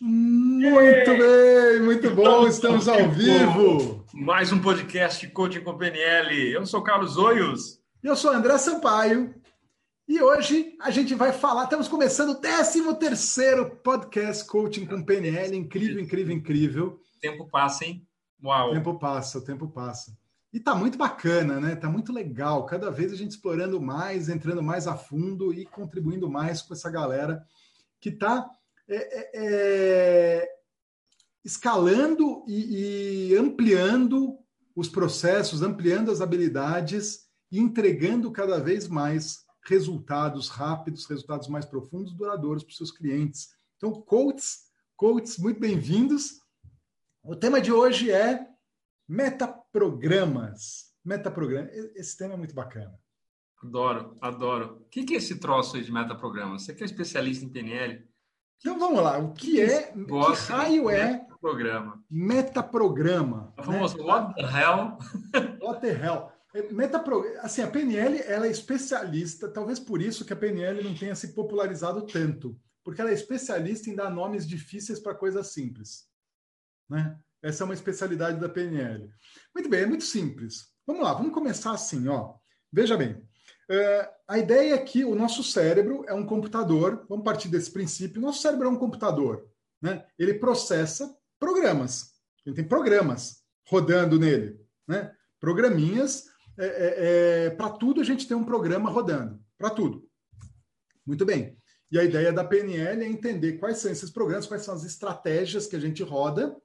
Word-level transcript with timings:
Muito 0.00 1.16
bem, 1.16 1.80
muito 1.80 2.10
bom, 2.10 2.48
estamos 2.48 2.88
ao 2.88 3.08
vivo. 3.10 4.04
Mais 4.12 4.50
um 4.50 4.60
podcast 4.60 5.24
Coaching 5.28 5.60
com 5.60 5.78
PNL. 5.78 6.52
Eu 6.52 6.66
sou 6.66 6.82
Carlos 6.82 7.16
Oios. 7.16 7.80
Eu 8.02 8.16
sou 8.16 8.32
André 8.32 8.58
Sampaio. 8.58 9.32
E 10.08 10.20
hoje 10.20 10.76
a 10.80 10.90
gente 10.90 11.14
vai 11.14 11.32
falar, 11.32 11.64
estamos 11.64 11.86
começando 11.86 12.30
o 12.30 12.34
13 12.34 12.92
terceiro 12.96 13.70
podcast 13.76 14.44
Coaching 14.48 14.84
com 14.84 15.00
PNL. 15.00 15.56
Incrível, 15.56 16.02
incrível, 16.02 16.34
incrível. 16.34 17.00
O 17.16 17.20
tempo 17.20 17.48
passa, 17.48 17.84
hein? 17.84 18.04
Uau. 18.42 18.70
O 18.70 18.74
tempo 18.74 18.98
passa, 18.98 19.38
o 19.38 19.44
tempo 19.44 19.68
passa. 19.68 20.18
E 20.52 20.58
tá 20.58 20.74
muito 20.74 20.98
bacana, 20.98 21.60
né? 21.60 21.76
Tá 21.76 21.88
muito 21.88 22.12
legal. 22.12 22.66
Cada 22.66 22.90
vez 22.90 23.12
a 23.12 23.16
gente 23.16 23.30
explorando 23.30 23.80
mais, 23.80 24.28
entrando 24.28 24.62
mais 24.62 24.88
a 24.88 24.96
fundo 24.96 25.54
e 25.54 25.64
contribuindo 25.64 26.28
mais 26.28 26.60
com 26.62 26.74
essa 26.74 26.90
galera 26.90 27.46
que 28.00 28.10
tá 28.10 28.50
é, 28.88 28.96
é, 28.96 29.30
é, 29.34 30.48
escalando 31.44 32.44
e, 32.46 33.30
e 33.30 33.36
ampliando 33.36 34.38
os 34.76 34.88
processos, 34.88 35.62
ampliando 35.62 36.10
as 36.10 36.20
habilidades 36.20 37.26
e 37.50 37.58
entregando 37.58 38.30
cada 38.30 38.58
vez 38.58 38.88
mais 38.88 39.44
resultados 39.66 40.48
rápidos, 40.48 41.06
resultados 41.06 41.48
mais 41.48 41.64
profundos, 41.64 42.12
duradouros 42.12 42.62
para 42.62 42.70
os 42.70 42.76
seus 42.76 42.90
clientes. 42.90 43.50
Então, 43.76 43.92
coaches, 43.92 44.64
coaches, 44.96 45.38
muito 45.38 45.60
bem-vindos. 45.60 46.40
O 47.22 47.34
tema 47.34 47.60
de 47.60 47.72
hoje 47.72 48.10
é 48.10 48.46
metaprogramas. 49.08 50.92
Metaprogramas. 51.04 51.72
Esse 51.94 52.16
tema 52.16 52.34
é 52.34 52.36
muito 52.36 52.54
bacana. 52.54 52.98
Adoro, 53.62 54.14
adoro. 54.20 54.82
O 54.82 54.88
que 54.90 55.14
é 55.14 55.16
esse 55.16 55.38
troço 55.38 55.76
aí 55.76 55.82
de 55.82 55.90
metaprogramas? 55.92 56.62
Você 56.62 56.74
que 56.74 56.82
é 56.82 56.86
especialista 56.86 57.44
em 57.44 57.48
PNL, 57.48 58.06
então 58.64 58.78
vamos 58.78 59.02
lá, 59.02 59.18
o 59.18 59.34
que 59.34 59.60
é, 59.60 59.92
que 59.92 60.42
raio 60.48 60.88
é 60.88 61.26
programa? 61.38 62.02
Metaprograma. 62.10 63.52
O 63.58 63.62
famoso 63.62 63.98
né? 63.98 64.04
what 64.04 64.34
the 64.34 64.42
hell? 64.42 64.98
What 65.60 65.80
the 65.82 65.92
hell? 65.92 66.32
É, 66.54 66.72
Metapro... 66.72 67.22
Assim, 67.40 67.60
a 67.60 67.66
PNL 67.66 68.22
ela 68.22 68.46
é 68.46 68.50
especialista, 68.50 69.50
talvez 69.50 69.78
por 69.78 70.00
isso 70.00 70.24
que 70.24 70.32
a 70.32 70.36
PNL 70.36 70.82
não 70.82 70.94
tenha 70.94 71.14
se 71.14 71.34
popularizado 71.34 72.06
tanto, 72.06 72.58
porque 72.82 73.02
ela 73.02 73.10
é 73.10 73.12
especialista 73.12 73.90
em 73.90 73.94
dar 73.94 74.08
nomes 74.08 74.48
difíceis 74.48 74.98
para 74.98 75.14
coisas 75.14 75.48
simples. 75.48 76.08
Né? 76.88 77.18
Essa 77.42 77.64
é 77.64 77.66
uma 77.66 77.74
especialidade 77.74 78.40
da 78.40 78.48
PNL. 78.48 79.10
Muito 79.54 79.68
bem, 79.68 79.82
é 79.82 79.86
muito 79.86 80.04
simples. 80.04 80.72
Vamos 80.86 81.02
lá, 81.02 81.12
vamos 81.12 81.34
começar 81.34 81.72
assim, 81.72 82.08
ó. 82.08 82.36
Veja 82.72 82.96
bem, 82.96 83.22
Uh, 83.70 84.08
a 84.28 84.38
ideia 84.38 84.74
é 84.74 84.78
que 84.78 85.04
o 85.04 85.14
nosso 85.14 85.42
cérebro 85.42 86.04
é 86.06 86.12
um 86.12 86.26
computador, 86.26 87.06
vamos 87.08 87.24
partir 87.24 87.48
desse 87.48 87.70
princípio, 87.70 88.20
nosso 88.20 88.42
cérebro 88.42 88.66
é 88.66 88.70
um 88.70 88.78
computador, 88.78 89.48
né? 89.80 90.04
ele 90.18 90.34
processa 90.34 91.14
programas, 91.38 92.12
ele 92.44 92.54
tem 92.54 92.64
programas 92.64 93.42
rodando 93.66 94.18
nele, 94.18 94.60
né? 94.86 95.14
programinhas, 95.40 96.26
é, 96.58 96.66
é, 96.66 97.46
é, 97.46 97.50
para 97.50 97.70
tudo 97.70 98.00
a 98.00 98.04
gente 98.04 98.28
tem 98.28 98.36
um 98.36 98.44
programa 98.44 98.90
rodando, 98.90 99.42
para 99.58 99.70
tudo. 99.70 100.06
Muito 101.06 101.24
bem. 101.24 101.56
E 101.90 101.98
a 101.98 102.04
ideia 102.04 102.32
da 102.32 102.44
PNL 102.44 103.02
é 103.02 103.08
entender 103.08 103.54
quais 103.54 103.78
são 103.78 103.90
esses 103.90 104.10
programas, 104.10 104.46
quais 104.46 104.62
são 104.62 104.74
as 104.74 104.84
estratégias 104.84 105.66
que 105.66 105.76
a 105.76 105.80
gente 105.80 106.02
roda 106.02 106.56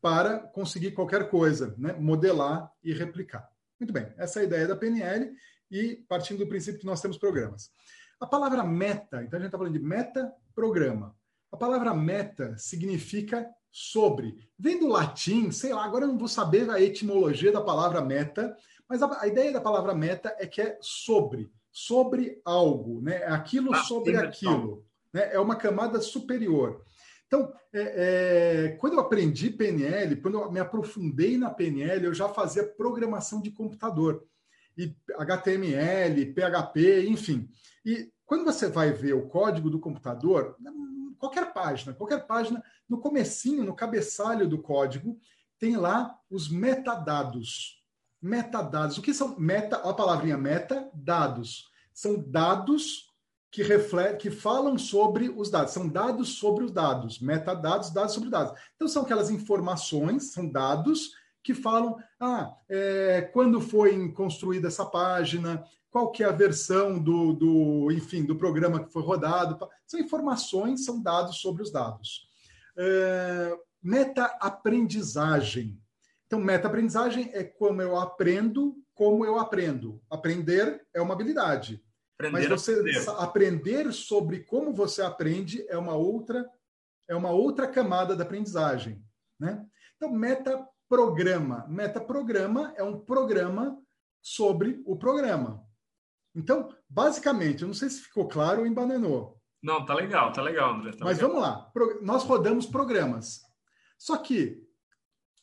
para 0.00 0.38
conseguir 0.38 0.92
qualquer 0.92 1.30
coisa, 1.30 1.74
né? 1.78 1.92
modelar 1.92 2.70
e 2.82 2.92
replicar. 2.92 3.48
Muito 3.78 3.92
bem, 3.92 4.12
essa 4.16 4.38
é 4.38 4.42
a 4.42 4.46
ideia 4.46 4.68
da 4.68 4.76
PNL 4.76 5.32
e 5.72 6.04
partindo 6.06 6.38
do 6.38 6.46
princípio 6.46 6.78
que 6.78 6.86
nós 6.86 7.00
temos 7.00 7.16
programas. 7.16 7.70
A 8.20 8.26
palavra 8.26 8.62
meta, 8.62 9.22
então 9.22 9.38
a 9.38 9.40
gente 9.40 9.46
está 9.46 9.58
falando 9.58 9.72
de 9.72 9.84
meta-programa. 9.84 11.16
A 11.50 11.56
palavra 11.56 11.94
meta 11.94 12.54
significa 12.58 13.48
sobre. 13.70 14.36
Vem 14.58 14.78
do 14.78 14.86
latim, 14.86 15.50
sei 15.50 15.72
lá, 15.72 15.84
agora 15.84 16.04
eu 16.04 16.08
não 16.08 16.18
vou 16.18 16.28
saber 16.28 16.70
a 16.70 16.80
etimologia 16.80 17.50
da 17.50 17.62
palavra 17.62 18.02
meta, 18.02 18.54
mas 18.88 19.02
a, 19.02 19.22
a 19.22 19.26
ideia 19.26 19.50
da 19.50 19.60
palavra 19.60 19.94
meta 19.94 20.36
é 20.38 20.46
que 20.46 20.60
é 20.60 20.78
sobre, 20.80 21.50
sobre 21.72 22.40
algo, 22.44 23.00
né? 23.00 23.22
É 23.22 23.30
aquilo 23.30 23.74
ah, 23.74 23.82
sobre 23.82 24.16
aquilo. 24.16 24.84
Né? 25.12 25.32
É 25.32 25.40
uma 25.40 25.56
camada 25.56 26.00
superior. 26.00 26.84
Então, 27.26 27.50
é, 27.72 28.66
é, 28.66 28.68
quando 28.76 28.92
eu 28.92 29.00
aprendi 29.00 29.48
PNL, 29.48 30.16
quando 30.16 30.38
eu 30.38 30.52
me 30.52 30.60
aprofundei 30.60 31.38
na 31.38 31.48
PNL, 31.48 32.04
eu 32.04 32.12
já 32.12 32.28
fazia 32.28 32.62
programação 32.62 33.40
de 33.40 33.50
computador 33.50 34.22
e 34.76 34.94
HTML, 35.16 36.34
PHP, 36.34 37.06
enfim. 37.08 37.48
E 37.84 38.10
quando 38.24 38.44
você 38.44 38.68
vai 38.68 38.92
ver 38.92 39.14
o 39.14 39.28
código 39.28 39.68
do 39.68 39.78
computador, 39.78 40.56
qualquer 41.18 41.52
página, 41.52 41.94
qualquer 41.94 42.26
página, 42.26 42.62
no 42.88 42.98
comecinho, 42.98 43.64
no 43.64 43.74
cabeçalho 43.74 44.48
do 44.48 44.58
código, 44.58 45.18
tem 45.58 45.76
lá 45.76 46.18
os 46.30 46.48
metadados. 46.48 47.80
Metadados. 48.20 48.98
O 48.98 49.02
que 49.02 49.14
são 49.14 49.38
meta? 49.38 49.76
A 49.76 49.92
palavrinha 49.94 50.36
meta, 50.36 50.90
dados. 50.94 51.70
São 51.92 52.20
dados 52.20 53.12
que 53.50 53.62
refletem, 53.62 54.18
que 54.18 54.30
falam 54.30 54.78
sobre 54.78 55.28
os 55.28 55.50
dados. 55.50 55.72
São 55.72 55.86
dados 55.86 56.30
sobre 56.30 56.64
os 56.64 56.72
dados. 56.72 57.20
Metadados, 57.20 57.90
dados 57.90 58.14
sobre 58.14 58.30
dados. 58.30 58.58
Então 58.74 58.88
são 58.88 59.02
aquelas 59.02 59.30
informações, 59.30 60.32
são 60.32 60.48
dados 60.48 61.12
que 61.42 61.54
falam 61.54 61.96
ah, 62.20 62.54
é, 62.68 63.22
quando 63.32 63.60
foi 63.60 64.12
construída 64.12 64.68
essa 64.68 64.86
página, 64.86 65.64
qual 65.90 66.10
que 66.10 66.22
é 66.22 66.26
a 66.26 66.32
versão 66.32 66.98
do, 66.98 67.34
do, 67.34 67.92
enfim, 67.92 68.24
do 68.24 68.36
programa 68.36 68.82
que 68.82 68.92
foi 68.92 69.02
rodado. 69.02 69.58
São 69.86 70.00
informações, 70.00 70.84
são 70.84 71.02
dados 71.02 71.36
sobre 71.38 71.62
os 71.62 71.70
dados. 71.70 72.28
É, 72.76 73.54
meta-aprendizagem. 73.82 75.78
Então, 76.26 76.40
meta-aprendizagem 76.40 77.30
é 77.34 77.44
como 77.44 77.82
eu 77.82 77.98
aprendo, 77.98 78.74
como 78.94 79.26
eu 79.26 79.38
aprendo. 79.38 80.00
Aprender 80.08 80.82
é 80.94 81.02
uma 81.02 81.12
habilidade. 81.12 81.84
Aprender 82.18 82.48
mas 82.48 82.48
você 82.48 82.72
aprender. 82.72 83.10
aprender 83.18 83.92
sobre 83.92 84.40
como 84.44 84.72
você 84.72 85.02
aprende 85.02 85.66
é 85.68 85.76
uma 85.76 85.94
outra 85.94 86.48
é 87.08 87.16
uma 87.16 87.30
outra 87.30 87.66
camada 87.66 88.16
da 88.16 88.22
aprendizagem, 88.22 89.04
né? 89.38 89.66
Então, 89.96 90.10
meta 90.10 90.66
programa. 90.92 91.64
Metaprograma 91.70 92.74
é 92.76 92.82
um 92.82 93.00
programa 93.00 93.82
sobre 94.20 94.82
o 94.84 94.94
programa. 94.94 95.66
Então, 96.34 96.68
basicamente, 96.86 97.62
eu 97.62 97.68
não 97.68 97.74
sei 97.74 97.88
se 97.88 98.02
ficou 98.02 98.28
claro 98.28 98.60
ou 98.60 98.66
embananou. 98.66 99.40
Não, 99.62 99.86
tá 99.86 99.94
legal, 99.94 100.30
tá 100.34 100.42
legal, 100.42 100.74
André. 100.74 100.92
Tá 100.92 101.02
Mas 101.06 101.16
legal. 101.16 101.30
vamos 101.30 101.42
lá. 101.42 101.72
Nós 102.02 102.24
rodamos 102.24 102.66
programas. 102.66 103.40
Só 103.96 104.18
que, 104.18 104.62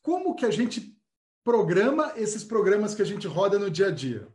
como 0.03 0.35
que 0.35 0.45
a 0.45 0.51
gente 0.51 0.95
programa 1.43 2.13
esses 2.15 2.43
programas 2.43 2.93
que 2.93 3.01
a 3.01 3.05
gente 3.05 3.25
roda 3.25 3.57
no 3.57 3.71
dia 3.71 3.87
a 3.87 3.91
dia? 3.91 4.31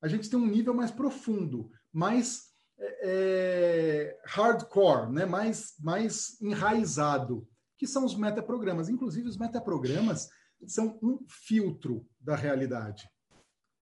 A 0.00 0.06
gente 0.06 0.30
tem 0.30 0.38
um 0.38 0.46
nível 0.46 0.72
mais 0.72 0.92
profundo, 0.92 1.68
mais 1.92 2.44
é, 2.78 2.98
é 3.02 4.20
hardcore, 4.24 5.10
né? 5.10 5.26
mais, 5.26 5.74
mais 5.80 6.40
enraizado, 6.40 7.44
que 7.76 7.88
são 7.88 8.04
os 8.04 8.14
metaprogramas. 8.14 8.88
Inclusive, 8.88 9.28
os 9.28 9.36
metaprogramas 9.36 10.30
são 10.68 10.98
um 11.02 11.24
filtro 11.28 12.06
da 12.20 12.36
realidade. 12.36 13.08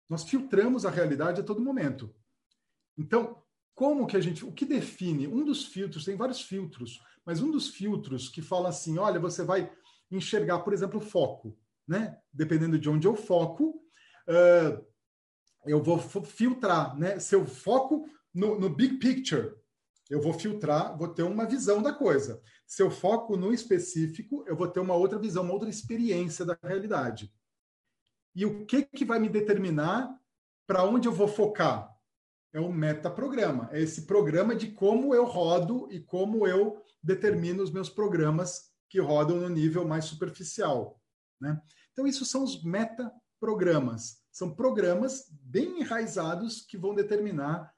Nós 0.08 0.24
filtramos 0.24 0.84
a 0.84 0.90
realidade 0.90 1.40
a 1.40 1.44
todo 1.44 1.62
momento. 1.62 2.14
Então, 2.98 3.42
como 3.74 4.06
que 4.06 4.16
a 4.16 4.20
gente, 4.20 4.44
o 4.44 4.52
que 4.52 4.66
define? 4.66 5.26
Um 5.26 5.44
dos 5.44 5.66
filtros, 5.66 6.04
tem 6.04 6.16
vários 6.16 6.42
filtros, 6.42 7.00
mas 7.24 7.40
um 7.40 7.50
dos 7.50 7.68
filtros 7.68 8.28
que 8.28 8.42
fala 8.42 8.68
assim, 8.68 8.98
olha, 8.98 9.20
você 9.20 9.44
vai 9.44 9.72
enxergar, 10.10 10.60
por 10.60 10.72
exemplo, 10.72 11.00
foco, 11.00 11.56
né? 11.86 12.18
Dependendo 12.32 12.78
de 12.78 12.90
onde 12.90 13.06
eu 13.06 13.14
foco, 13.14 13.80
uh, 14.28 14.84
eu 15.64 15.82
vou 15.82 15.98
filtrar, 15.98 16.96
né? 16.98 17.18
Se 17.18 17.34
eu 17.34 17.46
foco 17.46 18.04
no, 18.34 18.58
no 18.58 18.68
big 18.68 18.98
picture, 18.98 19.54
eu 20.10 20.20
vou 20.20 20.32
filtrar, 20.32 20.98
vou 20.98 21.08
ter 21.08 21.22
uma 21.22 21.46
visão 21.46 21.80
da 21.80 21.92
coisa. 21.92 22.42
Se 22.70 22.84
eu 22.84 22.88
foco 22.88 23.36
no 23.36 23.52
específico, 23.52 24.44
eu 24.46 24.54
vou 24.54 24.68
ter 24.68 24.78
uma 24.78 24.94
outra 24.94 25.18
visão, 25.18 25.42
uma 25.42 25.52
outra 25.52 25.68
experiência 25.68 26.44
da 26.44 26.56
realidade. 26.62 27.34
E 28.32 28.46
o 28.46 28.64
que, 28.64 28.84
que 28.84 29.04
vai 29.04 29.18
me 29.18 29.28
determinar 29.28 30.16
para 30.68 30.84
onde 30.84 31.08
eu 31.08 31.12
vou 31.12 31.26
focar? 31.26 31.92
É 32.52 32.60
o 32.60 32.72
metaprograma. 32.72 33.68
É 33.72 33.80
esse 33.80 34.02
programa 34.02 34.54
de 34.54 34.70
como 34.70 35.12
eu 35.12 35.24
rodo 35.24 35.88
e 35.90 35.98
como 35.98 36.46
eu 36.46 36.80
determino 37.02 37.60
os 37.60 37.72
meus 37.72 37.90
programas 37.90 38.70
que 38.88 39.00
rodam 39.00 39.38
no 39.38 39.48
nível 39.48 39.84
mais 39.84 40.04
superficial. 40.04 41.02
Né? 41.40 41.60
Então, 41.90 42.06
isso 42.06 42.24
são 42.24 42.44
os 42.44 42.62
metaprogramas. 42.62 44.22
São 44.30 44.54
programas 44.54 45.28
bem 45.42 45.80
enraizados 45.80 46.60
que 46.60 46.78
vão 46.78 46.94
determinar 46.94 47.74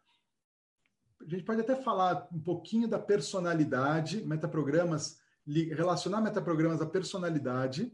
a 1.25 1.29
gente 1.29 1.45
pode 1.45 1.61
até 1.61 1.77
falar 1.77 2.29
um 2.33 2.41
pouquinho 2.41 2.89
da 2.89 2.99
personalidade, 2.99 4.25
metaprogramas, 4.25 5.19
relacionar 5.47 6.21
metaprogramas 6.21 6.81
à 6.81 6.87
personalidade, 6.87 7.93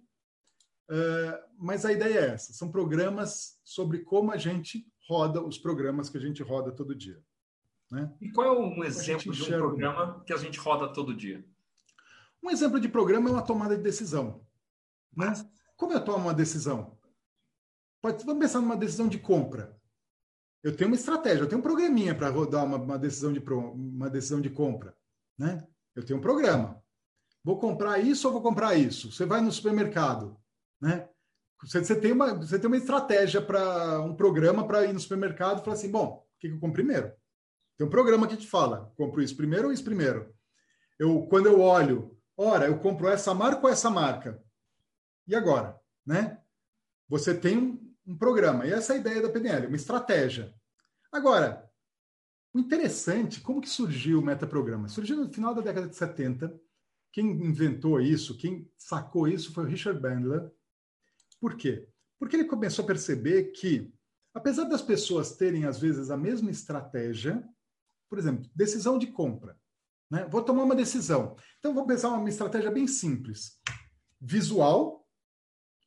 uh, 0.90 1.38
mas 1.58 1.84
a 1.84 1.92
ideia 1.92 2.18
é 2.18 2.28
essa: 2.30 2.52
são 2.52 2.70
programas 2.70 3.58
sobre 3.64 4.00
como 4.00 4.32
a 4.32 4.36
gente 4.36 4.86
roda 5.08 5.42
os 5.42 5.58
programas 5.58 6.10
que 6.10 6.18
a 6.18 6.20
gente 6.20 6.42
roda 6.42 6.72
todo 6.72 6.94
dia. 6.94 7.22
Né? 7.90 8.12
E 8.20 8.30
qual 8.30 8.46
é 8.46 8.58
um 8.58 8.84
exemplo 8.84 9.32
de 9.32 9.42
um 9.42 9.46
programa 9.46 10.22
que 10.26 10.32
a 10.32 10.36
gente 10.36 10.58
roda 10.58 10.92
todo 10.92 11.14
dia? 11.14 11.44
Um 12.42 12.50
exemplo 12.50 12.78
de 12.78 12.88
programa 12.88 13.30
é 13.30 13.32
uma 13.32 13.42
tomada 13.42 13.76
de 13.76 13.82
decisão. 13.82 14.44
Né? 15.16 15.32
Como 15.76 15.92
eu 15.92 16.04
tomo 16.04 16.18
uma 16.18 16.34
decisão? 16.34 16.98
Pode, 18.00 18.24
vamos 18.24 18.40
pensar 18.40 18.60
numa 18.60 18.76
decisão 18.76 19.08
de 19.08 19.18
compra. 19.18 19.77
Eu 20.62 20.76
tenho 20.76 20.90
uma 20.90 20.96
estratégia, 20.96 21.42
eu 21.42 21.48
tenho 21.48 21.60
um 21.60 21.62
programinha 21.62 22.14
para 22.14 22.28
rodar 22.30 22.64
uma, 22.64 22.76
uma, 22.76 22.98
decisão 22.98 23.32
de, 23.32 23.38
uma 23.40 24.10
decisão 24.10 24.40
de 24.40 24.50
compra. 24.50 24.96
Né? 25.38 25.66
Eu 25.94 26.04
tenho 26.04 26.18
um 26.18 26.22
programa. 26.22 26.82
Vou 27.44 27.58
comprar 27.58 27.98
isso 27.98 28.26
ou 28.26 28.32
vou 28.32 28.42
comprar 28.42 28.74
isso? 28.74 29.12
Você 29.12 29.24
vai 29.24 29.40
no 29.40 29.52
supermercado. 29.52 30.36
Né? 30.80 31.08
Você, 31.62 31.84
você, 31.84 31.98
tem, 31.98 32.12
uma, 32.12 32.34
você 32.34 32.58
tem 32.58 32.66
uma 32.66 32.76
estratégia 32.76 33.40
para 33.40 34.00
um 34.00 34.14
programa 34.14 34.66
para 34.66 34.84
ir 34.84 34.92
no 34.92 35.00
supermercado 35.00 35.60
e 35.60 35.64
falar 35.64 35.76
assim: 35.76 35.90
bom, 35.90 36.26
o 36.26 36.38
que, 36.38 36.48
que 36.48 36.54
eu 36.54 36.60
compro 36.60 36.74
primeiro? 36.74 37.12
Tem 37.76 37.86
um 37.86 37.90
programa 37.90 38.26
que 38.26 38.36
te 38.36 38.46
fala: 38.46 38.92
compro 38.96 39.22
isso 39.22 39.36
primeiro 39.36 39.66
ou 39.66 39.72
isso 39.72 39.84
primeiro? 39.84 40.34
Eu, 40.98 41.22
quando 41.26 41.46
eu 41.46 41.60
olho, 41.60 42.16
ora, 42.36 42.66
eu 42.66 42.78
compro 42.78 43.08
essa 43.08 43.32
marca 43.32 43.64
ou 43.64 43.72
essa 43.72 43.88
marca? 43.88 44.42
E 45.26 45.34
agora? 45.34 45.78
Né? 46.04 46.38
Você 47.08 47.34
tem 47.34 47.80
um, 48.08 48.16
programa. 48.16 48.66
E 48.66 48.72
essa 48.72 48.92
é 48.92 48.96
a 48.96 48.98
ideia 49.00 49.22
da 49.22 49.28
PNL, 49.28 49.66
uma 49.66 49.76
estratégia. 49.76 50.54
Agora, 51.12 51.68
o 52.54 52.58
interessante, 52.58 53.40
como 53.40 53.60
que 53.60 53.68
surgiu 53.68 54.20
o 54.20 54.24
metaprograma? 54.24 54.88
Surgiu 54.88 55.16
no 55.16 55.32
final 55.32 55.54
da 55.54 55.60
década 55.60 55.88
de 55.88 55.96
70. 55.96 56.58
Quem 57.12 57.26
inventou 57.26 58.00
isso, 58.00 58.36
quem 58.36 58.70
sacou 58.76 59.28
isso 59.28 59.52
foi 59.52 59.64
o 59.64 59.66
Richard 59.66 60.00
Bandler. 60.00 60.50
Por 61.40 61.56
quê? 61.56 61.88
Porque 62.18 62.36
ele 62.36 62.44
começou 62.44 62.84
a 62.84 62.86
perceber 62.86 63.52
que, 63.52 63.92
apesar 64.34 64.64
das 64.64 64.82
pessoas 64.82 65.36
terem, 65.36 65.64
às 65.64 65.78
vezes, 65.78 66.10
a 66.10 66.16
mesma 66.16 66.50
estratégia, 66.50 67.46
por 68.08 68.18
exemplo, 68.18 68.50
decisão 68.54 68.98
de 68.98 69.06
compra. 69.06 69.58
Né? 70.10 70.26
Vou 70.30 70.42
tomar 70.42 70.64
uma 70.64 70.74
decisão. 70.74 71.36
Então, 71.58 71.74
vou 71.74 71.86
pensar 71.86 72.08
uma 72.08 72.28
estratégia 72.28 72.70
bem 72.70 72.86
simples. 72.86 73.60
Visual. 74.20 75.06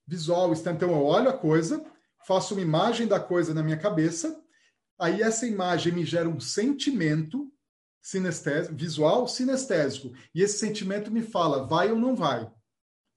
Visual, 0.07 0.51
então 0.53 0.91
eu 0.91 1.03
olho 1.03 1.29
a 1.29 1.37
coisa, 1.37 1.85
faço 2.25 2.53
uma 2.53 2.61
imagem 2.61 3.07
da 3.07 3.19
coisa 3.19 3.53
na 3.53 3.63
minha 3.63 3.77
cabeça, 3.77 4.41
aí 4.99 5.21
essa 5.21 5.47
imagem 5.47 5.93
me 5.93 6.05
gera 6.05 6.29
um 6.29 6.39
sentimento 6.39 7.51
sinestésico, 8.01 8.75
visual 8.75 9.27
sinestésico, 9.27 10.13
e 10.33 10.41
esse 10.41 10.57
sentimento 10.57 11.11
me 11.11 11.21
fala, 11.21 11.67
vai 11.67 11.91
ou 11.91 11.99
não 11.99 12.15
vai? 12.15 12.51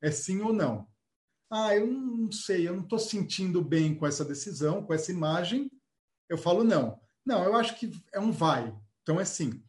É 0.02 0.10
sim 0.10 0.40
ou 0.40 0.52
não? 0.52 0.86
Ah, 1.50 1.74
eu 1.74 1.86
não 1.86 2.30
sei, 2.32 2.68
eu 2.68 2.74
não 2.74 2.82
estou 2.82 2.98
sentindo 2.98 3.62
bem 3.62 3.94
com 3.94 4.06
essa 4.06 4.24
decisão, 4.24 4.84
com 4.84 4.92
essa 4.92 5.12
imagem, 5.12 5.70
eu 6.28 6.36
falo 6.36 6.64
não. 6.64 7.00
Não, 7.24 7.42
eu 7.44 7.54
acho 7.54 7.76
que 7.76 7.90
é 8.12 8.20
um 8.20 8.30
vai, 8.32 8.74
então 9.02 9.20
é 9.20 9.24
sim. 9.24 9.62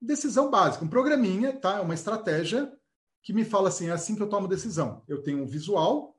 Decisão 0.00 0.50
básica, 0.50 0.84
um 0.84 0.88
programinha, 0.88 1.52
tá? 1.58 1.78
É 1.78 1.80
uma 1.80 1.94
estratégia 1.94 2.70
que 3.22 3.32
me 3.32 3.44
fala 3.44 3.68
assim, 3.68 3.88
é 3.88 3.92
assim 3.92 4.16
que 4.16 4.22
eu 4.22 4.28
tomo 4.28 4.48
decisão. 4.48 5.02
Eu 5.06 5.22
tenho 5.22 5.42
um 5.42 5.46
visual, 5.46 6.11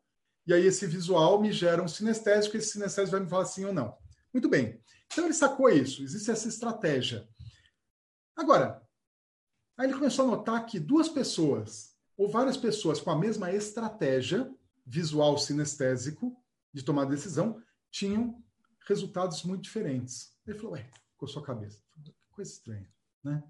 e 0.46 0.54
aí 0.54 0.66
esse 0.66 0.86
visual 0.86 1.42
me 1.42 1.52
gera 1.52 1.82
um 1.82 1.88
sinestésico, 1.88 2.56
e 2.56 2.60
esse 2.60 2.72
sinestésico 2.72 3.12
vai 3.12 3.22
me 3.22 3.30
falar 3.30 3.46
sim 3.46 3.66
ou 3.66 3.74
não. 3.74 3.98
Muito 4.34 4.50
bem. 4.50 4.82
Então 5.12 5.26
ele 5.26 5.34
sacou 5.34 5.70
isso, 5.70 6.04
existe 6.04 6.32
essa 6.32 6.48
estratégia. 6.48 7.28
Agora, 8.36 8.82
aí 9.78 9.88
ele 9.88 9.94
começou 9.94 10.26
a 10.26 10.28
notar 10.28 10.66
que 10.66 10.80
duas 10.80 11.08
pessoas, 11.08 11.96
ou 12.18 12.28
várias 12.28 12.58
pessoas 12.58 13.00
com 13.00 13.12
a 13.12 13.18
mesma 13.18 13.52
estratégia 13.52 14.52
visual 14.86 15.38
sinestésico 15.38 16.36
de 16.74 16.84
tomar 16.84 17.06
decisão, 17.06 17.62
tinham 17.92 18.44
resultados 18.88 19.44
muito 19.44 19.64
diferentes. 19.64 20.34
Ele 20.46 20.58
falou, 20.58 20.74
ué, 20.74 20.90
coçou 21.16 21.42
a 21.42 21.46
cabeça. 21.46 21.80
Que 22.04 22.12
coisa 22.32 22.52
estranha, 22.52 22.90
né? 23.24 23.42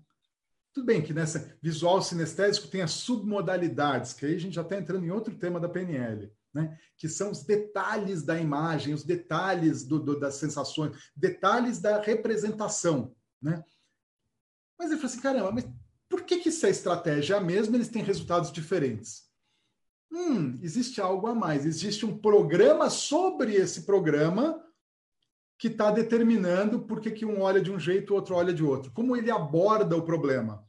Tudo 0.73 0.85
bem 0.85 1.01
que 1.01 1.13
nessa 1.13 1.55
visual 1.61 2.01
sinestésico 2.01 2.67
tem 2.67 2.81
as 2.81 2.91
submodalidades, 2.91 4.13
que 4.13 4.25
aí 4.25 4.35
a 4.35 4.39
gente 4.39 4.55
já 4.55 4.63
está 4.63 4.75
entrando 4.75 5.05
em 5.05 5.11
outro 5.11 5.35
tema 5.37 5.59
da 5.59 5.69
PNL 5.69 6.31
né? 6.53 6.77
que 6.97 7.09
são 7.09 7.31
os 7.31 7.43
detalhes 7.43 8.23
da 8.23 8.39
imagem, 8.39 8.93
os 8.93 9.03
detalhes 9.03 9.83
do, 9.83 9.99
do, 9.99 10.19
das 10.19 10.35
sensações, 10.35 11.11
detalhes 11.15 11.79
da 11.79 11.99
representação. 12.01 13.15
Né? 13.41 13.63
Mas 14.77 14.91
ele 14.91 14.99
falou 14.99 15.11
assim: 15.11 15.21
caramba, 15.21 15.51
mas 15.51 15.67
por 16.07 16.23
que, 16.23 16.37
que 16.37 16.51
se 16.51 16.65
a 16.65 16.69
estratégia 16.69 17.35
é 17.35 17.37
a 17.37 17.41
mesma 17.41 17.75
eles 17.75 17.89
têm 17.89 18.03
resultados 18.03 18.51
diferentes? 18.51 19.23
Hum, 20.11 20.59
existe 20.61 21.01
algo 21.01 21.25
a 21.25 21.33
mais, 21.33 21.65
existe 21.65 22.05
um 22.05 22.15
programa 22.15 22.89
sobre 22.89 23.55
esse 23.55 23.81
programa 23.81 24.63
que 25.57 25.69
está 25.69 25.89
determinando 25.89 26.85
por 26.85 26.99
que, 26.99 27.09
que 27.09 27.25
um 27.25 27.41
olha 27.41 27.61
de 27.61 27.71
um 27.71 27.79
jeito 27.79 28.11
e 28.11 28.13
o 28.13 28.15
outro 28.17 28.35
olha 28.35 28.53
de 28.53 28.63
outro. 28.63 28.91
Como 28.91 29.15
ele 29.15 29.31
aborda 29.31 29.95
o 29.95 30.03
problema. 30.03 30.67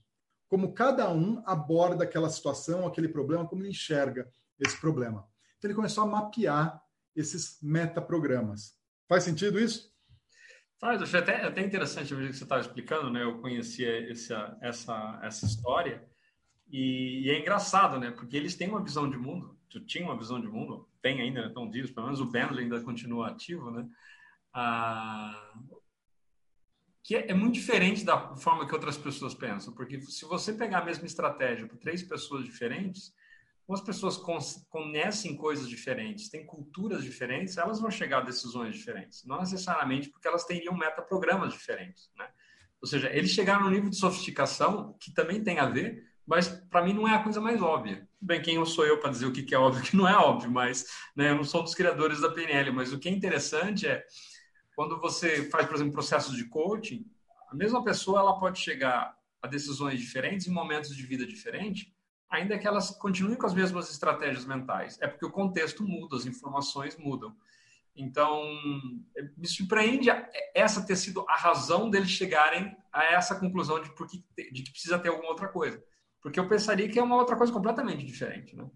Como 0.48 0.72
cada 0.72 1.10
um 1.10 1.42
aborda 1.44 2.04
aquela 2.04 2.30
situação, 2.30 2.86
aquele 2.86 3.08
problema, 3.08 3.46
como 3.46 3.62
ele 3.62 3.70
enxerga 3.70 4.30
esse 4.58 4.80
problema. 4.80 5.28
Então 5.64 5.70
ele 5.70 5.76
começou 5.76 6.04
a 6.04 6.06
mapear 6.06 6.78
esses 7.16 7.58
metaprogramas. 7.62 8.78
Faz 9.08 9.24
sentido 9.24 9.58
isso? 9.58 9.90
Faz, 10.78 11.00
achei 11.00 11.18
até, 11.18 11.42
até 11.42 11.62
interessante 11.62 12.12
o 12.12 12.18
que 12.18 12.34
você 12.34 12.42
estava 12.42 12.60
explicando, 12.60 13.10
né? 13.10 13.22
Eu 13.22 13.40
conhecia 13.40 14.10
essa, 14.10 14.58
essa, 14.60 15.46
história 15.46 16.06
e, 16.70 17.22
e, 17.24 17.30
é 17.30 17.40
engraçado, 17.40 17.98
né? 17.98 18.10
Porque 18.10 18.36
eles 18.36 18.54
têm 18.54 18.68
uma 18.68 18.84
visão 18.84 19.08
de 19.08 19.16
mundo, 19.16 19.58
tu 19.70 19.80
tinha 19.80 20.04
uma 20.04 20.18
visão 20.18 20.38
de 20.38 20.46
mundo, 20.46 20.86
tem 21.00 21.22
ainda, 21.22 21.48
né? 21.48 21.70
vivos, 21.72 21.90
pelo 21.90 22.08
menos 22.08 22.20
o 22.20 22.30
Bentley 22.30 22.64
ainda 22.64 22.82
continua 22.82 23.28
ativo, 23.28 23.70
né? 23.70 23.88
Ah, 24.52 25.50
que 27.02 27.16
é, 27.16 27.30
é, 27.30 27.34
muito 27.34 27.54
diferente 27.54 28.04
da 28.04 28.36
forma 28.36 28.66
que 28.66 28.74
outras 28.74 28.98
pessoas 28.98 29.32
pensam, 29.32 29.72
porque 29.72 29.98
se 30.02 30.26
você 30.26 30.52
pegar 30.52 30.80
a 30.80 30.84
mesma 30.84 31.06
estratégia 31.06 31.66
para 31.66 31.78
três 31.78 32.02
pessoas 32.02 32.44
diferentes, 32.44 33.14
como 33.66 33.78
as 33.78 33.84
pessoas 33.84 34.18
conhecem 34.68 35.36
coisas 35.36 35.68
diferentes, 35.68 36.28
têm 36.28 36.44
culturas 36.44 37.02
diferentes, 37.02 37.56
elas 37.56 37.80
vão 37.80 37.90
chegar 37.90 38.18
a 38.18 38.24
decisões 38.24 38.76
diferentes. 38.76 39.24
Não 39.24 39.40
necessariamente 39.40 40.10
porque 40.10 40.28
elas 40.28 40.44
teriam 40.44 40.76
metaprogramas 40.76 41.52
diferentes. 41.54 42.10
Né? 42.18 42.28
Ou 42.80 42.86
seja, 42.86 43.08
eles 43.10 43.30
chegaram 43.30 43.64
num 43.64 43.70
nível 43.70 43.88
de 43.88 43.96
sofisticação 43.96 44.94
que 45.00 45.10
também 45.12 45.42
tem 45.42 45.58
a 45.58 45.66
ver, 45.66 46.04
mas 46.26 46.48
para 46.48 46.84
mim 46.84 46.92
não 46.92 47.08
é 47.08 47.14
a 47.14 47.22
coisa 47.22 47.40
mais 47.40 47.62
óbvia. 47.62 48.06
Bem, 48.20 48.42
quem 48.42 48.56
eu 48.56 48.66
sou 48.66 48.84
eu 48.84 49.00
para 49.00 49.10
dizer 49.10 49.26
o 49.26 49.32
que 49.32 49.54
é 49.54 49.58
óbvio 49.58 49.80
e 49.80 49.82
o 49.82 49.90
que 49.90 49.96
não 49.96 50.06
é 50.06 50.16
óbvio, 50.16 50.50
mas 50.50 50.84
né, 51.16 51.30
eu 51.30 51.36
não 51.36 51.44
sou 51.44 51.62
dos 51.62 51.74
criadores 51.74 52.20
da 52.20 52.30
PNL. 52.30 52.70
Mas 52.70 52.92
o 52.92 52.98
que 52.98 53.08
é 53.08 53.12
interessante 53.12 53.86
é 53.86 54.04
quando 54.76 55.00
você 55.00 55.48
faz, 55.48 55.66
por 55.66 55.76
exemplo, 55.76 55.92
processos 55.92 56.36
de 56.36 56.44
coaching, 56.44 57.06
a 57.50 57.54
mesma 57.54 57.82
pessoa 57.82 58.20
ela 58.20 58.38
pode 58.38 58.58
chegar 58.58 59.16
a 59.40 59.46
decisões 59.46 59.98
diferentes 60.00 60.46
em 60.46 60.50
momentos 60.50 60.94
de 60.94 61.02
vida 61.02 61.26
diferentes 61.26 61.93
ainda 62.30 62.58
que 62.58 62.66
elas 62.66 62.90
continuem 62.90 63.36
com 63.36 63.46
as 63.46 63.54
mesmas 63.54 63.90
estratégias 63.90 64.44
mentais. 64.44 64.98
É 65.00 65.06
porque 65.06 65.26
o 65.26 65.30
contexto 65.30 65.82
muda, 65.84 66.16
as 66.16 66.26
informações 66.26 66.96
mudam. 66.96 67.34
Então, 67.96 68.42
me 69.36 69.46
surpreende 69.46 70.08
essa 70.52 70.84
ter 70.84 70.96
sido 70.96 71.24
a 71.28 71.36
razão 71.36 71.88
deles 71.88 72.10
chegarem 72.10 72.76
a 72.92 73.04
essa 73.04 73.36
conclusão 73.36 73.80
de, 73.80 73.90
por 73.94 74.08
que, 74.08 74.24
de 74.36 74.62
que 74.62 74.72
precisa 74.72 74.98
ter 74.98 75.10
alguma 75.10 75.28
outra 75.28 75.46
coisa. 75.46 75.82
Porque 76.20 76.40
eu 76.40 76.48
pensaria 76.48 76.88
que 76.88 76.98
é 76.98 77.02
uma 77.02 77.16
outra 77.16 77.36
coisa 77.36 77.52
completamente 77.52 78.04
diferente. 78.04 78.56
Né? 78.56 78.68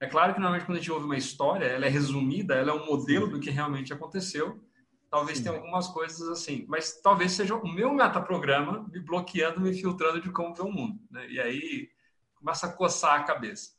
É 0.00 0.06
claro 0.06 0.34
que 0.34 0.40
normalmente 0.40 0.66
quando 0.66 0.78
a 0.78 0.80
gente 0.80 0.90
ouve 0.90 1.04
uma 1.04 1.16
história, 1.16 1.66
ela 1.66 1.86
é 1.86 1.88
resumida, 1.88 2.54
ela 2.54 2.72
é 2.72 2.74
um 2.74 2.86
modelo 2.86 3.28
do 3.28 3.38
que 3.38 3.50
realmente 3.50 3.92
aconteceu. 3.92 4.60
Talvez 5.08 5.38
Sim. 5.38 5.44
tenha 5.44 5.56
algumas 5.56 5.86
coisas 5.86 6.28
assim, 6.28 6.66
mas 6.68 7.00
talvez 7.00 7.32
seja 7.32 7.54
o 7.54 7.72
meu 7.72 7.92
metaprograma 7.94 8.86
me 8.92 8.98
bloqueando, 8.98 9.60
me 9.60 9.72
filtrando 9.72 10.20
de 10.20 10.30
como 10.32 10.54
ver 10.54 10.62
o 10.62 10.72
mundo. 10.72 10.98
Né? 11.08 11.30
E 11.30 11.40
aí 11.40 11.88
começa 12.46 12.68
a 12.68 12.72
coçar 12.72 13.20
a 13.20 13.24
cabeça. 13.24 13.70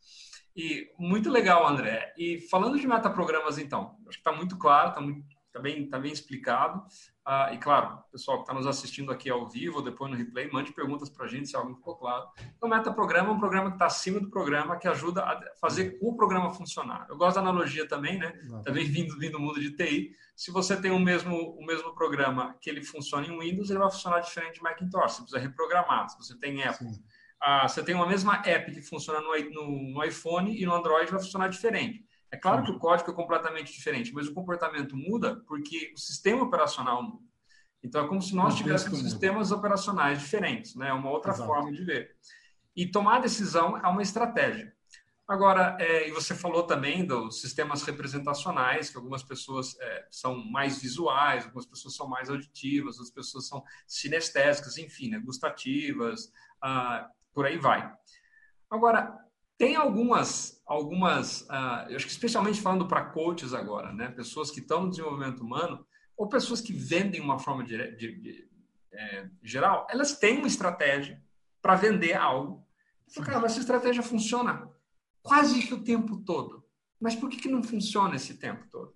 E 0.54 0.92
muito 1.00 1.30
legal, 1.30 1.66
André. 1.66 2.14
E 2.18 2.42
falando 2.50 2.78
de 2.78 2.86
metaprogramas, 2.86 3.58
então, 3.58 3.96
acho 4.10 4.18
que 4.18 4.30
está 4.30 4.34
muito 4.34 4.58
claro, 4.58 4.90
está 4.90 5.02
tá 5.54 5.60
bem, 5.62 5.88
tá 5.88 5.98
bem 5.98 6.12
explicado. 6.12 6.84
Ah, 7.24 7.54
e 7.54 7.58
claro, 7.60 8.00
pessoal 8.12 8.38
que 8.38 8.44
está 8.44 8.54
nos 8.54 8.68
assistindo 8.68 9.10
aqui 9.10 9.30
ao 9.30 9.48
vivo, 9.48 9.82
depois 9.82 10.12
no 10.12 10.18
replay, 10.18 10.50
mande 10.52 10.74
perguntas 10.74 11.10
para 11.10 11.26
a 11.26 11.30
gente 11.30 11.48
se 11.48 11.56
algo 11.56 11.76
ficou 11.76 11.96
claro. 11.96 12.28
Então, 12.58 12.68
o 12.68 12.70
metaprograma 12.70 13.30
é 13.30 13.32
um 13.32 13.40
programa 13.40 13.70
que 13.70 13.76
está 13.76 13.86
acima 13.86 14.20
do 14.20 14.30
programa, 14.30 14.78
que 14.78 14.88
ajuda 14.88 15.24
a 15.24 15.42
fazer 15.62 15.98
o 16.02 16.14
programa 16.18 16.52
funcionar. 16.52 17.06
Eu 17.10 17.16
gosto 17.16 17.36
da 17.36 17.42
analogia 17.42 17.88
também, 17.88 18.18
né? 18.18 18.34
Também 18.66 18.86
vindo, 18.86 19.18
vindo 19.18 19.34
do 19.34 19.40
mundo 19.40 19.62
de 19.62 19.78
TI. 19.78 20.12
Se 20.36 20.52
você 20.52 20.76
tem 20.76 20.92
o 20.92 21.00
mesmo, 21.00 21.36
o 21.36 21.66
mesmo 21.66 21.96
programa 21.96 22.58
que 22.60 22.70
ele 22.70 22.84
funciona 22.84 23.26
em 23.26 23.40
Windows, 23.40 23.70
ele 23.70 23.80
vai 23.80 23.92
funcionar 23.92 24.20
diferente 24.20 24.56
de 24.56 24.62
Macintosh. 24.62 25.14
Você 25.14 25.22
precisa 25.22 25.40
reprogramar. 25.40 26.10
Se 26.10 26.18
você 26.18 26.38
tem 26.38 26.62
Apple. 26.64 26.94
Sim 26.94 27.04
ah, 27.42 27.68
você 27.68 27.84
tem 27.84 27.96
uma 27.96 28.08
mesma 28.08 28.42
app 28.46 28.72
que 28.72 28.82
funciona 28.82 29.22
no, 29.22 29.32
no, 29.52 29.94
no, 29.94 30.04
iPhone 30.04 30.60
e 30.60 30.66
no 30.66 30.74
Android 30.74 31.12
vai 31.12 31.20
funcionar 31.20 31.48
diferente. 31.48 32.06
É 32.32 32.38
claro 32.38 32.64
que 32.64 32.72
o 32.72 32.80
código 32.80 33.12
é 33.12 33.14
completamente 33.14 33.72
diferente, 33.72 34.14
mas 34.14 34.28
o 34.28 34.34
comportamento 34.34 34.96
muda 34.98 35.42
porque 35.48 35.94
o 35.96 35.98
sistema 35.98 36.44
operacional 36.44 37.02
muda. 37.02 37.28
Então 37.82 38.04
é 38.04 38.08
como 38.08 38.22
se 38.22 38.36
nós 38.36 38.56
tivéssemos 38.56 39.00
sistemas 39.00 39.52
operacionais 39.52 40.20
diferentes, 40.20 40.76
né? 40.76 40.90
É 40.90 40.94
uma 40.94 41.10
outra 41.10 41.32
Exato. 41.32 41.48
forma 41.48 41.72
de 41.72 41.84
ver. 41.84 42.16
E 42.76 42.86
tomar 42.86 43.22
decisão 43.22 43.78
é 43.78 43.88
uma 43.88 44.02
estratégia. 44.02 44.76
Agora, 45.28 45.76
é, 45.80 46.08
e 46.08 46.12
você 46.12 46.34
falou 46.34 46.64
também 46.64 47.06
dos 47.06 47.42
sistemas 47.42 47.84
representacionais, 47.84 48.90
que 48.90 48.96
algumas 48.96 49.24
pessoas 49.24 49.78
é, 49.80 50.08
são 50.10 50.44
mais 50.50 50.82
visuais, 50.82 51.44
algumas 51.44 51.66
pessoas 51.66 51.96
são 51.96 52.08
mais 52.08 52.30
auditivas, 52.30 52.96
outras 52.96 53.12
pessoas 53.12 53.48
são 53.48 53.62
sinestésicas, 53.86 54.78
enfim, 54.78 55.10
né, 55.10 55.20
gustativas. 55.20 56.32
Ah, 56.62 57.10
por 57.38 57.46
aí 57.46 57.60
vai. 57.60 57.88
Agora, 58.68 59.16
Tem 59.60 59.76
algumas, 59.76 60.62
algumas, 60.66 61.42
uh, 61.42 61.90
eu 61.90 61.96
acho 61.96 62.06
que 62.06 62.12
especialmente 62.12 62.62
falando 62.62 62.88
para 62.88 63.06
coaches 63.06 63.54
agora, 63.54 63.92
né? 63.94 64.10
Pessoas 64.10 64.50
que 64.50 64.60
estão 64.60 64.84
no 64.84 64.90
desenvolvimento 64.90 65.42
humano 65.44 65.86
ou 66.16 66.28
pessoas 66.28 66.62
que 66.62 66.74
vendem 66.74 67.22
uma 67.22 67.38
forma 67.38 67.64
de, 67.64 67.96
de, 67.96 68.22
de 68.22 68.50
é, 68.92 69.30
geral, 69.44 69.86
elas 69.90 70.18
têm 70.18 70.38
uma 70.40 70.48
estratégia 70.48 71.24
para 71.62 71.76
vender 71.76 72.14
algo. 72.14 72.68
Fala, 73.14 73.26
cara, 73.28 73.46
essa 73.46 73.60
estratégia 73.60 74.02
funciona 74.02 74.68
quase 75.22 75.62
que 75.62 75.74
o 75.74 75.84
tempo 75.84 76.18
todo. 76.18 76.64
Mas 77.00 77.16
por 77.16 77.30
que, 77.30 77.38
que 77.38 77.50
não 77.50 77.62
funciona 77.62 78.16
esse 78.16 78.40
tempo 78.40 78.66
todo? 78.72 78.96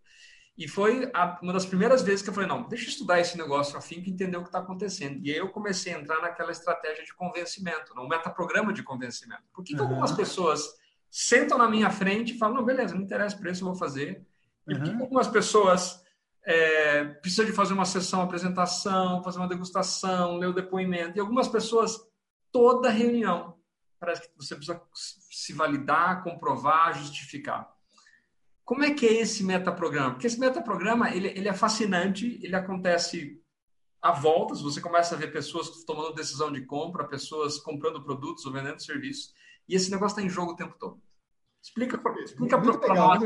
E 0.61 0.67
foi 0.67 1.09
a, 1.11 1.39
uma 1.41 1.51
das 1.51 1.65
primeiras 1.65 2.03
vezes 2.03 2.21
que 2.21 2.29
eu 2.29 2.33
falei, 2.35 2.47
não, 2.47 2.61
deixa 2.67 2.85
eu 2.85 2.89
estudar 2.89 3.19
esse 3.19 3.35
negócio 3.35 3.75
a 3.75 3.81
fim 3.81 3.99
de 3.99 4.11
entender 4.11 4.37
o 4.37 4.43
que 4.43 4.49
está 4.49 4.59
acontecendo. 4.59 5.19
E 5.25 5.31
aí 5.31 5.37
eu 5.37 5.49
comecei 5.49 5.91
a 5.91 5.99
entrar 5.99 6.21
naquela 6.21 6.51
estratégia 6.51 7.03
de 7.03 7.15
convencimento, 7.15 7.95
no 7.95 8.07
metaprograma 8.07 8.71
de 8.71 8.83
convencimento. 8.83 9.41
Por 9.51 9.63
que, 9.63 9.73
que 9.73 9.81
algumas 9.81 10.11
pessoas 10.11 10.75
sentam 11.09 11.57
na 11.57 11.67
minha 11.67 11.89
frente 11.89 12.35
e 12.35 12.37
falam, 12.37 12.57
não, 12.57 12.63
beleza, 12.63 12.93
não 12.93 13.01
interessa 13.01 13.35
o 13.35 13.39
preço, 13.39 13.63
eu 13.63 13.69
vou 13.69 13.75
fazer. 13.75 14.23
E 14.67 14.75
por 14.75 14.83
que, 14.83 14.93
que 14.95 15.01
algumas 15.01 15.27
pessoas 15.27 15.99
é, 16.45 17.05
precisam 17.05 17.45
de 17.47 17.53
fazer 17.53 17.73
uma 17.73 17.85
sessão, 17.85 18.21
apresentação, 18.21 19.23
fazer 19.23 19.39
uma 19.39 19.47
degustação, 19.47 20.37
ler 20.37 20.49
o 20.49 20.53
depoimento. 20.53 21.17
E 21.17 21.19
algumas 21.19 21.47
pessoas, 21.47 21.99
toda 22.51 22.87
reunião, 22.91 23.57
parece 23.99 24.29
que 24.29 24.35
você 24.37 24.55
precisa 24.55 24.79
se 24.93 25.53
validar, 25.53 26.23
comprovar, 26.23 26.93
justificar. 26.99 27.70
Como 28.63 28.83
é 28.83 28.93
que 28.93 29.05
é 29.05 29.21
esse 29.21 29.43
metaprograma? 29.43 30.11
Porque 30.11 30.27
esse 30.27 30.39
metaprograma 30.39 31.13
ele, 31.13 31.27
ele 31.29 31.49
é 31.49 31.53
fascinante, 31.53 32.39
ele 32.41 32.55
acontece 32.55 33.41
a 34.01 34.11
voltas, 34.11 34.61
você 34.61 34.81
começa 34.81 35.15
a 35.15 35.17
ver 35.17 35.31
pessoas 35.31 35.83
tomando 35.83 36.15
decisão 36.15 36.51
de 36.51 36.65
compra, 36.65 37.07
pessoas 37.07 37.59
comprando 37.59 38.03
produtos 38.03 38.45
ou 38.45 38.51
vendendo 38.51 38.81
serviços, 38.81 39.33
e 39.69 39.75
esse 39.75 39.91
negócio 39.91 40.15
está 40.17 40.21
em 40.23 40.29
jogo 40.29 40.53
o 40.53 40.55
tempo 40.55 40.75
todo. 40.79 40.99
Explica, 41.61 42.01
explica 42.23 42.59
para 42.59 42.95
nós 42.95 43.19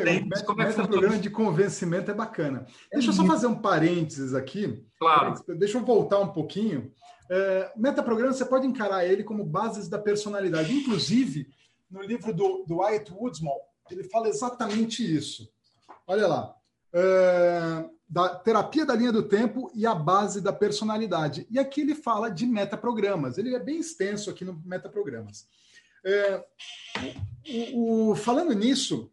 como 0.43 0.61
é 0.61 0.65
que 0.65 0.73
funciona. 0.73 0.89
programa 0.89 1.17
de 1.17 1.29
convencimento 1.29 2.11
é 2.11 2.13
bacana. 2.13 2.67
É 2.91 2.97
Deixa 2.97 3.11
eu 3.11 3.13
só 3.13 3.25
fazer 3.25 3.47
um 3.47 3.55
parênteses 3.55 4.33
aqui. 4.33 4.85
Claro. 4.99 5.41
Deixa 5.57 5.77
eu 5.77 5.85
voltar 5.85 6.19
um 6.19 6.27
pouquinho. 6.27 6.91
É, 7.31 7.71
metaprograma, 7.77 8.33
você 8.33 8.43
pode 8.43 8.67
encarar 8.67 9.05
ele 9.05 9.23
como 9.23 9.45
bases 9.45 9.87
da 9.87 9.97
personalidade. 9.97 10.73
Inclusive, 10.73 11.47
no 11.89 12.01
livro 12.01 12.33
do, 12.33 12.65
do 12.67 12.79
Wyatt 12.79 13.13
Woodsmall, 13.13 13.61
ele 13.89 14.03
fala 14.03 14.27
exatamente 14.29 15.03
isso. 15.03 15.49
Olha 16.07 16.27
lá. 16.27 16.55
É, 16.93 17.85
da 18.07 18.29
terapia 18.35 18.85
da 18.85 18.95
linha 18.95 19.11
do 19.11 19.23
tempo 19.23 19.71
e 19.73 19.85
a 19.85 19.95
base 19.95 20.39
da 20.39 20.53
personalidade. 20.53 21.47
E 21.49 21.59
aqui 21.59 21.81
ele 21.81 21.95
fala 21.95 22.29
de 22.29 22.45
metaprogramas. 22.45 23.37
Ele 23.37 23.55
é 23.55 23.59
bem 23.59 23.79
extenso 23.79 24.29
aqui 24.29 24.45
no 24.45 24.61
metaprogramas. 24.65 25.47
É, 26.05 26.45
o, 27.73 28.11
o, 28.11 28.15
falando 28.15 28.53
nisso, 28.53 29.11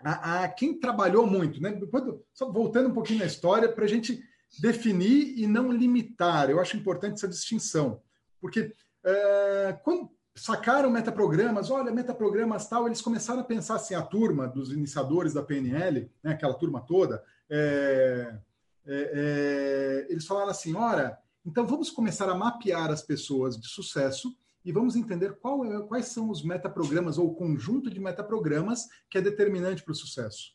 a, 0.00 0.44
a, 0.44 0.48
quem 0.48 0.78
trabalhou 0.78 1.26
muito, 1.26 1.60
né? 1.60 1.72
Quando, 1.90 2.24
só 2.34 2.50
voltando 2.50 2.90
um 2.90 2.94
pouquinho 2.94 3.20
na 3.20 3.26
história, 3.26 3.70
para 3.70 3.84
a 3.84 3.88
gente 3.88 4.22
definir 4.58 5.38
e 5.38 5.46
não 5.46 5.72
limitar, 5.72 6.50
eu 6.50 6.60
acho 6.60 6.76
importante 6.76 7.14
essa 7.14 7.28
distinção, 7.28 8.02
porque 8.38 8.72
é, 9.04 9.78
quando 9.82 10.10
sacaram 10.34 10.90
metaprogramas, 10.90 11.70
olha, 11.70 11.92
metaprogramas 11.92 12.66
tal, 12.68 12.86
eles 12.86 13.02
começaram 13.02 13.40
a 13.40 13.44
pensar 13.44 13.76
assim, 13.76 13.94
a 13.94 14.02
turma 14.02 14.48
dos 14.48 14.72
iniciadores 14.72 15.34
da 15.34 15.42
PNL, 15.42 16.10
né, 16.22 16.32
aquela 16.32 16.54
turma 16.54 16.80
toda, 16.80 17.22
é, 17.50 18.38
é, 18.86 19.10
é, 19.14 20.06
eles 20.10 20.26
falaram 20.26 20.50
assim, 20.50 20.74
ora, 20.74 21.18
então 21.44 21.66
vamos 21.66 21.90
começar 21.90 22.28
a 22.28 22.34
mapear 22.34 22.90
as 22.90 23.02
pessoas 23.02 23.58
de 23.58 23.68
sucesso 23.68 24.34
e 24.64 24.72
vamos 24.72 24.96
entender 24.96 25.34
qual 25.38 25.64
é, 25.64 25.82
quais 25.82 26.06
são 26.06 26.30
os 26.30 26.42
metaprogramas 26.42 27.18
ou 27.18 27.28
o 27.28 27.34
conjunto 27.34 27.90
de 27.90 28.00
metaprogramas 28.00 28.88
que 29.10 29.18
é 29.18 29.20
determinante 29.20 29.82
para 29.82 29.92
o 29.92 29.96
sucesso. 29.96 30.52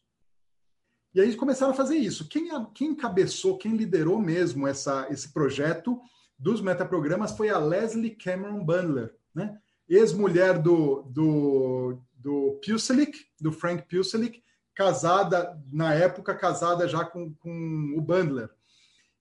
E 1.14 1.22
aí 1.22 1.36
começaram 1.36 1.72
a 1.72 1.76
fazer 1.76 1.98
isso. 1.98 2.28
Quem, 2.28 2.50
quem 2.74 2.90
encabeçou, 2.90 3.58
quem 3.58 3.76
liderou 3.76 4.20
mesmo 4.20 4.68
essa, 4.68 5.08
esse 5.10 5.32
projeto 5.34 6.00
dos 6.38 6.62
metaprogramas 6.62 7.32
foi 7.32 7.50
a 7.50 7.58
Leslie 7.58 8.16
Cameron 8.16 8.64
Bundler, 8.64 9.16
né? 9.34 9.60
Ex-mulher 9.90 10.60
do, 10.60 11.04
do, 11.04 12.02
do 12.16 12.60
Puselic, 12.66 13.26
do 13.40 13.52
Frank 13.52 13.84
Puselic, 13.88 14.44
casada, 14.74 15.60
na 15.72 15.94
época, 15.94 16.36
casada 16.36 16.88
já 16.88 17.04
com, 17.04 17.34
com 17.36 17.96
o 17.98 18.02
Bundler. 18.02 18.50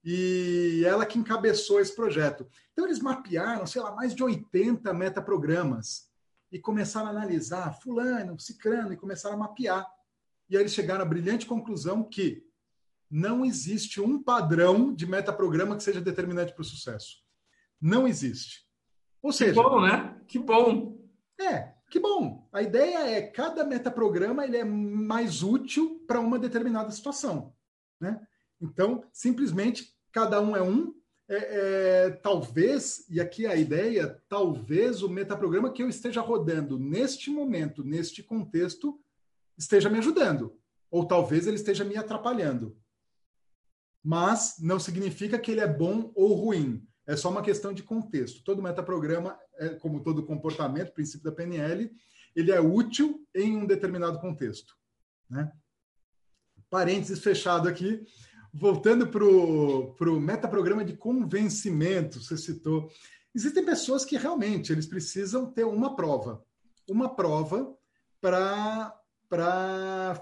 E 0.04 0.84
ela 0.86 1.06
que 1.06 1.18
encabeçou 1.18 1.80
esse 1.80 1.94
projeto. 1.94 2.46
Então, 2.72 2.84
eles 2.84 3.00
mapearam, 3.00 3.66
sei 3.66 3.82
lá, 3.82 3.90
mais 3.92 4.14
de 4.14 4.22
80 4.22 4.92
metaprogramas 4.92 6.08
e 6.52 6.58
começaram 6.58 7.08
a 7.08 7.10
analisar 7.10 7.72
fulano, 7.80 8.38
cicrano, 8.38 8.92
e 8.92 8.96
começaram 8.96 9.34
a 9.34 9.38
mapear. 9.38 9.86
E 10.48 10.56
aí 10.56 10.62
eles 10.62 10.74
chegaram 10.74 11.02
à 11.02 11.04
brilhante 11.04 11.46
conclusão 11.46 12.04
que 12.04 12.46
não 13.10 13.44
existe 13.44 14.00
um 14.00 14.22
padrão 14.22 14.94
de 14.94 15.06
metaprograma 15.06 15.76
que 15.76 15.82
seja 15.82 16.00
determinante 16.00 16.52
para 16.52 16.62
o 16.62 16.64
sucesso. 16.64 17.18
Não 17.80 18.06
existe. 18.06 18.66
Ou 19.22 19.32
seja, 19.32 19.54
bom, 19.54 19.80
né? 19.80 20.15
Que 20.26 20.38
bom. 20.38 20.98
É, 21.40 21.74
que 21.90 22.00
bom. 22.00 22.48
A 22.52 22.62
ideia 22.62 22.98
é 22.98 23.22
cada 23.22 23.64
metaprograma 23.64 24.44
ele 24.44 24.56
é 24.56 24.64
mais 24.64 25.42
útil 25.42 26.04
para 26.06 26.20
uma 26.20 26.38
determinada 26.38 26.90
situação, 26.90 27.54
né? 28.00 28.26
Então, 28.60 29.04
simplesmente 29.12 29.94
cada 30.12 30.40
um 30.40 30.56
é 30.56 30.62
um. 30.62 30.94
É, 31.28 31.36
é, 31.36 32.10
talvez, 32.10 33.04
e 33.10 33.20
aqui 33.20 33.46
a 33.46 33.56
ideia, 33.56 34.22
talvez 34.28 35.02
o 35.02 35.08
metaprograma 35.08 35.72
que 35.72 35.82
eu 35.82 35.88
esteja 35.88 36.20
rodando 36.20 36.78
neste 36.78 37.30
momento, 37.30 37.82
neste 37.84 38.22
contexto, 38.22 39.00
esteja 39.58 39.90
me 39.90 39.98
ajudando. 39.98 40.56
Ou 40.90 41.04
talvez 41.04 41.46
ele 41.46 41.56
esteja 41.56 41.84
me 41.84 41.96
atrapalhando. 41.96 42.78
Mas 44.02 44.56
não 44.60 44.78
significa 44.78 45.38
que 45.38 45.50
ele 45.50 45.60
é 45.60 45.66
bom 45.66 46.12
ou 46.14 46.32
ruim. 46.34 46.86
É 47.06 47.16
só 47.16 47.30
uma 47.30 47.42
questão 47.42 47.72
de 47.72 47.82
contexto. 47.82 48.42
Todo 48.42 48.62
metaprograma, 48.62 49.38
é, 49.58 49.70
como 49.70 50.02
todo 50.02 50.26
comportamento, 50.26 50.92
princípio 50.92 51.24
da 51.24 51.32
PNL, 51.32 51.90
ele 52.34 52.50
é 52.50 52.60
útil 52.60 53.24
em 53.34 53.56
um 53.56 53.66
determinado 53.66 54.18
contexto. 54.18 54.76
Né? 55.30 55.50
Parênteses 56.68 57.20
fechado 57.20 57.68
aqui. 57.68 58.04
Voltando 58.52 59.06
para 59.08 59.24
o 59.24 60.20
metaprograma 60.20 60.84
de 60.84 60.96
convencimento, 60.96 62.22
você 62.22 62.36
citou. 62.36 62.90
Existem 63.34 63.64
pessoas 63.64 64.04
que 64.04 64.16
realmente 64.16 64.72
eles 64.72 64.86
precisam 64.86 65.52
ter 65.52 65.64
uma 65.64 65.94
prova. 65.94 66.42
Uma 66.88 67.14
prova 67.14 67.76
para 68.20 68.94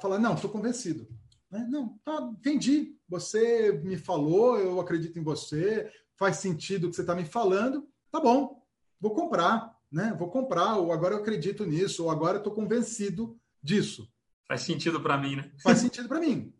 falar, 0.02 0.18
não, 0.18 0.34
estou 0.34 0.50
convencido. 0.50 1.08
Né? 1.50 1.66
Não, 1.70 1.96
tá, 2.04 2.20
entendi. 2.32 2.96
Você 3.08 3.72
me 3.84 3.96
falou, 3.96 4.58
eu 4.58 4.80
acredito 4.80 5.18
em 5.18 5.22
você, 5.22 5.90
faz 6.16 6.36
sentido 6.36 6.86
o 6.86 6.90
que 6.90 6.96
você 6.96 7.02
está 7.02 7.14
me 7.14 7.24
falando, 7.24 7.88
tá 8.10 8.20
bom, 8.20 8.62
vou 9.00 9.14
comprar, 9.14 9.78
né? 9.90 10.14
Vou 10.18 10.30
comprar, 10.30 10.76
ou 10.76 10.92
agora 10.92 11.14
eu 11.14 11.20
acredito 11.20 11.64
nisso, 11.64 12.04
ou 12.04 12.10
agora 12.10 12.36
eu 12.36 12.38
estou 12.38 12.52
convencido 12.52 13.38
disso. 13.62 14.10
Faz 14.46 14.62
sentido 14.62 15.00
para 15.00 15.16
mim, 15.16 15.36
né? 15.36 15.52
Faz 15.62 15.78
sentido 15.78 16.08
para 16.08 16.20
mim. 16.20 16.52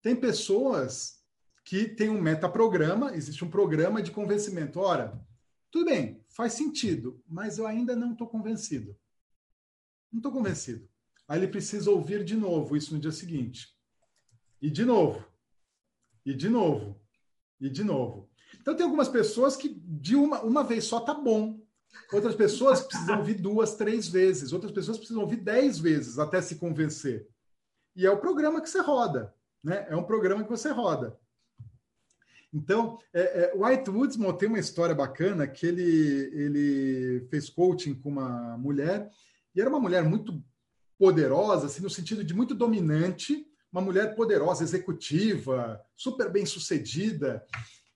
Tem 0.00 0.14
pessoas 0.14 1.22
que 1.64 1.86
têm 1.86 2.08
um 2.08 2.20
metaprograma, 2.20 3.14
existe 3.14 3.44
um 3.44 3.50
programa 3.50 4.00
de 4.00 4.10
convencimento. 4.10 4.80
Ora, 4.80 5.20
tudo 5.70 5.86
bem, 5.86 6.24
faz 6.28 6.54
sentido, 6.54 7.22
mas 7.28 7.58
eu 7.58 7.66
ainda 7.66 7.94
não 7.94 8.12
estou 8.12 8.26
convencido. 8.26 8.96
Não 10.10 10.18
estou 10.18 10.32
convencido. 10.32 10.88
Aí 11.26 11.38
ele 11.38 11.48
precisa 11.48 11.90
ouvir 11.90 12.24
de 12.24 12.34
novo 12.34 12.76
isso 12.76 12.94
no 12.94 13.00
dia 13.00 13.12
seguinte. 13.12 13.76
E 14.62 14.70
de 14.70 14.84
novo. 14.84 15.26
E 16.24 16.32
de 16.34 16.48
novo. 16.48 16.98
E 17.60 17.68
de 17.68 17.84
novo. 17.84 18.27
Então, 18.60 18.74
tem 18.74 18.84
algumas 18.84 19.08
pessoas 19.08 19.56
que 19.56 19.68
de 19.68 20.16
uma, 20.16 20.42
uma 20.42 20.64
vez 20.64 20.84
só 20.84 21.00
tá 21.00 21.14
bom. 21.14 21.60
Outras 22.12 22.34
pessoas 22.34 22.80
precisam 22.80 23.18
ouvir 23.18 23.34
duas, 23.34 23.74
três 23.74 24.08
vezes. 24.08 24.52
Outras 24.52 24.72
pessoas 24.72 24.98
precisam 24.98 25.22
ouvir 25.22 25.36
dez 25.36 25.78
vezes 25.78 26.18
até 26.18 26.40
se 26.40 26.56
convencer. 26.56 27.28
E 27.94 28.06
é 28.06 28.10
o 28.10 28.18
programa 28.18 28.60
que 28.60 28.68
você 28.68 28.80
roda. 28.80 29.34
Né? 29.62 29.86
É 29.88 29.96
um 29.96 30.04
programa 30.04 30.44
que 30.44 30.50
você 30.50 30.70
roda. 30.70 31.18
Então, 32.52 32.98
é, 33.12 33.20
é, 33.20 33.52
White 33.54 33.90
Woodsman 33.90 34.32
tem 34.36 34.48
uma 34.48 34.58
história 34.58 34.94
bacana 34.94 35.46
que 35.46 35.66
ele, 35.66 36.30
ele 36.32 37.26
fez 37.28 37.50
coaching 37.50 37.94
com 37.94 38.08
uma 38.08 38.56
mulher 38.56 39.10
e 39.54 39.60
era 39.60 39.68
uma 39.68 39.80
mulher 39.80 40.02
muito 40.02 40.42
poderosa, 40.98 41.66
assim, 41.66 41.82
no 41.82 41.90
sentido 41.90 42.24
de 42.24 42.34
muito 42.34 42.54
dominante, 42.54 43.46
uma 43.70 43.82
mulher 43.82 44.14
poderosa, 44.14 44.64
executiva, 44.64 45.80
super 45.94 46.30
bem 46.30 46.46
sucedida. 46.46 47.44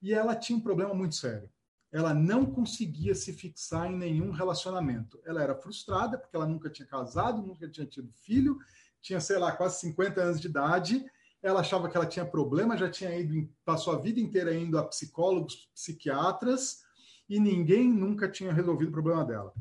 E 0.02 0.12
ela 0.12 0.34
tinha 0.34 0.58
um 0.58 0.60
problema 0.60 0.92
muito 0.92 1.14
sério. 1.14 1.48
Ela 1.92 2.12
não 2.12 2.44
conseguia 2.44 3.14
se 3.14 3.32
fixar 3.32 3.90
em 3.90 3.96
nenhum 3.96 4.30
relacionamento. 4.30 5.20
Ela 5.24 5.42
era 5.42 5.54
frustrada 5.54 6.18
porque 6.18 6.34
ela 6.34 6.46
nunca 6.46 6.68
tinha 6.68 6.88
casado, 6.88 7.46
nunca 7.46 7.68
tinha 7.68 7.86
tido 7.86 8.10
filho, 8.12 8.58
tinha, 9.00 9.20
sei 9.20 9.38
lá, 9.38 9.52
quase 9.52 9.78
50 9.80 10.20
anos 10.20 10.40
de 10.40 10.48
idade. 10.48 11.04
Ela 11.42 11.60
achava 11.60 11.88
que 11.88 11.96
ela 11.96 12.06
tinha 12.06 12.24
problema, 12.24 12.76
já 12.76 12.90
tinha 12.90 13.16
ido, 13.16 13.48
passou 13.64 13.92
a 13.92 13.98
vida 13.98 14.18
inteira 14.18 14.54
indo 14.54 14.78
a 14.78 14.84
psicólogos, 14.84 15.70
psiquiatras, 15.74 16.82
e 17.28 17.38
ninguém 17.38 17.92
nunca 17.92 18.28
tinha 18.28 18.52
resolvido 18.52 18.88
o 18.88 18.92
problema 18.92 19.24
dela. 19.24 19.52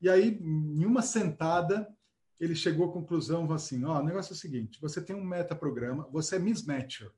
E 0.00 0.08
aí, 0.08 0.38
em 0.40 0.84
uma 0.84 1.02
sentada, 1.02 1.88
ele 2.38 2.54
chegou 2.54 2.88
à 2.88 2.92
conclusão 2.92 3.50
assim: 3.52 3.84
ó, 3.84 3.96
oh, 3.96 4.00
o 4.00 4.04
negócio 4.04 4.32
é 4.32 4.36
o 4.36 4.38
seguinte: 4.38 4.80
você 4.80 5.02
tem 5.02 5.14
um 5.14 5.24
metaprograma, 5.24 6.08
você 6.10 6.36
é 6.36 6.38
mismatcher, 6.38 7.10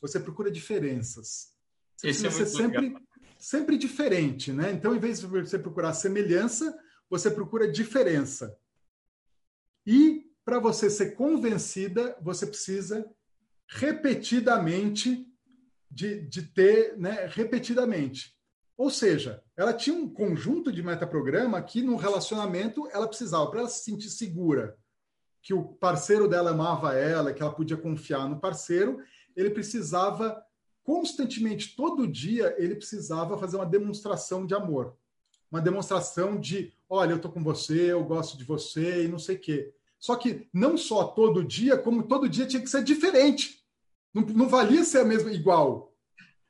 você 0.00 0.18
procura 0.18 0.50
diferenças. 0.50 1.55
Você 1.96 2.08
Esse 2.08 2.26
é 2.26 2.30
ser 2.30 2.46
sempre, 2.46 2.96
sempre 3.38 3.78
diferente, 3.78 4.52
né? 4.52 4.70
Então, 4.70 4.94
em 4.94 4.98
vez 4.98 5.20
de 5.20 5.26
você 5.26 5.58
procurar 5.58 5.94
semelhança, 5.94 6.76
você 7.08 7.30
procura 7.30 7.70
diferença. 7.70 8.56
E 9.86 10.26
para 10.44 10.58
você 10.58 10.90
ser 10.90 11.14
convencida, 11.14 12.16
você 12.20 12.46
precisa 12.46 13.08
repetidamente 13.68 15.26
de, 15.90 16.20
de 16.28 16.42
ter, 16.42 16.96
né, 16.98 17.26
repetidamente. 17.26 18.36
Ou 18.76 18.90
seja, 18.90 19.42
ela 19.56 19.72
tinha 19.72 19.96
um 19.96 20.08
conjunto 20.08 20.70
de 20.70 20.82
metaprograma 20.82 21.62
que 21.62 21.82
no 21.82 21.96
relacionamento 21.96 22.88
ela 22.92 23.08
precisava, 23.08 23.50
para 23.50 23.60
ela 23.60 23.68
se 23.68 23.84
sentir 23.84 24.10
segura, 24.10 24.76
que 25.42 25.54
o 25.54 25.64
parceiro 25.64 26.28
dela 26.28 26.50
amava 26.50 26.94
ela, 26.94 27.32
que 27.32 27.42
ela 27.42 27.54
podia 27.54 27.76
confiar 27.76 28.28
no 28.28 28.38
parceiro, 28.38 29.02
ele 29.34 29.50
precisava 29.50 30.42
constantemente, 30.86 31.74
todo 31.74 32.06
dia, 32.06 32.54
ele 32.56 32.76
precisava 32.76 33.36
fazer 33.36 33.56
uma 33.56 33.66
demonstração 33.66 34.46
de 34.46 34.54
amor. 34.54 34.94
Uma 35.50 35.60
demonstração 35.60 36.38
de, 36.38 36.72
olha, 36.88 37.10
eu 37.10 37.18
tô 37.18 37.28
com 37.28 37.42
você, 37.42 37.90
eu 37.90 38.04
gosto 38.04 38.38
de 38.38 38.44
você 38.44 39.04
e 39.04 39.08
não 39.08 39.18
sei 39.18 39.34
o 39.34 39.40
quê. 39.40 39.74
Só 39.98 40.14
que 40.14 40.48
não 40.54 40.76
só 40.76 41.02
todo 41.02 41.42
dia, 41.42 41.76
como 41.76 42.04
todo 42.04 42.28
dia 42.28 42.46
tinha 42.46 42.62
que 42.62 42.70
ser 42.70 42.84
diferente. 42.84 43.64
Não, 44.14 44.22
não 44.22 44.48
valia 44.48 44.84
ser 44.84 44.98
a 44.98 45.04
mesma 45.04 45.32
igual. 45.32 45.92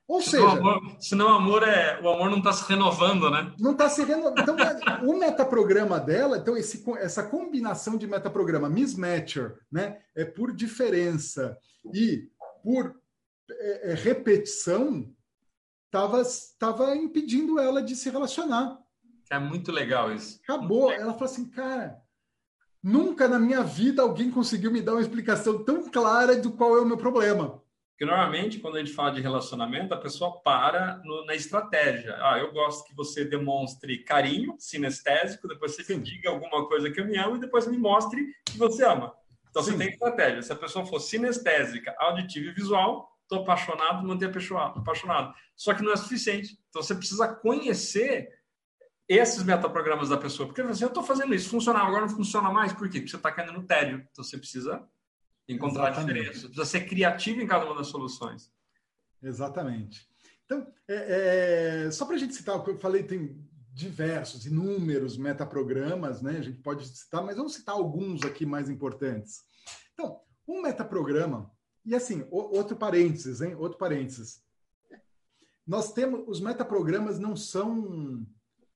Ou 0.07 0.21
senão 0.21 0.51
seja, 0.51 0.61
amor, 0.61 0.97
senão 1.01 1.27
o 1.27 1.37
amor 1.37 1.63
é 1.63 1.99
o 2.03 2.09
amor 2.09 2.31
não 2.31 2.39
está 2.39 2.53
se 2.53 2.69
renovando, 2.69 3.31
né? 3.31 3.55
Não 3.59 3.73
está 3.73 3.89
se 3.89 4.05
renovando. 4.05 4.39
Então, 4.39 4.57
o 5.09 5.19
metaprograma 5.19 5.99
dela, 5.99 6.37
então 6.37 6.57
esse, 6.57 6.85
essa 6.99 7.23
combinação 7.23 7.97
de 7.97 8.07
metaprograma 8.07 8.69
mismatcher, 8.69 9.59
né, 9.73 9.99
é 10.15 10.27
por 10.27 10.55
diferença 10.55 11.59
e 11.93 12.29
por 12.63 12.95
é, 13.51 13.93
é, 13.93 13.95
repetição, 13.95 15.13
estava 15.87 16.23
tava 16.59 16.97
impedindo 16.97 17.59
ela 17.59 17.83
de 17.83 17.95
se 17.95 18.11
relacionar. 18.11 18.79
É 19.31 19.39
muito 19.39 19.73
legal 19.73 20.13
isso. 20.13 20.41
Acabou. 20.43 20.93
Ela 20.93 21.13
falou 21.13 21.25
assim, 21.25 21.49
cara, 21.49 22.01
nunca 22.83 23.27
na 23.27 23.39
minha 23.39 23.63
vida 23.63 24.03
alguém 24.03 24.31
conseguiu 24.31 24.71
me 24.71 24.81
dar 24.81 24.93
uma 24.93 25.01
explicação 25.01 25.65
tão 25.65 25.91
clara 25.91 26.37
do 26.37 26.53
qual 26.53 26.77
é 26.77 26.81
o 26.81 26.87
meu 26.87 26.97
problema. 26.97 27.63
Porque 27.97 28.05
normalmente, 28.05 28.59
quando 28.59 28.77
a 28.77 28.79
gente 28.79 28.93
fala 28.93 29.11
de 29.11 29.23
relacionamento, 29.23 29.95
a 29.95 29.97
pessoa 29.97 30.39
para 30.43 31.01
no, 31.03 31.25
na 31.25 31.35
estratégia. 31.35 32.15
Ah, 32.21 32.39
eu 32.39 32.53
gosto 32.53 32.87
que 32.87 32.95
você 32.95 33.25
demonstre 33.25 34.05
carinho 34.05 34.55
sinestésico, 34.59 35.49
depois 35.49 35.75
você 35.75 35.83
Sim. 35.83 36.03
diga 36.03 36.29
alguma 36.29 36.69
coisa 36.69 36.91
que 36.91 37.01
eu 37.01 37.07
me 37.07 37.17
amo 37.17 37.37
e 37.37 37.41
depois 37.41 37.67
me 37.67 37.79
mostre 37.79 38.23
que 38.45 38.59
você 38.59 38.85
ama. 38.85 39.15
Então 39.49 39.63
Sim. 39.63 39.73
você 39.73 39.79
tem 39.79 39.89
estratégia. 39.89 40.43
Se 40.43 40.53
a 40.53 40.57
pessoa 40.57 40.85
for 40.85 41.01
sinestésica, 41.01 41.97
auditiva 41.99 42.51
e 42.51 42.53
visual, 42.53 43.16
estou 43.27 43.41
apaixonado, 43.41 44.07
manter 44.07 44.27
apaixonado. 44.27 45.35
Só 45.55 45.75
que 45.75 45.83
não 45.83 45.93
é 45.93 45.97
suficiente. 45.97 46.59
Então 46.69 46.83
você 46.83 46.95
precisa 46.95 47.29
conhecer 47.29 48.31
esses 49.09 49.43
metaprogramas 49.43 50.09
da 50.09 50.17
pessoa. 50.17 50.47
Porque 50.47 50.61
assim, 50.63 50.85
eu 50.85 50.89
estou 50.89 51.03
fazendo 51.03 51.35
isso, 51.35 51.51
funcionava, 51.51 51.87
agora 51.87 52.07
não 52.07 52.17
funciona 52.17 52.51
mais. 52.51 52.73
Por 52.73 52.89
quê? 52.89 52.99
Porque 52.99 53.11
você 53.11 53.17
está 53.17 53.31
caindo 53.31 53.53
no 53.53 53.65
tédio. 53.65 54.07
Então 54.11 54.25
você 54.25 54.39
precisa 54.39 54.83
encontrar 55.49 55.91
Exatamente. 55.91 56.39
Você 56.39 56.47
precisa 56.47 56.65
ser 56.65 56.81
criativo 56.87 57.41
em 57.41 57.47
cada 57.47 57.67
uma 57.67 57.77
das 57.77 57.89
soluções. 57.89 58.53
Exatamente. 59.23 60.09
Então, 60.45 60.67
é, 60.89 61.85
é, 61.87 61.91
só 61.91 62.07
para 62.07 62.15
a 62.15 62.19
gente 62.19 62.35
citar, 62.35 62.63
eu 62.67 62.79
falei, 62.79 63.03
tem 63.03 63.45
diversos, 63.73 64.47
inúmeros 64.47 65.17
metaprogramas, 65.19 66.23
né? 66.23 66.39
A 66.39 66.43
gente 66.43 66.59
pode 66.63 66.87
citar, 66.87 67.23
mas 67.23 67.37
vamos 67.37 67.55
citar 67.55 67.75
alguns 67.75 68.25
aqui 68.25 68.47
mais 68.47 68.71
importantes. 68.71 69.43
Então, 69.93 70.21
um 70.47 70.63
metaprograma, 70.63 71.51
e 71.87 71.95
assim, 71.95 72.27
outro 72.31 72.77
parênteses, 72.77 73.41
hein? 73.41 73.55
Outro 73.55 73.79
parênteses. 73.79 74.43
Nós 75.67 75.93
temos, 75.93 76.25
os 76.27 76.41
metaprogramas 76.41 77.19
não 77.19 77.37
são 77.37 78.27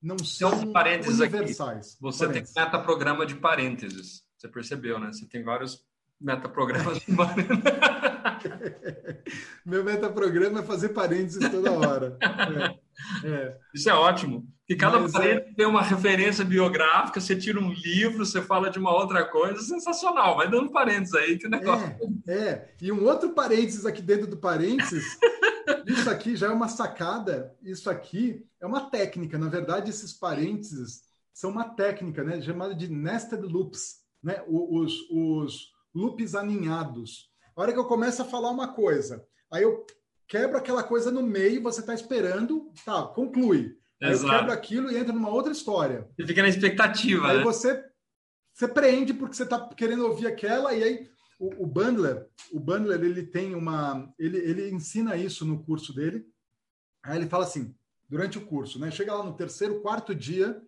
não 0.02 0.18
são 0.18 0.60
universais. 0.60 1.92
Aqui. 1.92 1.96
Você 2.00 2.26
parênteses. 2.26 2.54
tem 2.54 2.64
metaprograma 2.64 3.26
de 3.26 3.34
parênteses. 3.34 4.24
Você 4.36 4.48
percebeu, 4.48 4.98
né? 4.98 5.12
Você 5.12 5.26
tem 5.26 5.42
vários 5.42 5.84
metaprogramas 6.20 7.00
de 7.00 7.14
parênteses. 7.14 7.58
Meu 9.66 9.84
metaprograma 9.84 10.60
é 10.60 10.62
fazer 10.62 10.90
parênteses 10.90 11.50
toda 11.50 11.72
hora. 11.72 12.16
É, 13.24 13.28
é. 13.28 13.58
Isso 13.74 13.88
é 13.88 13.94
ótimo. 13.94 14.46
E 14.70 14.76
cada 14.76 15.00
Mas, 15.00 15.12
é 15.12 15.18
parênteses 15.18 15.50
é... 15.50 15.54
tem 15.54 15.66
uma 15.66 15.82
referência 15.82 16.44
biográfica, 16.44 17.20
você 17.20 17.34
tira 17.34 17.58
um 17.58 17.72
livro, 17.72 18.24
você 18.24 18.40
fala 18.40 18.70
de 18.70 18.78
uma 18.78 18.94
outra 18.94 19.24
coisa, 19.24 19.60
sensacional. 19.60 20.36
Vai 20.36 20.48
dando 20.48 20.70
parênteses 20.70 21.12
aí, 21.12 21.36
que 21.36 21.48
negócio. 21.48 21.88
É, 22.28 22.32
é. 22.32 22.74
e 22.80 22.92
um 22.92 23.04
outro 23.04 23.30
parênteses 23.30 23.84
aqui 23.84 24.00
dentro 24.00 24.28
do 24.28 24.36
parênteses, 24.36 25.18
isso 25.88 26.08
aqui 26.08 26.36
já 26.36 26.46
é 26.46 26.50
uma 26.50 26.68
sacada, 26.68 27.52
isso 27.60 27.90
aqui 27.90 28.46
é 28.60 28.66
uma 28.66 28.88
técnica. 28.88 29.36
Na 29.36 29.48
verdade, 29.48 29.90
esses 29.90 30.12
parênteses 30.12 31.02
são 31.34 31.50
uma 31.50 31.70
técnica, 31.70 32.22
né, 32.22 32.40
chamada 32.40 32.72
de 32.72 32.86
nested 32.86 33.42
loops, 33.42 33.96
né, 34.22 34.40
os, 34.46 34.94
os 35.10 35.72
loops 35.92 36.36
aninhados. 36.36 37.28
A 37.56 37.62
hora 37.62 37.72
que 37.72 37.78
eu 37.78 37.86
começo 37.86 38.22
a 38.22 38.24
falar 38.24 38.50
uma 38.50 38.68
coisa, 38.68 39.26
aí 39.50 39.64
eu 39.64 39.84
quebro 40.28 40.56
aquela 40.56 40.84
coisa 40.84 41.10
no 41.10 41.24
meio, 41.24 41.60
você 41.60 41.80
está 41.80 41.92
esperando, 41.92 42.70
tá, 42.84 43.02
conclui. 43.02 43.79
Aí 44.02 44.12
Exato. 44.12 44.32
eu 44.32 44.38
quebro 44.38 44.52
aquilo 44.52 44.90
e 44.90 44.96
entra 44.96 45.12
numa 45.12 45.28
outra 45.28 45.52
história. 45.52 46.08
Você 46.16 46.26
fica 46.26 46.42
na 46.42 46.48
expectativa. 46.48 47.28
Aí 47.28 47.38
né? 47.38 47.44
você, 47.44 47.84
você 48.52 48.66
prende 48.66 49.12
porque 49.12 49.36
você 49.36 49.42
está 49.42 49.68
querendo 49.74 50.06
ouvir 50.06 50.26
aquela, 50.26 50.74
e 50.74 50.82
aí 50.82 51.10
o, 51.38 51.64
o 51.64 51.66
Bundler, 51.66 52.26
o 52.52 52.60
Bundler, 52.60 53.02
ele 53.02 53.24
tem 53.26 53.54
uma. 53.54 54.12
Ele, 54.18 54.38
ele 54.38 54.70
ensina 54.70 55.16
isso 55.16 55.44
no 55.44 55.62
curso 55.64 55.94
dele. 55.94 56.26
Aí 57.02 57.16
ele 57.16 57.28
fala 57.28 57.44
assim, 57.44 57.74
durante 58.08 58.36
o 58.36 58.46
curso, 58.46 58.78
né? 58.78 58.90
Chega 58.90 59.14
lá 59.14 59.24
no 59.24 59.34
terceiro, 59.34 59.80
quarto 59.80 60.14
dia, 60.14 60.60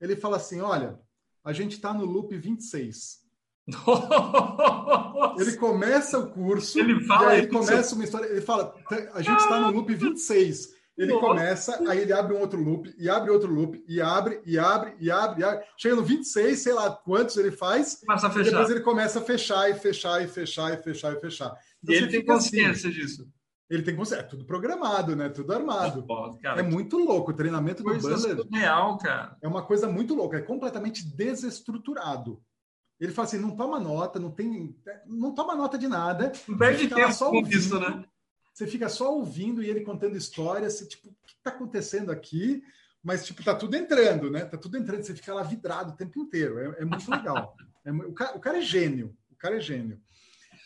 ele 0.00 0.14
fala 0.14 0.36
assim: 0.36 0.60
olha, 0.60 1.00
a 1.44 1.52
gente 1.52 1.72
está 1.72 1.92
no 1.92 2.04
loop 2.04 2.36
26. 2.36 3.22
Nossa. 3.66 5.40
Ele 5.40 5.56
começa 5.56 6.18
o 6.18 6.30
curso, 6.30 6.78
ele 6.78 7.04
fala, 7.04 7.30
aí 7.30 7.38
ele 7.38 7.46
começa 7.46 7.94
uma 7.94 8.04
história, 8.04 8.26
ele 8.26 8.40
fala, 8.40 8.74
a 9.14 9.22
gente 9.22 9.38
está 9.38 9.60
no 9.60 9.70
loop 9.70 9.94
26. 9.94 10.74
Ele 10.96 11.12
Nossa. 11.12 11.26
começa, 11.26 11.90
aí 11.90 12.00
ele 12.00 12.12
abre 12.12 12.34
um 12.34 12.40
outro 12.40 12.62
loop, 12.62 12.94
e 12.98 13.08
abre 13.08 13.30
outro 13.30 13.50
loop, 13.50 13.82
e 13.88 14.00
abre, 14.00 14.42
e 14.44 14.58
abre, 14.58 14.94
e 15.00 15.10
abre, 15.10 15.40
e 15.40 15.44
abre. 15.44 15.64
Chega 15.76 15.96
no 15.96 16.02
26, 16.02 16.58
sei 16.58 16.72
lá 16.74 16.90
quantos 16.90 17.36
ele 17.38 17.50
faz. 17.50 18.00
Começa 18.06 18.26
a 18.26 18.30
fechar. 18.30 18.50
depois 18.50 18.70
ele 18.70 18.80
começa 18.80 19.18
a 19.18 19.22
fechar, 19.22 19.70
e 19.70 19.74
fechar, 19.74 20.22
e 20.22 20.28
fechar, 20.28 20.72
e 20.72 20.82
fechar, 20.82 21.16
e 21.16 21.20
fechar. 21.20 21.56
Então, 21.82 21.94
e 21.94 21.98
ele 21.98 22.08
tem 22.08 22.24
consciência 22.24 22.90
assim, 22.90 23.00
disso. 23.00 23.28
Ele 23.70 23.82
tem 23.82 23.96
consciência. 23.96 24.22
É 24.22 24.26
tudo 24.26 24.44
programado, 24.44 25.16
né? 25.16 25.30
Tudo 25.30 25.54
armado. 25.54 26.04
cara, 26.42 26.60
é 26.60 26.62
muito 26.62 26.98
louco. 26.98 27.30
O 27.30 27.34
treinamento 27.34 27.82
do 27.82 27.88
Butler. 27.88 28.46
real, 28.52 28.98
cara. 28.98 29.34
É 29.40 29.48
uma 29.48 29.62
coisa 29.62 29.88
muito 29.88 30.14
louca. 30.14 30.36
É 30.36 30.42
completamente 30.42 31.08
desestruturado. 31.16 32.42
Ele 33.00 33.12
fala 33.12 33.26
assim: 33.26 33.38
não 33.38 33.56
toma 33.56 33.80
nota, 33.80 34.20
não 34.20 34.30
tem. 34.30 34.76
Não 35.06 35.34
toma 35.34 35.54
nota 35.54 35.78
de 35.78 35.88
nada. 35.88 36.32
Não 36.46 36.58
perde 36.58 36.86
tempo 36.86 37.12
só 37.12 37.30
com 37.30 37.40
isso, 37.48 37.80
né? 37.80 38.04
Você 38.52 38.66
fica 38.66 38.88
só 38.88 39.14
ouvindo 39.14 39.62
e 39.62 39.70
ele 39.70 39.80
contando 39.80 40.16
histórias, 40.16 40.74
você, 40.74 40.86
tipo, 40.86 41.08
o 41.08 41.14
que 41.26 41.34
está 41.36 41.50
acontecendo 41.50 42.10
aqui? 42.12 42.62
Mas, 43.02 43.24
tipo, 43.24 43.42
tá 43.42 43.54
tudo 43.54 43.74
entrando, 43.76 44.30
né? 44.30 44.44
Tá 44.44 44.56
tudo 44.56 44.76
entrando, 44.76 45.02
você 45.02 45.14
fica 45.14 45.34
lá 45.34 45.42
vidrado 45.42 45.92
o 45.92 45.96
tempo 45.96 46.20
inteiro. 46.20 46.58
É, 46.58 46.82
é 46.82 46.84
muito 46.84 47.10
legal. 47.10 47.56
É, 47.84 47.90
o, 47.90 48.12
cara, 48.12 48.36
o, 48.36 48.40
cara, 48.40 48.58
é 48.58 48.62
gênio. 48.62 49.16
O 49.30 49.36
cara 49.36 49.56
é 49.56 49.60
gênio. 49.60 50.00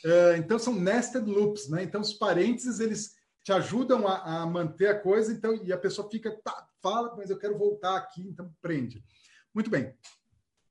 Uh, 0.05 0.37
então, 0.37 0.59
são 0.59 0.75
nested 0.75 1.27
loops, 1.29 1.69
né? 1.69 1.83
Então, 1.83 2.01
os 2.01 2.13
parênteses, 2.13 2.81
eles 2.81 3.17
te 3.43 3.53
ajudam 3.53 4.07
a, 4.07 4.43
a, 4.43 4.47
manter 4.47 4.89
a 4.89 4.99
coisa, 4.99 5.33
então, 5.33 5.55
e 5.65 5.73
a 5.73 5.79
pessoa 5.79 6.11
fica, 6.11 6.33
tá, 6.43 6.69
fala, 6.83 7.15
mas 7.17 7.31
eu 7.31 7.39
quero 7.39 7.57
voltar 7.57 7.97
aqui, 7.97 8.23
então 8.23 8.53
prende. 8.61 9.03
Muito 9.55 9.71
bem. 9.71 9.95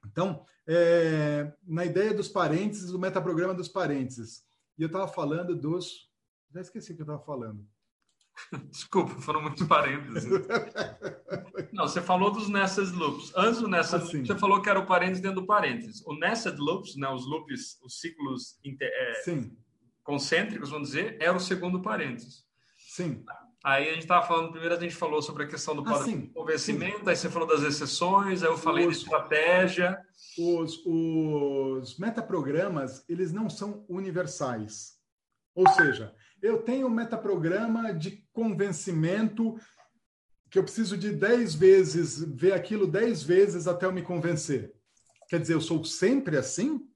Então, 0.06 0.46
é, 0.68 1.52
na 1.66 1.86
ideia 1.86 2.14
dos 2.14 2.28
parênteses, 2.28 2.92
o 2.92 3.00
metaprograma 3.00 3.54
dos 3.54 3.70
parênteses. 3.70 4.44
E 4.78 4.84
eu 4.84 4.88
estava 4.88 5.08
falando 5.08 5.56
dos 5.56 6.10
já 6.54 6.62
esqueci 6.62 6.92
o 6.92 6.96
que 6.96 7.02
eu 7.02 7.06
estava 7.06 7.24
falando. 7.24 7.66
Desculpa, 8.70 9.16
foram 9.22 9.42
muitos 9.42 9.66
parênteses. 9.68 10.30
Não, 11.72 11.88
você 11.88 12.02
falou 12.02 12.32
dos 12.32 12.50
nested 12.50 12.92
loops. 12.92 13.32
Antes 13.36 13.62
do 13.62 13.68
nested 13.68 14.04
loops, 14.04 14.28
você 14.28 14.38
falou 14.38 14.62
que 14.62 14.70
era 14.70 14.80
o 14.80 14.86
parênteses 14.86 15.22
dentro 15.22 15.42
do 15.42 15.48
parênteses. 15.48 16.02
O 16.06 16.14
nested 16.18 16.58
loops, 16.58 16.96
né, 16.96 17.10
os 17.10 17.26
loops, 17.26 17.80
os 17.84 18.00
ciclos 18.00 18.60
é, 18.82 19.40
concêntricos, 20.04 20.70
vamos 20.70 20.90
dizer, 20.90 21.18
era 21.20 21.36
o 21.36 21.40
segundo 21.40 21.82
parênteses. 21.82 22.46
Sim. 22.78 23.24
Aí 23.64 23.90
a 23.90 23.94
gente 23.94 24.04
estava 24.04 24.26
falando, 24.28 24.52
primeiro 24.52 24.76
a 24.76 24.80
gente 24.80 24.96
falou 24.96 25.24
sobre 25.24 25.44
a 25.44 25.48
questão 25.48 25.76
do 25.76 25.82
ah, 25.90 26.04
convencimento, 26.36 27.10
aí 27.10 27.16
você 27.16 27.32
falou 27.32 27.48
das 27.48 27.64
exceções, 27.64 28.44
aí 28.44 28.50
eu 28.50 28.58
falei 28.58 28.86
os, 28.86 29.00
de 29.00 29.04
estratégia. 29.04 30.00
Os, 30.38 30.86
os 30.86 31.98
metaprogramas, 31.98 33.04
eles 33.10 33.34
não 33.34 33.50
são 33.50 33.84
universais. 33.90 35.00
Ou 35.56 35.68
seja, 35.70 36.14
eu 36.46 36.62
tenho 36.62 36.86
um 36.86 36.92
metaprograma 36.92 37.92
de 37.92 38.24
convencimento 38.32 39.56
que 40.50 40.60
eu 40.60 40.64
preciso 40.64 40.96
de 40.96 41.12
10 41.12 41.56
vezes 41.56 42.24
ver 42.24 42.54
aquilo 42.54 42.86
10 42.86 43.24
vezes 43.24 43.68
até 43.68 43.88
eu 43.88 43.92
me 43.92 44.04
convencer. 44.04 44.72
Quer 45.28 45.40
dizer, 45.40 45.56
eu 45.56 45.62
sou 45.62 45.84
sempre 45.84 46.38
assim? 46.38 46.88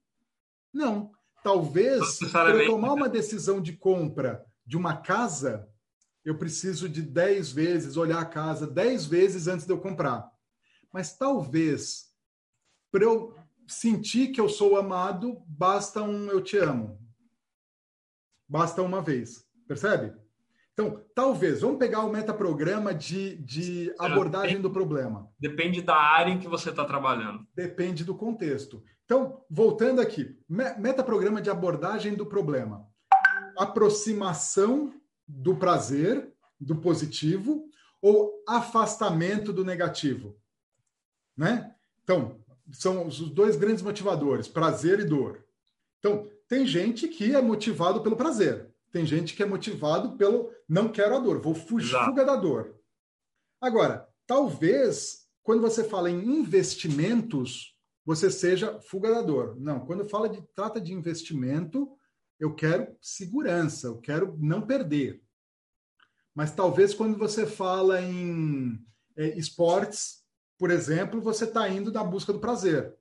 Não. 0.72 1.10
Talvez, 1.42 2.18
para 2.30 2.50
eu 2.54 2.70
tomar 2.70 2.92
uma 2.92 3.08
decisão 3.08 3.60
de 3.60 3.72
compra 3.72 4.44
de 4.64 4.76
uma 4.76 4.98
casa, 4.98 5.68
eu 6.24 6.38
preciso 6.38 6.88
de 6.88 7.02
10 7.02 7.50
vezes 7.50 7.96
olhar 7.96 8.20
a 8.20 8.26
casa 8.26 8.68
10 8.68 9.06
vezes 9.06 9.48
antes 9.48 9.66
de 9.66 9.72
eu 9.72 9.80
comprar. 9.80 10.30
Mas 10.92 11.16
talvez, 11.16 12.10
para 12.92 13.02
eu 13.02 13.34
sentir 13.66 14.28
que 14.28 14.40
eu 14.40 14.48
sou 14.48 14.76
amado, 14.76 15.42
basta 15.48 16.02
um 16.02 16.30
eu 16.30 16.40
te 16.40 16.56
amo. 16.56 16.99
Basta 18.50 18.82
uma 18.82 19.00
vez. 19.00 19.46
Percebe? 19.68 20.12
Então, 20.72 21.04
talvez, 21.14 21.60
vamos 21.60 21.78
pegar 21.78 22.00
o 22.00 22.10
metaprograma 22.10 22.92
de, 22.92 23.36
de 23.36 23.94
abordagem 23.96 24.56
depende, 24.56 24.62
do 24.62 24.70
problema. 24.70 25.30
Depende 25.38 25.82
da 25.82 25.94
área 25.94 26.32
em 26.32 26.38
que 26.40 26.48
você 26.48 26.70
está 26.70 26.84
trabalhando. 26.84 27.46
Depende 27.54 28.04
do 28.04 28.12
contexto. 28.12 28.82
Então, 29.04 29.44
voltando 29.48 30.00
aqui, 30.00 30.36
metaprograma 30.48 31.40
de 31.40 31.48
abordagem 31.48 32.14
do 32.14 32.26
problema. 32.26 32.88
Aproximação 33.56 34.92
do 35.28 35.54
prazer, 35.54 36.32
do 36.60 36.74
positivo, 36.74 37.68
ou 38.02 38.42
afastamento 38.48 39.52
do 39.52 39.64
negativo. 39.64 40.36
Né? 41.36 41.72
Então, 42.02 42.40
são 42.72 43.06
os 43.06 43.20
dois 43.30 43.54
grandes 43.54 43.82
motivadores, 43.82 44.48
prazer 44.48 44.98
e 44.98 45.04
dor. 45.04 45.44
Então, 46.00 46.28
tem 46.50 46.66
gente 46.66 47.06
que 47.06 47.32
é 47.32 47.40
motivado 47.40 48.02
pelo 48.02 48.16
prazer. 48.16 48.68
Tem 48.90 49.06
gente 49.06 49.36
que 49.36 49.42
é 49.42 49.46
motivado 49.46 50.16
pelo 50.16 50.50
não 50.68 50.90
quero 50.90 51.14
a 51.14 51.20
dor, 51.20 51.40
vou 51.40 51.54
fugir 51.54 51.96
fuga 52.04 52.24
da 52.24 52.34
dor. 52.34 52.76
Agora, 53.60 54.08
talvez 54.26 55.28
quando 55.44 55.60
você 55.60 55.84
fala 55.84 56.10
em 56.10 56.24
investimentos, 56.24 57.76
você 58.04 58.28
seja 58.32 58.80
fuga 58.80 59.14
da 59.14 59.22
dor. 59.22 59.56
Não, 59.60 59.86
quando 59.86 60.08
fala 60.08 60.28
de 60.28 60.42
trata 60.52 60.80
de 60.80 60.92
investimento, 60.92 61.88
eu 62.38 62.52
quero 62.52 62.96
segurança, 63.00 63.86
eu 63.86 64.00
quero 64.00 64.36
não 64.40 64.66
perder. 64.66 65.22
Mas 66.34 66.50
talvez 66.50 66.92
quando 66.92 67.16
você 67.16 67.46
fala 67.46 68.02
em 68.02 68.76
é, 69.16 69.38
esportes, 69.38 70.24
por 70.58 70.68
exemplo, 70.68 71.20
você 71.20 71.44
está 71.44 71.68
indo 71.68 71.92
na 71.92 72.02
busca 72.02 72.32
do 72.32 72.40
prazer. 72.40 72.92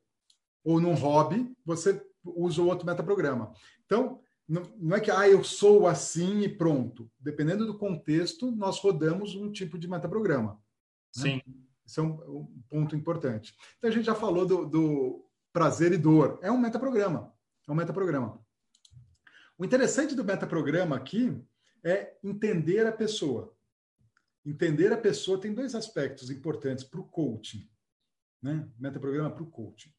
Ou 0.64 0.80
num 0.80 0.94
hobby, 0.94 1.52
você 1.66 2.00
usa 2.36 2.62
o 2.62 2.68
outro 2.68 2.86
metaprograma. 2.86 3.54
Então, 3.86 4.20
não, 4.50 4.96
é 4.96 5.00
que 5.00 5.12
ah, 5.12 5.30
eu 5.30 5.44
sou 5.44 5.86
assim 5.86 6.42
e 6.42 6.50
pronto. 6.50 7.10
Dependendo 7.20 7.68
do 7.68 7.78
contexto, 7.78 8.52
nós 8.52 8.80
rodamos 8.80 9.36
um 9.36 9.52
tipo 9.52 9.78
de 9.78 9.88
metaprograma. 9.88 10.54
Né? 11.18 11.24
Sim. 11.24 11.42
Isso 11.86 12.00
é 12.00 12.04
um, 12.04 12.14
um, 12.28 12.64
ponto 12.68 12.96
importante. 12.96 13.56
Então 13.78 13.90
a 13.90 13.94
gente 13.94 14.06
já 14.06 14.16
falou 14.16 14.48
do, 14.48 14.66
do 14.66 15.26
prazer 15.54 15.92
e 15.92 15.98
dor. 15.98 16.40
É 16.42 16.52
um 16.52 16.58
metaprograma. 16.58 17.32
É 17.68 17.72
um 17.72 17.76
metaprograma. 17.76 18.44
O 19.56 19.64
interessante 19.64 20.16
do 20.16 20.24
metaprograma 20.24 20.96
aqui 20.96 21.40
é 21.84 22.18
entender 22.24 22.88
a 22.88 22.92
pessoa. 22.92 23.56
Entender 24.44 24.92
a 24.92 24.98
pessoa 24.98 25.40
tem 25.40 25.54
dois 25.54 25.76
aspectos 25.76 26.32
importantes 26.32 26.84
para 26.84 27.00
o 27.00 27.04
coaching. 27.04 27.70
Né? 28.42 28.68
Metaprograma 28.80 29.30
para 29.30 29.44
o 29.44 29.52
coaching. 29.52 29.94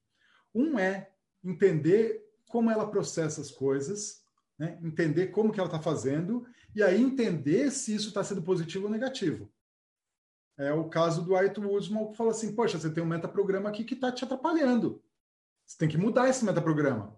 Um 0.53 0.77
é 0.77 1.13
entender 1.45 2.25
como 2.49 2.71
ela 2.71 2.91
processa 2.91 3.41
as 3.41 3.51
coisas 3.51 4.21
né? 4.61 4.79
entender 4.83 5.29
como 5.29 5.51
que 5.51 5.59
ela 5.59 5.67
está 5.69 5.81
fazendo 5.81 6.47
e 6.77 6.83
aí 6.83 7.01
entender 7.01 7.71
se 7.71 7.95
isso 7.95 8.09
está 8.09 8.23
sendo 8.23 8.43
positivo 8.43 8.85
ou 8.85 8.91
negativo. 8.91 9.51
É 10.59 10.71
o 10.71 10.91
caso 10.91 11.25
do 11.25 11.35
Ayrton 11.35 11.65
Woodman 11.65 12.11
que 12.11 12.17
fala 12.19 12.33
assim, 12.33 12.55
poxa, 12.55 12.79
você 12.79 12.91
tem 12.91 13.03
um 13.03 13.07
metaprograma 13.07 13.71
aqui 13.71 13.83
que 13.83 13.95
está 13.95 14.13
te 14.13 14.23
atrapalhando. 14.23 15.03
Você 15.65 15.79
tem 15.79 15.89
que 15.89 15.97
mudar 15.97 16.29
esse 16.29 16.45
metaprograma 16.45 17.17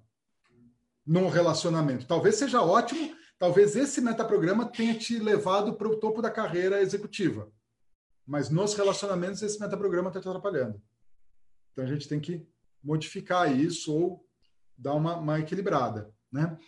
num 1.04 1.28
relacionamento. 1.28 2.06
Talvez 2.06 2.36
seja 2.36 2.62
ótimo, 2.62 3.16
talvez 3.40 3.74
esse 3.74 4.00
metaprograma 4.00 4.70
tenha 4.70 4.96
te 4.96 5.18
levado 5.18 5.74
para 5.74 5.88
o 5.88 5.96
topo 5.96 6.22
da 6.22 6.30
carreira 6.30 6.80
executiva. 6.80 7.50
Mas 8.24 8.50
nos 8.50 8.74
relacionamentos 8.74 9.42
esse 9.42 9.58
metaprograma 9.58 10.10
está 10.10 10.20
te 10.20 10.28
atrapalhando. 10.28 10.80
Então 11.72 11.84
a 11.84 11.88
gente 11.88 12.08
tem 12.08 12.20
que 12.20 12.46
modificar 12.82 13.54
isso 13.56 13.94
ou 13.94 14.26
dar 14.76 14.94
uma, 14.94 15.16
uma 15.16 15.40
equilibrada, 15.40 16.12
né? 16.30 16.58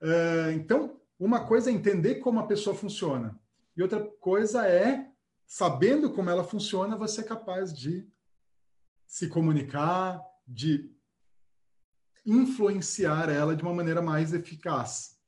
Uh, 0.00 0.50
então, 0.54 1.00
uma 1.18 1.46
coisa 1.46 1.70
é 1.70 1.72
entender 1.72 2.16
como 2.16 2.40
a 2.40 2.46
pessoa 2.46 2.74
funciona, 2.74 3.38
e 3.76 3.82
outra 3.82 4.04
coisa 4.20 4.66
é, 4.66 5.10
sabendo 5.46 6.12
como 6.12 6.28
ela 6.28 6.44
funciona, 6.44 6.96
você 6.96 7.20
é 7.20 7.24
capaz 7.24 7.72
de 7.72 8.06
se 9.06 9.28
comunicar, 9.28 10.20
de 10.46 10.90
influenciar 12.24 13.28
ela 13.28 13.54
de 13.54 13.62
uma 13.62 13.74
maneira 13.74 14.00
mais 14.00 14.32
eficaz. 14.32 15.20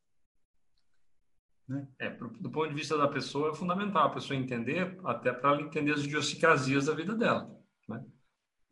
Né? 1.68 1.86
É, 1.98 2.10
do 2.10 2.50
ponto 2.50 2.68
de 2.68 2.74
vista 2.74 2.96
da 2.96 3.08
pessoa, 3.08 3.50
é 3.50 3.54
fundamental 3.54 4.06
a 4.06 4.14
pessoa 4.14 4.38
entender, 4.38 4.98
até 5.04 5.32
para 5.32 5.50
ela 5.50 5.62
entender 5.62 5.92
as 5.92 6.00
idiosincrasias 6.00 6.86
da 6.86 6.94
vida 6.94 7.14
dela. 7.14 7.54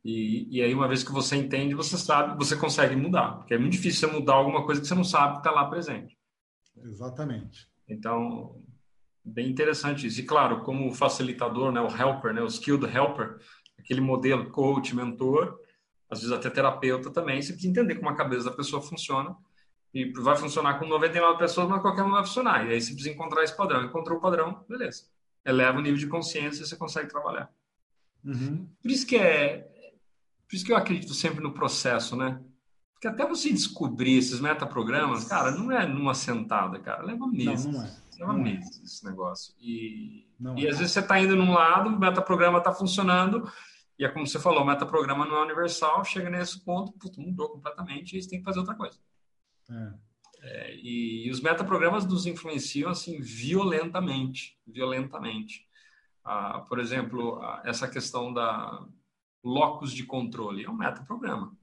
E, 0.04 0.58
e 0.58 0.62
aí, 0.62 0.74
uma 0.74 0.88
vez 0.88 1.04
que 1.04 1.12
você 1.12 1.36
entende, 1.36 1.74
você 1.74 1.96
sabe, 1.96 2.36
você 2.36 2.56
consegue 2.56 2.96
mudar. 2.96 3.36
Porque 3.36 3.54
é 3.54 3.58
muito 3.58 3.72
difícil 3.72 4.08
você 4.08 4.14
mudar 4.14 4.34
alguma 4.34 4.64
coisa 4.64 4.80
que 4.80 4.86
você 4.86 4.94
não 4.94 5.04
sabe 5.04 5.34
que 5.34 5.38
está 5.38 5.50
lá 5.50 5.64
presente. 5.66 6.18
Exatamente. 6.76 7.68
Então, 7.88 8.60
bem 9.24 9.48
interessante 9.48 10.06
isso. 10.06 10.20
E 10.20 10.24
claro, 10.24 10.62
como 10.62 10.92
facilitador, 10.92 11.70
né, 11.70 11.80
o 11.80 11.88
helper, 11.88 12.34
né, 12.34 12.42
o 12.42 12.46
skilled 12.46 12.84
helper, 12.84 13.38
aquele 13.78 14.00
modelo 14.00 14.50
coach, 14.50 14.94
mentor, 14.94 15.58
às 16.10 16.20
vezes 16.20 16.34
até 16.34 16.50
terapeuta 16.50 17.10
também, 17.10 17.40
você 17.40 17.52
precisa 17.52 17.70
entender 17.70 17.94
como 17.94 18.10
a 18.10 18.16
cabeça 18.16 18.50
da 18.50 18.56
pessoa 18.56 18.82
funciona. 18.82 19.36
E 19.94 20.10
vai 20.12 20.36
funcionar 20.36 20.78
com 20.78 20.86
99 20.86 21.38
pessoas, 21.38 21.68
mas 21.68 21.82
qualquer 21.82 22.02
um 22.02 22.10
vai 22.10 22.24
funcionar. 22.24 22.66
E 22.66 22.72
aí 22.72 22.80
você 22.80 22.92
precisa 22.92 23.14
encontrar 23.14 23.44
esse 23.44 23.54
padrão. 23.54 23.84
Encontrou 23.84 24.18
o 24.18 24.20
padrão, 24.20 24.64
beleza. 24.66 25.04
Eleva 25.44 25.78
o 25.78 25.82
nível 25.82 25.98
de 25.98 26.06
consciência 26.06 26.62
e 26.62 26.66
você 26.66 26.76
consegue 26.76 27.10
trabalhar. 27.10 27.50
Uhum. 28.24 28.68
Por 28.80 28.90
isso 28.90 29.06
que 29.06 29.16
é, 29.16 29.71
por 30.52 30.56
isso 30.56 30.66
que 30.66 30.72
eu 30.72 30.76
acredito 30.76 31.14
sempre 31.14 31.42
no 31.42 31.54
processo, 31.54 32.14
né? 32.14 32.38
Porque 32.92 33.08
até 33.08 33.26
você 33.26 33.50
descobrir 33.50 34.18
esses 34.18 34.38
metaprogramas, 34.38 35.24
cara, 35.24 35.50
não 35.52 35.72
é 35.72 35.86
numa 35.86 36.12
sentada, 36.12 36.78
cara. 36.78 37.02
Leva 37.02 37.26
meses. 37.26 37.64
Não, 37.64 37.72
não 37.72 37.82
é. 37.82 37.96
Leva 38.18 38.32
não 38.34 38.40
é. 38.40 38.42
meses 38.42 38.78
é. 38.78 38.84
esse 38.84 39.02
negócio. 39.06 39.54
E, 39.58 40.26
e 40.58 40.66
é. 40.66 40.68
às 40.68 40.76
vezes 40.76 40.92
você 40.92 41.00
está 41.00 41.18
indo 41.18 41.34
num 41.34 41.54
lado, 41.54 41.88
o 41.88 41.98
metaprograma 41.98 42.58
está 42.58 42.70
funcionando, 42.70 43.50
e 43.98 44.04
é 44.04 44.10
como 44.10 44.26
você 44.26 44.38
falou, 44.38 44.60
o 44.60 44.66
metaprograma 44.66 45.24
não 45.24 45.36
é 45.36 45.42
universal, 45.42 46.04
chega 46.04 46.28
nesse 46.28 46.62
ponto, 46.62 46.92
puto, 46.98 47.18
mudou 47.18 47.48
completamente, 47.48 48.14
e 48.14 48.22
você 48.22 48.28
tem 48.28 48.40
que 48.40 48.44
fazer 48.44 48.58
outra 48.58 48.74
coisa. 48.74 48.98
É. 49.70 49.92
É, 50.42 50.74
e, 50.74 51.28
e, 51.28 51.30
os 51.30 51.40
metaprogramas 51.40 52.04
nos 52.04 52.26
influenciam 52.26 52.90
assim 52.90 53.22
violentamente, 53.22 54.58
violentamente. 54.66 55.66
Ah, 56.22 56.62
por 56.68 56.78
exemplo, 56.78 57.40
essa 57.64 57.88
questão 57.88 58.34
da 58.34 58.86
locus 59.42 59.92
de 59.92 60.04
controle? 60.04 60.64
É 60.64 60.70
um 60.70 60.76
metaprograma. 60.76 61.56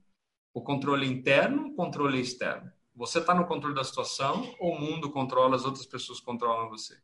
O 0.52 0.62
controle 0.62 1.06
interno, 1.06 1.68
o 1.68 1.74
controle 1.74 2.20
externo. 2.20 2.70
Você 2.94 3.18
está 3.18 3.34
no 3.34 3.46
controle 3.46 3.74
da 3.74 3.84
situação 3.84 4.54
o 4.60 4.78
mundo 4.78 5.10
controla, 5.10 5.56
as 5.56 5.64
outras 5.64 5.86
pessoas 5.86 6.20
controlam 6.20 6.68
você? 6.68 6.96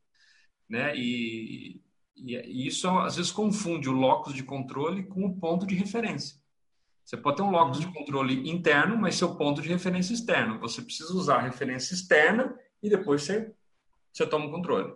Né? 0.69 0.97
E, 0.97 1.81
e, 2.17 2.67
isso 2.67 2.89
às 2.99 3.17
vezes 3.17 3.31
confunde 3.31 3.89
o 3.89 3.93
locus 3.93 4.35
de 4.35 4.43
controle 4.43 5.05
com 5.05 5.25
o 5.25 5.37
ponto 5.39 5.65
de 5.65 5.75
referência. 5.75 6.37
Você 7.05 7.17
pode 7.17 7.37
ter 7.37 7.43
um 7.43 7.51
locus 7.51 7.79
de 7.79 7.87
controle 7.87 8.51
interno, 8.51 8.97
mas 8.97 9.15
seu 9.15 9.37
ponto 9.37 9.63
de 9.63 9.69
referência 9.69 10.13
externo. 10.13 10.59
Você 10.59 10.83
precisa 10.83 11.15
usar 11.15 11.37
a 11.37 11.43
referência 11.43 11.95
externa 11.95 12.53
e 12.83 12.91
depois 12.91 13.23
você, 13.23 13.55
você 14.13 14.27
toma 14.27 14.47
o 14.47 14.51
controle. 14.51 14.93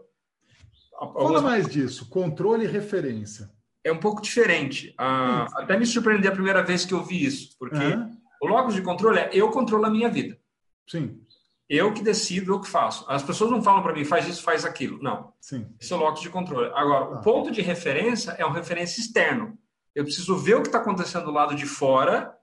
Fala 0.99 1.41
mais 1.41 1.69
disso, 1.69 2.09
controle 2.11 2.65
e 2.65 2.69
referência 2.69 3.49
é 3.85 3.93
um 3.93 3.99
pouco 3.99 4.23
diferente. 4.23 4.95
Ah, 4.99 5.47
até 5.57 5.79
me 5.79 5.87
surpreendeu 5.87 6.31
a 6.31 6.35
primeira 6.35 6.63
vez 6.63 6.85
que 6.85 6.95
eu 6.95 7.03
vi 7.03 7.25
isso, 7.25 7.57
porque 7.59 7.77
uhum. 7.77 8.17
o 8.43 8.47
locus 8.47 8.75
de 8.75 8.83
controle 8.83 9.19
é 9.19 9.31
eu 9.33 9.51
controlo 9.51 9.87
a 9.87 9.91
minha 9.91 10.09
vida. 10.09 10.39
Sim. 10.87 11.21
Eu 11.69 11.95
que 11.95 12.03
decido, 12.03 12.53
eu 12.53 12.61
que 12.61 12.69
faço. 12.69 13.05
As 13.09 13.23
pessoas 13.23 13.51
não 13.51 13.63
falam 13.63 13.81
para 13.81 13.93
mim, 13.93 14.05
faz 14.05 14.27
isso, 14.27 14.43
faz 14.43 14.65
aquilo. 14.65 15.01
Não. 15.01 15.33
Sim. 15.41 15.69
Esse 15.81 15.93
é 15.93 15.97
o 15.97 16.01
locus 16.01 16.21
de 16.21 16.29
controle. 16.29 16.71
Agora, 16.75 17.05
ah. 17.05 17.19
o 17.19 17.21
ponto 17.23 17.51
de 17.51 17.63
referência 17.63 18.33
é 18.33 18.45
uma 18.45 18.57
referência 18.57 19.01
externo. 19.01 19.57
Eu 19.95 20.05
preciso 20.05 20.37
ver 20.37 20.57
o 20.57 20.63
que 20.63 20.69
está 20.69 20.79
acontecendo 20.79 21.27
do 21.27 21.31
lado 21.31 21.55
de 21.55 21.67
fora 21.67 22.37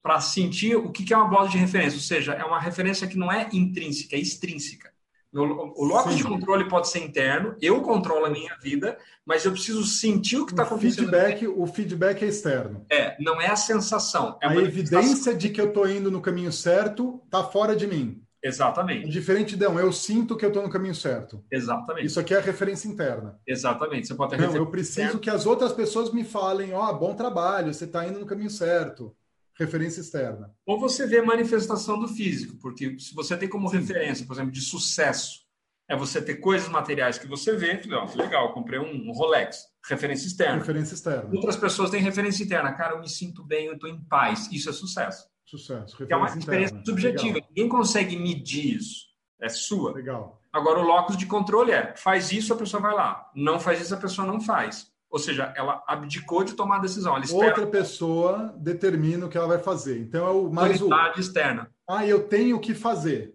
para 0.00 0.20
sentir 0.20 0.76
o 0.76 0.92
que 0.92 1.12
é 1.12 1.16
uma 1.16 1.28
bola 1.28 1.48
de 1.48 1.58
referência. 1.58 1.96
Ou 1.96 2.02
seja, 2.02 2.34
é 2.34 2.44
uma 2.44 2.60
referência 2.60 3.08
que 3.08 3.18
não 3.18 3.30
é 3.30 3.48
intrínseca, 3.52 4.14
é 4.14 4.20
extrínseca. 4.20 4.93
O 5.34 5.84
locus 5.84 6.16
de 6.16 6.22
controle 6.22 6.68
pode 6.68 6.88
ser 6.88 7.00
interno, 7.00 7.56
eu 7.60 7.82
controlo 7.82 8.26
a 8.26 8.30
minha 8.30 8.56
vida, 8.62 8.96
mas 9.26 9.44
eu 9.44 9.50
preciso 9.50 9.84
sentir 9.84 10.36
o 10.36 10.46
que 10.46 10.52
está 10.52 10.62
acontecendo. 10.62 11.10
Feedback, 11.10 11.46
o 11.48 11.66
feedback 11.66 12.22
é 12.22 12.28
externo. 12.28 12.86
É, 12.90 13.16
não 13.20 13.40
é 13.40 13.48
a 13.48 13.56
sensação. 13.56 14.38
É 14.40 14.46
a 14.46 14.54
evidência 14.56 15.34
de 15.34 15.48
que 15.48 15.60
eu 15.60 15.68
estou 15.68 15.88
indo 15.88 16.10
no 16.10 16.20
caminho 16.20 16.52
certo 16.52 17.20
está 17.24 17.42
fora 17.42 17.74
de 17.74 17.86
mim. 17.86 18.24
Exatamente. 18.44 19.06
É 19.06 19.10
diferente 19.10 19.56
de, 19.56 19.64
não, 19.64 19.80
eu 19.80 19.90
sinto 19.90 20.36
que 20.36 20.44
eu 20.44 20.50
estou 20.50 20.62
no 20.62 20.68
caminho 20.68 20.94
certo. 20.94 21.42
Exatamente. 21.50 22.06
Isso 22.06 22.20
aqui 22.20 22.34
é 22.34 22.36
a 22.36 22.42
referência 22.42 22.86
interna. 22.86 23.40
Exatamente. 23.46 24.06
Você 24.06 24.14
pode 24.14 24.36
ter 24.36 24.40
Não, 24.42 24.54
eu 24.54 24.66
preciso 24.66 25.00
interna. 25.00 25.18
que 25.18 25.30
as 25.30 25.46
outras 25.46 25.72
pessoas 25.72 26.12
me 26.12 26.22
falem, 26.22 26.74
ó, 26.74 26.90
oh, 26.90 26.94
bom 26.94 27.14
trabalho, 27.14 27.72
você 27.72 27.86
está 27.86 28.06
indo 28.06 28.20
no 28.20 28.26
caminho 28.26 28.50
certo. 28.50 29.16
Referência 29.58 30.00
externa. 30.00 30.52
Ou 30.66 30.78
você 30.78 31.06
vê 31.06 31.18
a 31.18 31.24
manifestação 31.24 31.98
do 31.98 32.08
físico, 32.08 32.56
porque 32.58 32.98
se 32.98 33.14
você 33.14 33.36
tem 33.36 33.48
como 33.48 33.68
Sim. 33.68 33.78
referência, 33.78 34.26
por 34.26 34.34
exemplo, 34.34 34.50
de 34.50 34.60
sucesso, 34.60 35.44
é 35.88 35.96
você 35.96 36.20
ter 36.20 36.36
coisas 36.36 36.68
materiais 36.68 37.18
que 37.18 37.26
você 37.26 37.54
vê, 37.56 37.80
ó, 37.92 38.06
legal, 38.16 38.52
comprei 38.52 38.78
um 38.78 39.12
Rolex, 39.12 39.66
referência 39.86 40.26
externa. 40.26 40.58
Referência 40.58 40.94
externa. 40.94 41.30
Outras 41.32 41.56
pessoas 41.56 41.90
têm 41.90 42.00
referência 42.00 42.42
interna, 42.42 42.72
cara, 42.72 42.94
eu 42.94 43.00
me 43.00 43.08
sinto 43.08 43.44
bem, 43.44 43.66
eu 43.66 43.74
estou 43.74 43.88
em 43.88 44.02
paz, 44.04 44.50
isso 44.50 44.68
é 44.68 44.72
sucesso. 44.72 45.28
Sucesso. 45.44 45.96
é 46.08 46.16
uma 46.16 46.26
experiência 46.26 46.74
interna. 46.74 46.84
subjetiva, 46.86 47.34
legal. 47.34 47.48
ninguém 47.50 47.68
consegue 47.68 48.16
medir 48.16 48.76
isso, 48.76 49.06
é 49.40 49.48
sua. 49.48 49.92
Legal. 49.92 50.40
Agora, 50.52 50.80
o 50.80 50.84
locus 50.84 51.16
de 51.16 51.26
controle 51.26 51.70
é, 51.70 51.94
faz 51.96 52.32
isso, 52.32 52.52
a 52.52 52.56
pessoa 52.56 52.80
vai 52.80 52.94
lá, 52.94 53.30
não 53.34 53.60
faz 53.60 53.80
isso, 53.80 53.94
a 53.94 53.98
pessoa 53.98 54.26
não 54.26 54.40
faz. 54.40 54.90
Ou 55.14 55.20
seja, 55.20 55.54
ela 55.56 55.80
abdicou 55.86 56.42
de 56.42 56.54
tomar 56.54 56.78
a 56.78 56.80
decisão. 56.80 57.14
Outra 57.14 57.68
pessoa 57.68 58.52
determina 58.58 59.26
o 59.26 59.28
que 59.28 59.38
ela 59.38 59.46
vai 59.46 59.60
fazer. 59.60 60.00
Então 60.00 60.26
é 60.26 60.30
o 60.32 60.50
mais 60.50 60.82
o 60.82 60.90
externa. 61.16 61.70
Ah, 61.88 62.04
eu 62.04 62.26
tenho 62.26 62.58
que 62.58 62.74
fazer. 62.74 63.32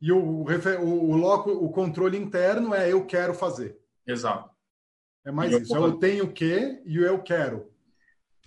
E 0.00 0.12
o, 0.12 0.16
o, 0.16 1.10
o, 1.10 1.16
loco, 1.16 1.50
o 1.50 1.72
controle 1.72 2.16
interno 2.16 2.72
é 2.72 2.92
eu 2.92 3.04
quero 3.04 3.34
fazer. 3.34 3.80
Exato. 4.06 4.48
É 5.26 5.32
mais 5.32 5.50
isso. 5.50 5.74
Eu, 5.74 5.86
é 5.86 5.88
eu 5.88 5.92
tenho 5.94 6.32
que 6.32 6.80
e 6.86 7.00
o 7.00 7.04
eu 7.04 7.20
quero. 7.20 7.68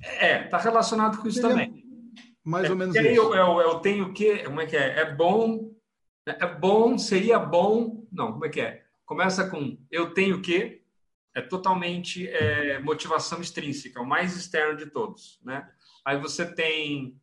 É, 0.01 0.45
está 0.45 0.59
relacionado 0.59 1.17
com 1.17 1.27
isso 1.27 1.39
Ele 1.39 1.49
também. 1.49 1.83
É 2.15 2.49
mais 2.49 2.67
é, 2.67 2.69
ou 2.69 2.77
menos 2.77 2.95
isso. 2.95 3.05
Eu, 3.05 3.36
eu, 3.36 3.59
eu 3.59 3.79
tenho 3.79 4.13
que, 4.13 4.45
como 4.45 4.62
é 4.62 4.65
que 4.65 4.77
é? 4.77 5.01
É 5.01 5.13
bom, 5.13 5.73
é 6.25 6.47
bom, 6.47 6.97
seria 6.97 7.38
bom. 7.38 8.07
Não, 8.09 8.31
como 8.31 8.45
é 8.45 8.49
que 8.49 8.62
é? 8.62 8.86
Começa 9.05 9.49
com 9.49 9.77
eu 9.91 10.13
tenho 10.13 10.41
que, 10.41 10.83
é 11.36 11.41
totalmente 11.41 12.28
é, 12.28 12.80
motivação 12.80 13.41
extrínseca, 13.41 14.02
o 14.02 14.06
mais 14.06 14.36
externo 14.36 14.78
de 14.78 14.88
todos, 14.88 15.39
né? 15.43 15.67
Aí 16.06 16.17
você 16.17 16.46
tem 16.46 17.19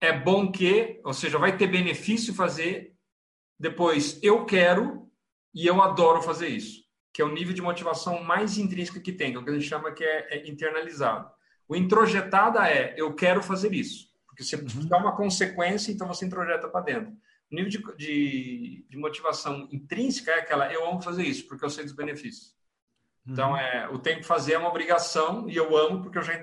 é 0.00 0.12
bom 0.12 0.52
que, 0.52 1.00
ou 1.02 1.14
seja, 1.14 1.38
vai 1.38 1.56
ter 1.56 1.66
benefício 1.66 2.34
fazer 2.34 2.94
depois, 3.58 4.18
eu 4.22 4.44
quero 4.44 5.10
e 5.54 5.66
eu 5.66 5.80
adoro 5.80 6.20
fazer 6.20 6.48
isso, 6.48 6.82
que 7.12 7.22
é 7.22 7.24
o 7.24 7.32
nível 7.32 7.54
de 7.54 7.62
motivação 7.62 8.22
mais 8.22 8.58
intrínseca 8.58 9.00
que 9.00 9.12
tem, 9.12 9.30
que 9.30 9.38
é 9.38 9.40
o 9.40 9.44
que 9.44 9.50
a 9.50 9.54
gente 9.54 9.68
chama 9.68 9.92
que 9.92 10.04
é, 10.04 10.36
é 10.36 10.48
internalizado. 10.48 11.30
O 11.66 11.74
introjetada 11.74 12.68
é 12.68 12.94
eu 12.98 13.14
quero 13.14 13.42
fazer 13.42 13.72
isso, 13.72 14.08
porque 14.26 14.42
você 14.42 14.56
uhum. 14.56 14.86
dá 14.86 14.98
uma 14.98 15.16
consequência, 15.16 15.92
então 15.92 16.08
você 16.08 16.26
introjeta 16.26 16.68
para 16.68 16.84
dentro. 16.84 17.12
O 17.50 17.54
nível 17.54 17.70
de, 17.70 17.96
de, 17.96 18.86
de, 18.88 18.96
motivação 18.96 19.68
intrínseca 19.70 20.32
é 20.32 20.40
aquela 20.40 20.72
eu 20.72 20.86
amo 20.86 21.00
fazer 21.00 21.22
isso, 21.22 21.46
porque 21.46 21.64
eu 21.64 21.70
sei 21.70 21.84
dos 21.84 21.94
benefícios. 21.94 22.54
Então, 23.26 23.50
uhum. 23.52 23.56
é, 23.56 23.88
o 23.88 23.98
tempo 23.98 24.24
fazer 24.24 24.54
é 24.54 24.58
uma 24.58 24.68
obrigação 24.68 25.48
e 25.48 25.56
eu 25.56 25.76
amo 25.76 26.02
porque 26.02 26.18
eu 26.18 26.22
já 26.22 26.34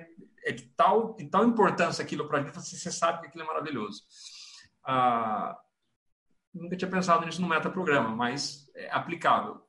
é 0.44 0.52
de 0.52 0.64
tal, 0.76 1.16
de 1.16 1.30
tal 1.30 1.46
importância 1.46 2.04
aquilo 2.04 2.28
para 2.28 2.42
mim, 2.42 2.52
você, 2.52 2.76
você 2.76 2.92
sabe 2.92 3.22
que 3.22 3.28
aquilo 3.28 3.44
é 3.44 3.48
maravilhoso. 3.48 4.04
Ah, 4.84 5.58
nunca 6.54 6.76
tinha 6.76 6.90
pensado 6.90 7.26
nisso 7.26 7.42
no 7.42 7.48
metaprograma, 7.48 8.16
mas 8.16 8.70
é 8.76 8.90
aplicável. 8.92 9.62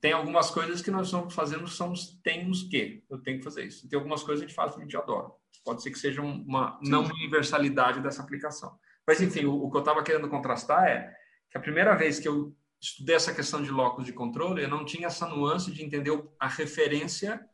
Tem 0.00 0.12
algumas 0.12 0.50
coisas 0.50 0.82
que 0.82 0.90
nós 0.90 1.06
estamos 1.06 1.34
fazendo, 1.34 1.66
somos, 1.66 2.20
temos 2.22 2.62
que, 2.64 3.02
eu 3.08 3.18
tenho 3.22 3.38
que 3.38 3.44
fazer 3.44 3.64
isso. 3.64 3.88
Tem 3.88 3.98
algumas 3.98 4.22
coisas 4.22 4.40
que 4.40 4.44
a 4.44 4.48
gente 4.48 4.56
faz 4.56 4.74
que 4.74 4.80
a 4.80 4.84
gente 4.84 4.96
adora. 4.96 5.30
Pode 5.64 5.82
ser 5.82 5.90
que 5.90 5.98
seja 5.98 6.20
uma 6.20 6.78
Sim. 6.82 6.90
não 6.90 7.04
universalidade 7.04 8.00
dessa 8.00 8.22
aplicação. 8.22 8.78
Mas, 9.06 9.22
enfim, 9.22 9.46
o, 9.46 9.64
o 9.64 9.70
que 9.70 9.76
eu 9.78 9.80
estava 9.80 10.02
querendo 10.02 10.28
contrastar 10.28 10.84
é 10.86 11.10
que 11.50 11.56
a 11.56 11.60
primeira 11.60 11.96
vez 11.96 12.18
que 12.18 12.28
eu 12.28 12.54
estudei 12.84 13.16
essa 13.16 13.34
questão 13.34 13.62
de 13.62 13.70
locus 13.70 14.04
de 14.04 14.12
controle, 14.12 14.62
eu 14.62 14.68
não 14.68 14.84
tinha 14.84 15.06
essa 15.06 15.28
nuance 15.28 15.72
de 15.72 15.84
entender 15.84 16.12
a 16.38 16.48
referência 16.48 17.44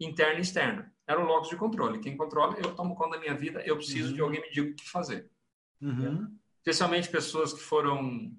interna 0.00 0.38
e 0.38 0.42
externa. 0.42 0.92
Era 1.06 1.20
o 1.20 1.24
locus 1.24 1.48
de 1.48 1.56
controle. 1.56 2.00
Quem 2.00 2.16
controla, 2.16 2.56
eu 2.58 2.74
tomo 2.74 2.94
conta 2.94 3.16
da 3.16 3.20
minha 3.20 3.34
vida, 3.34 3.62
eu 3.64 3.76
preciso 3.76 4.08
uhum. 4.08 4.14
de 4.14 4.20
alguém 4.20 4.40
me 4.40 4.50
diga 4.50 4.70
o 4.70 4.74
que 4.74 4.88
fazer. 4.88 5.30
Uhum 5.80 6.38
especialmente 6.68 7.08
pessoas 7.08 7.52
que 7.52 7.60
foram 7.60 8.30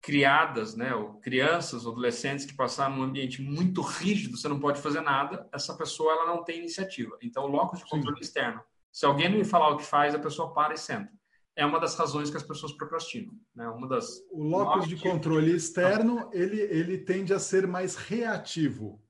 criadas, 0.00 0.74
né, 0.74 0.94
ou 0.94 1.14
crianças, 1.20 1.84
ou 1.84 1.92
adolescentes 1.92 2.46
que 2.46 2.54
passaram 2.54 2.96
num 2.96 3.02
ambiente 3.02 3.42
muito 3.42 3.82
rígido, 3.82 4.36
você 4.36 4.48
não 4.48 4.58
pode 4.58 4.80
fazer 4.80 5.00
nada, 5.00 5.48
essa 5.52 5.76
pessoa 5.76 6.12
ela 6.12 6.26
não 6.26 6.44
tem 6.44 6.60
iniciativa. 6.60 7.18
Então, 7.20 7.44
o 7.44 7.48
locus 7.48 7.80
de 7.80 7.86
controle 7.86 8.16
Sim. 8.18 8.22
externo. 8.24 8.62
Se 8.92 9.04
alguém 9.04 9.28
não 9.28 9.38
me 9.38 9.44
falar 9.44 9.70
o 9.70 9.76
que 9.76 9.84
faz, 9.84 10.14
a 10.14 10.18
pessoa 10.18 10.54
para 10.54 10.74
e 10.74 10.78
senta. 10.78 11.12
É 11.56 11.64
uma 11.64 11.80
das 11.80 11.94
razões 11.94 12.30
que 12.30 12.36
as 12.36 12.42
pessoas 12.42 12.72
procrastinam. 12.72 13.32
Né? 13.54 13.66
Uma 13.68 13.88
das 13.88 14.20
o 14.30 14.42
locus 14.44 14.86
de 14.86 14.96
controle 14.96 15.54
externo, 15.54 16.28
ele, 16.32 16.60
ele 16.60 16.98
tende 16.98 17.32
a 17.32 17.38
ser 17.38 17.66
mais 17.66 17.96
reativo. 17.96 19.02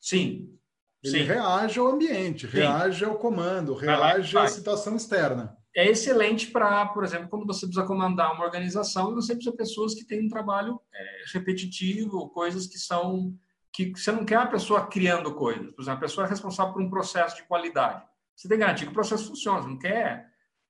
Sim. 0.00 0.54
Ele 1.02 1.18
Sim. 1.18 1.24
reage 1.24 1.78
ao 1.78 1.86
ambiente, 1.86 2.46
Sim. 2.46 2.58
reage 2.58 3.04
ao 3.04 3.16
comando, 3.16 3.72
reage 3.74 4.36
à 4.36 4.46
situação 4.48 4.96
externa 4.96 5.58
é 5.78 5.88
excelente 5.88 6.48
para, 6.48 6.86
por 6.86 7.04
exemplo, 7.04 7.28
quando 7.28 7.46
você 7.46 7.64
precisa 7.64 7.86
comandar 7.86 8.34
uma 8.34 8.44
organização 8.44 9.12
e 9.12 9.14
você 9.14 9.32
precisa 9.32 9.52
de 9.52 9.56
pessoas 9.56 9.94
que 9.94 10.04
têm 10.04 10.26
um 10.26 10.28
trabalho 10.28 10.80
é, 10.92 11.22
repetitivo, 11.32 12.28
coisas 12.30 12.66
que 12.66 12.78
são 12.78 13.32
que 13.72 13.92
você 13.92 14.10
não 14.10 14.24
quer 14.24 14.38
a 14.38 14.46
pessoa 14.46 14.88
criando 14.88 15.32
coisas. 15.34 15.70
Por 15.70 15.82
exemplo, 15.82 15.98
a 15.98 16.00
pessoa 16.00 16.26
é 16.26 16.30
responsável 16.30 16.72
por 16.72 16.82
um 16.82 16.90
processo 16.90 17.36
de 17.36 17.44
qualidade. 17.44 18.02
Você 18.34 18.48
tem 18.48 18.58
que 18.58 18.64
garantir 18.64 18.86
que 18.86 18.90
o 18.90 18.94
processo 18.94 19.28
funciona. 19.28 19.62
Você 19.62 19.68
não 19.68 19.78
quer. 19.78 20.27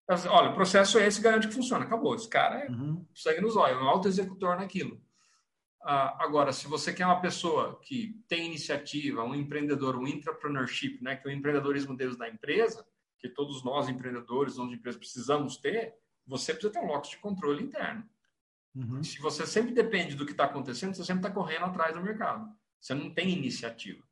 Olha, 0.08 0.50
o 0.50 0.54
processo 0.54 0.98
é 0.98 1.06
esse, 1.06 1.20
garante 1.20 1.48
que 1.48 1.54
funciona. 1.54 1.84
Acabou. 1.84 2.14
Esse 2.14 2.28
cara 2.28 2.60
é 2.60 2.70
uhum. 2.70 3.04
sangue 3.14 3.42
nos 3.42 3.56
olhos, 3.56 3.78
é 3.78 3.82
um 3.82 3.88
auto-executor 3.88 4.56
naquilo. 4.56 5.00
Ah, 5.82 6.24
agora, 6.24 6.52
se 6.52 6.66
você 6.66 6.92
quer 6.92 7.06
uma 7.06 7.20
pessoa 7.20 7.78
que 7.82 8.20
tem 8.26 8.46
iniciativa, 8.46 9.22
um 9.22 9.34
empreendedor, 9.34 9.96
um 9.96 10.06
entrepreneurship, 10.06 11.02
né, 11.02 11.16
que 11.16 11.28
é 11.28 11.30
o 11.30 11.34
empreendedorismo 11.34 11.96
deles 11.96 12.16
da 12.16 12.28
empresa, 12.28 12.84
que 13.18 13.28
todos 13.28 13.62
nós, 13.64 13.88
empreendedores, 13.88 14.56
donos 14.56 14.70
de 14.70 14.78
empresas, 14.78 14.98
precisamos 14.98 15.56
ter, 15.56 15.94
você 16.26 16.52
precisa 16.52 16.72
ter 16.72 16.80
um 16.80 16.86
locus 16.86 17.10
de 17.10 17.18
controle 17.18 17.62
interno. 17.62 18.08
Uhum. 18.74 19.02
Se 19.02 19.18
você 19.18 19.46
sempre 19.46 19.72
depende 19.72 20.14
do 20.14 20.24
que 20.24 20.32
está 20.32 20.44
acontecendo, 20.44 20.94
você 20.94 21.04
sempre 21.04 21.26
está 21.26 21.30
correndo 21.30 21.66
atrás 21.66 21.94
do 21.94 22.02
mercado. 22.02 22.48
Você 22.80 22.94
não 22.94 23.12
tem 23.12 23.30
iniciativa. 23.30 24.02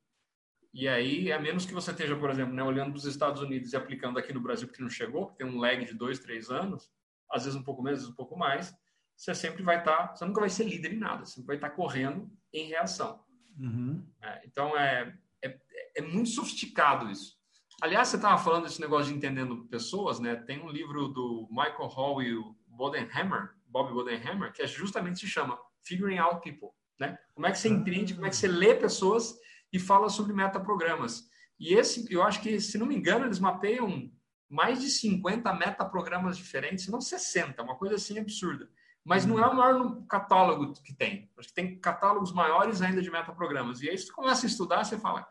E 0.77 0.87
aí, 0.87 1.33
a 1.33 1.41
menos 1.41 1.65
que 1.65 1.73
você 1.73 1.91
esteja, 1.91 2.15
por 2.15 2.29
exemplo, 2.29 2.53
né, 2.53 2.63
olhando 2.63 2.91
para 2.91 2.99
os 2.99 3.07
Estados 3.07 3.41
Unidos 3.41 3.73
e 3.73 3.77
aplicando 3.77 4.19
aqui 4.19 4.31
no 4.31 4.43
Brasil, 4.43 4.69
porque 4.69 4.83
não 4.83 4.91
chegou, 4.91 5.25
porque 5.25 5.43
tem 5.43 5.51
um 5.51 5.59
lag 5.59 5.83
de 5.83 5.95
dois, 5.95 6.19
três 6.19 6.51
anos, 6.51 6.93
às 7.33 7.45
vezes 7.45 7.59
um 7.59 7.63
pouco 7.63 7.83
menos, 7.83 8.01
às 8.01 8.05
vezes 8.05 8.13
um 8.13 8.17
pouco 8.17 8.37
mais, 8.37 8.77
você 9.17 9.35
sempre 9.35 9.63
vai 9.63 9.79
estar, 9.79 10.09
tá, 10.09 10.15
você 10.15 10.27
nunca 10.27 10.41
vai 10.41 10.51
ser 10.51 10.65
líder 10.65 10.93
em 10.93 10.99
nada, 10.99 11.25
você 11.25 11.43
vai 11.45 11.57
estar 11.57 11.71
tá 11.71 11.75
correndo 11.75 12.31
em 12.53 12.69
reação. 12.69 13.25
Uhum. 13.59 14.07
É, 14.21 14.43
então, 14.45 14.77
é, 14.77 15.17
é, 15.43 15.59
é 15.97 16.03
muito 16.03 16.29
sofisticado 16.29 17.11
isso. 17.11 17.39
Aliás, 17.81 18.09
você 18.09 18.17
estava 18.17 18.37
falando 18.37 18.65
desse 18.65 18.81
negócio 18.83 19.11
de 19.11 19.17
entendendo 19.17 19.65
pessoas, 19.69 20.21
né? 20.21 20.37
Tem 20.37 20.63
um 20.63 20.69
livro 20.69 21.09
do 21.09 21.49
Michael 21.51 21.89
Hall 21.89 22.23
e 22.23 22.37
o 22.37 22.55
Bodenhammer, 22.67 23.55
Bob 23.67 23.95
Bodenhammer, 23.95 24.53
que 24.53 24.61
é 24.61 24.67
justamente 24.67 25.21
se 25.21 25.27
chama 25.27 25.59
Figuring 25.85 26.19
Out 26.19 26.43
People, 26.43 26.77
né? 27.01 27.19
Como 27.35 27.47
é 27.47 27.51
que 27.51 27.59
você 27.59 27.71
entende, 27.71 28.13
como 28.13 28.27
é 28.27 28.29
que 28.29 28.37
você 28.37 28.47
lê 28.47 28.75
pessoas 28.75 29.35
e 29.77 29.79
fala 29.79 30.09
sobre 30.09 30.33
metaprogramas. 30.33 31.29
E 31.61 31.75
esse, 31.75 32.07
eu 32.13 32.23
acho 32.23 32.41
que, 32.41 32.59
se 32.61 32.79
não 32.79 32.87
me 32.87 32.97
engano, 32.97 33.27
eles 33.27 33.39
mapeiam 33.39 34.11
mais 34.49 34.81
de 34.81 34.89
50 34.89 35.53
metaprogramas 35.55 36.37
diferentes, 36.37 36.89
não 36.89 37.01
60, 37.01 37.63
uma 37.63 37.77
coisa 37.77 37.97
assim 37.97 38.19
absurda. 38.19 38.69
Mas 39.05 39.25
não 39.25 39.39
é 39.39 39.47
o 39.47 39.55
maior 39.55 40.03
catálogo 40.09 40.73
que 40.83 40.95
tem. 40.95 41.31
Acho 41.39 41.49
que 41.49 41.55
tem 41.55 41.79
catálogos 41.79 42.33
maiores 42.33 42.83
ainda 42.83 43.01
de 43.01 43.11
metaprogramas. 43.11 43.81
E 43.81 43.89
aí, 43.89 43.97
você 43.97 44.11
começa 44.11 44.47
a 44.47 44.49
estudar, 44.49 44.85
você 44.85 44.99
fala, 44.99 45.27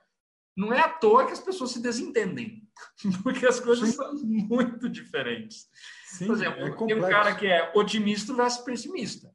não 0.55 0.71
é 0.71 0.79
à 0.79 0.89
toa 0.89 1.25
que 1.25 1.33
as 1.33 1.39
pessoas 1.39 1.71
se 1.71 1.81
desentendem, 1.81 2.63
porque 3.23 3.45
as 3.45 3.59
coisas 3.59 3.89
Sim. 3.89 3.95
são 3.95 4.13
muito 4.23 4.87
diferentes. 4.87 5.67
Sim, 6.05 6.27
Por 6.27 6.35
exemplo, 6.35 6.67
é 6.67 6.71
tem 6.71 6.97
um 6.97 7.09
cara 7.09 7.35
que 7.35 7.47
é 7.47 7.71
otimista 7.75 8.33
versus 8.33 8.63
pessimista. 8.63 9.33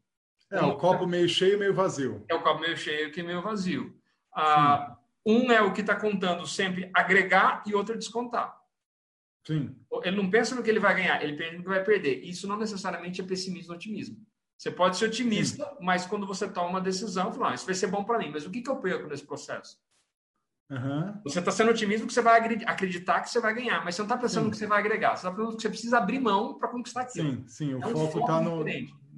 É, 0.51 0.62
um, 0.62 0.70
o 0.70 0.79
copo 0.79 1.07
meio 1.07 1.29
cheio 1.29 1.59
meio 1.59 1.75
vazio. 1.75 2.25
É 2.29 2.35
o 2.35 2.42
copo 2.42 2.61
meio 2.61 2.77
cheio 2.77 3.12
que 3.12 3.23
meio 3.23 3.42
vazio. 3.42 3.94
Ah, 4.35 4.96
um 5.24 5.50
é 5.50 5.61
o 5.61 5.72
que 5.72 5.80
está 5.80 5.94
contando 5.94 6.46
sempre 6.46 6.90
agregar 6.94 7.62
e 7.66 7.74
outro 7.74 7.94
é 7.94 7.98
descontar. 7.98 8.59
Sim. 9.46 9.74
Ele 10.02 10.16
não 10.16 10.30
pensa 10.30 10.54
no 10.54 10.62
que 10.62 10.70
ele 10.70 10.78
vai 10.78 10.94
ganhar, 10.94 11.22
ele 11.22 11.37
pensa 11.37 11.56
no 11.56 11.62
que 11.62 11.68
vai 11.68 11.83
perder. 11.83 12.22
Isso 12.22 12.46
não 12.46 12.59
necessariamente 12.59 13.20
é 13.20 13.24
pessimismo 13.24 13.72
ou 13.72 13.76
otimismo. 13.76 14.16
Você 14.56 14.70
pode 14.70 14.98
ser 14.98 15.06
otimista, 15.06 15.64
Sim. 15.64 15.76
mas 15.80 16.04
quando 16.06 16.26
você 16.26 16.46
toma 16.46 16.68
uma 16.68 16.80
decisão, 16.80 17.33
fala, 17.33 17.52
ah, 17.52 17.54
isso 17.54 17.64
vai 17.64 17.74
ser 17.74 17.87
bom 17.87 18.04
para 18.04 18.18
mim, 18.18 18.30
mas 18.30 18.44
o 18.44 18.50
que, 18.50 18.61
que 18.61 18.70
eu 18.70 18.76
perco 18.76 19.09
nesse 19.09 19.26
processo? 19.26 19.78
Uhum. 20.70 21.20
Você 21.24 21.38
está 21.38 21.50
sendo 21.50 21.70
otimista 21.70 22.06
que 22.06 22.12
você 22.12 22.22
vai 22.22 22.40
acreditar 22.66 23.20
que 23.22 23.30
você 23.30 23.40
vai 23.40 23.54
ganhar, 23.54 23.83
mas 23.85 23.94
você 23.94 24.02
não 24.02 24.06
está 24.06 24.18
pensando 24.18 24.44
sim. 24.44 24.50
que 24.50 24.56
você 24.56 24.66
vai 24.66 24.78
agregar. 24.78 25.16
Você 25.16 25.26
está 25.26 25.30
pensando 25.30 25.56
que 25.56 25.62
você 25.62 25.68
precisa 25.68 25.98
abrir 25.98 26.20
mão 26.20 26.59
para 26.59 26.68
conquistar 26.68 27.00
aquilo. 27.02 27.30
Sim, 27.30 27.44
sim, 27.48 27.74
o 27.74 27.83
é 27.83 27.87
um 27.87 27.90
foco 27.90 28.20
está 28.20 28.40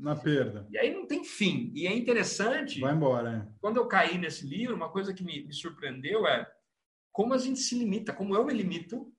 na 0.03 0.17
perda. 0.17 0.67
E 0.71 0.77
aí 0.77 0.93
não 0.93 1.07
tem 1.07 1.25
fim. 1.25 1.73
E 1.75 1.87
é 1.87 1.95
interessante. 1.95 2.81
Vai 2.81 2.95
embora. 2.95 3.49
É. 3.49 3.59
Quando 3.61 3.77
eu 3.77 3.87
caí 3.87 4.19
nesse 4.19 4.47
livro, 4.47 4.75
uma 4.75 4.91
coisa 4.91 5.15
que 5.15 5.23
me, 5.23 5.45
me 5.45 5.53
surpreendeu 5.55 6.27
é 6.27 6.51
como 7.13 7.33
a 7.35 7.39
gente 7.39 7.61
se 7.61 7.79
limita, 7.79 8.13
como 8.13 8.35
eu 8.35 8.45
me 8.45 8.53
limito 8.53 9.13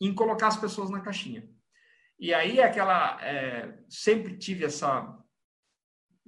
em 0.00 0.14
colocar 0.14 0.48
as 0.48 0.56
pessoas 0.56 0.90
na 0.90 1.00
caixinha. 1.00 1.48
E 2.18 2.32
aí 2.32 2.60
aquela 2.60 3.20
é, 3.22 3.78
sempre 3.88 4.36
tive 4.38 4.64
essa 4.64 5.18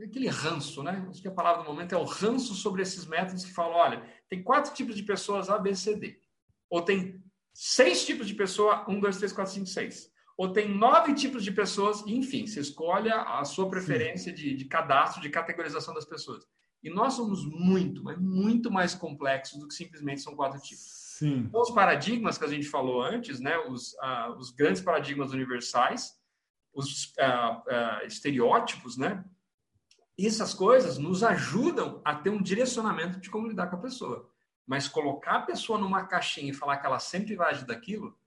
aquele 0.03 0.27
ranço, 0.27 0.83
né? 0.83 1.07
Acho 1.09 1.23
que 1.23 1.29
a 1.29 1.35
palavra 1.35 1.63
do 1.63 1.69
momento 1.69 1.95
é 1.95 1.99
o 1.99 2.05
ranço 2.05 2.53
sobre 2.55 2.83
esses 2.83 3.07
métodos 3.07 3.45
que 3.45 3.53
falam, 3.53 3.77
olha, 3.77 4.05
tem 4.29 4.43
quatro 4.43 4.75
tipos 4.75 4.97
de 4.97 5.05
pessoas 5.05 5.49
A, 5.49 5.59
B, 5.59 5.75
C, 5.75 5.97
D. 5.97 6.21
Ou 6.69 6.83
tem 6.83 7.23
seis 7.53 8.05
tipos 8.05 8.27
de 8.27 8.35
pessoa, 8.35 8.85
um, 8.89 8.99
dois, 8.99 9.17
três, 9.17 9.33
quatro, 9.33 9.53
cinco, 9.53 9.67
seis. 9.67 10.13
Ou 10.37 10.53
tem 10.53 10.69
nove 10.69 11.15
tipos 11.15 11.45
de 11.45 11.53
pessoas, 11.53 12.03
enfim, 12.07 12.47
você 12.47 12.61
escolhe 12.61 13.11
a 13.11 13.45
sua 13.45 13.69
preferência 13.69 14.33
de, 14.33 14.55
de 14.55 14.65
cadastro, 14.65 15.23
de 15.23 15.31
categorização 15.31 15.95
das 15.95 16.05
pessoas. 16.05 16.45
E 16.83 16.91
nós 16.91 17.15
somos 17.15 17.47
muito, 17.47 18.03
mas 18.03 18.19
muito 18.19 18.71
mais 18.71 18.95
complexos 18.95 19.59
do 19.59 19.69
que 19.69 19.75
simplesmente 19.75 20.21
são 20.21 20.35
quatro 20.35 20.61
tipos. 20.61 20.85
Sim. 20.85 21.45
Então, 21.49 21.61
os 21.61 21.71
paradigmas 21.71 22.37
que 22.37 22.45
a 22.45 22.49
gente 22.49 22.69
falou 22.69 23.01
antes, 23.01 23.39
né, 23.39 23.57
os, 23.59 23.93
uh, 23.95 24.37
os 24.37 24.51
grandes 24.51 24.83
paradigmas 24.83 25.33
universais, 25.33 26.13
os 26.75 27.07
uh, 27.13 28.03
uh, 28.03 28.07
estereótipos, 28.07 28.97
né, 28.99 29.25
essas 30.19 30.53
coisas 30.53 30.99
nos 30.99 31.23
ajudam 31.23 32.03
a 32.05 32.15
ter 32.15 32.31
um 32.31 32.43
direcionamento 32.43 33.21
de 33.21 33.31
como 33.31 33.47
lidar 33.49 33.69
com 33.69 33.77
a 33.77 33.81
pessoa. 33.81 34.29
Mas 34.67 34.89
colocar 34.89 35.37
a 35.37 35.43
pessoa 35.43 35.79
numa 35.79 36.05
caixinha 36.05 36.51
e 36.51 36.55
falar 36.55 36.79
que 36.79 36.87
ela 36.87 36.99
sempre 36.99 37.37
vai 37.37 37.51
agir 37.51 37.67
daquilo, 37.67 38.19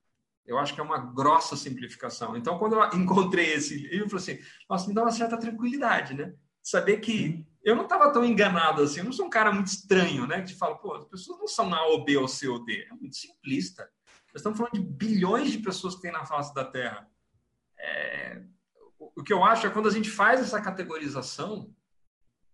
eu 0.48 0.58
acho 0.58 0.74
que 0.74 0.80
é 0.80 0.84
uma 0.84 0.98
grossa 0.98 1.58
simplificação. 1.58 2.38
Então, 2.38 2.58
quando 2.58 2.76
eu 2.76 2.90
encontrei 2.98 3.54
esse 3.54 3.76
livro, 3.76 4.06
eu 4.06 4.10
falei 4.10 4.24
assim, 4.24 4.46
nossa, 4.70 4.88
me 4.88 4.94
dá 4.94 5.02
uma 5.02 5.12
certa 5.12 5.38
tranquilidade, 5.38 6.14
né? 6.14 6.34
Saber 6.64 6.98
que 6.98 7.46
eu 7.64 7.76
não 7.76 7.84
estava 7.84 8.12
tão 8.12 8.24
enganado 8.24 8.82
assim, 8.82 9.00
eu 9.00 9.06
não 9.06 9.12
sou 9.12 9.26
um 9.26 9.30
cara 9.30 9.52
muito 9.52 9.68
estranho, 9.68 10.26
né? 10.26 10.42
Que 10.42 10.48
te 10.48 10.56
fala, 10.56 10.78
pô, 10.78 10.96
as 10.96 11.06
pessoas 11.06 11.40
não 11.40 11.48
são 11.48 11.74
A 11.74 11.86
ou 11.88 12.06
B 12.06 12.18
ou 12.18 12.28
C 12.28 12.48
ou 12.48 12.64
D. 12.64 12.88
É 12.90 12.94
muito 12.94 13.16
simplista. 13.16 13.84
Nós 14.28 14.38
estamos 14.38 14.58
falando 14.58 14.74
de 14.74 14.80
bilhões 14.80 15.52
de 15.52 15.60
pessoas 15.60 15.96
que 15.96 16.02
tem 16.02 16.12
na 16.12 16.26
face 16.26 16.54
da 16.54 16.64
Terra. 16.64 17.08
É... 17.78 18.42
O 19.00 19.24
que 19.24 19.34
eu 19.34 19.44
acho 19.44 19.68
é 19.68 19.70
quando 19.70 19.88
a 19.88 19.92
gente 19.92 20.10
faz 20.10 20.40
essa 20.40 20.62
categorização, 20.62 21.74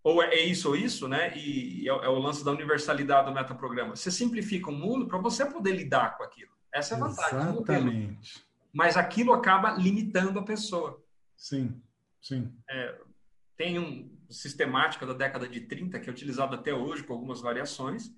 ou 0.03 0.21
é 0.21 0.35
isso 0.35 0.69
ou 0.69 0.75
isso, 0.75 1.07
né? 1.07 1.35
E 1.37 1.87
é, 1.87 1.91
é 1.91 2.09
o 2.09 2.19
lance 2.19 2.43
da 2.43 2.51
universalidade 2.51 3.27
do 3.27 3.33
metaprograma. 3.33 3.95
Você 3.95 4.11
simplifica 4.11 4.69
o 4.69 4.73
mundo 4.73 5.07
para 5.07 5.17
você 5.17 5.45
poder 5.45 5.73
lidar 5.73 6.17
com 6.17 6.23
aquilo. 6.23 6.51
Essa 6.73 6.95
é 6.95 6.97
a 6.97 6.99
vantagem. 6.99 7.39
Exatamente. 7.39 8.45
Mas 8.73 8.97
aquilo 8.97 9.33
acaba 9.33 9.71
limitando 9.71 10.39
a 10.39 10.43
pessoa. 10.43 11.01
Sim, 11.37 11.81
sim. 12.21 12.51
É, 12.69 12.99
tem 13.55 13.77
um 13.77 14.11
sistemática 14.29 15.05
da 15.05 15.13
década 15.13 15.47
de 15.47 15.61
30 15.61 15.99
que 15.99 16.09
é 16.09 16.11
utilizado 16.11 16.55
até 16.55 16.73
hoje 16.73 17.03
com 17.03 17.13
algumas 17.13 17.39
variações. 17.39 18.11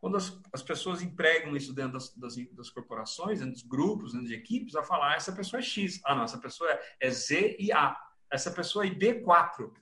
Quando 0.00 0.16
as, 0.16 0.38
as 0.52 0.62
pessoas 0.62 1.00
empregam 1.00 1.56
isso 1.56 1.72
dentro 1.72 1.92
das, 1.92 2.14
das, 2.16 2.34
das, 2.52 2.68
corporações, 2.68 3.38
dentro 3.38 3.54
dos 3.54 3.62
grupos, 3.62 4.12
dentro 4.12 4.28
de 4.28 4.34
equipes, 4.34 4.74
a 4.74 4.82
falar: 4.82 5.12
ah, 5.12 5.16
essa 5.16 5.32
pessoa 5.32 5.60
é 5.60 5.62
X. 5.62 6.00
Ah, 6.04 6.14
não, 6.14 6.24
essa 6.24 6.38
pessoa 6.38 6.70
é, 6.70 6.80
é 7.00 7.10
Z 7.10 7.56
e 7.58 7.72
A. 7.72 7.96
Essa 8.30 8.50
pessoa 8.50 8.86
é 8.86 8.90
B4. 8.90 9.72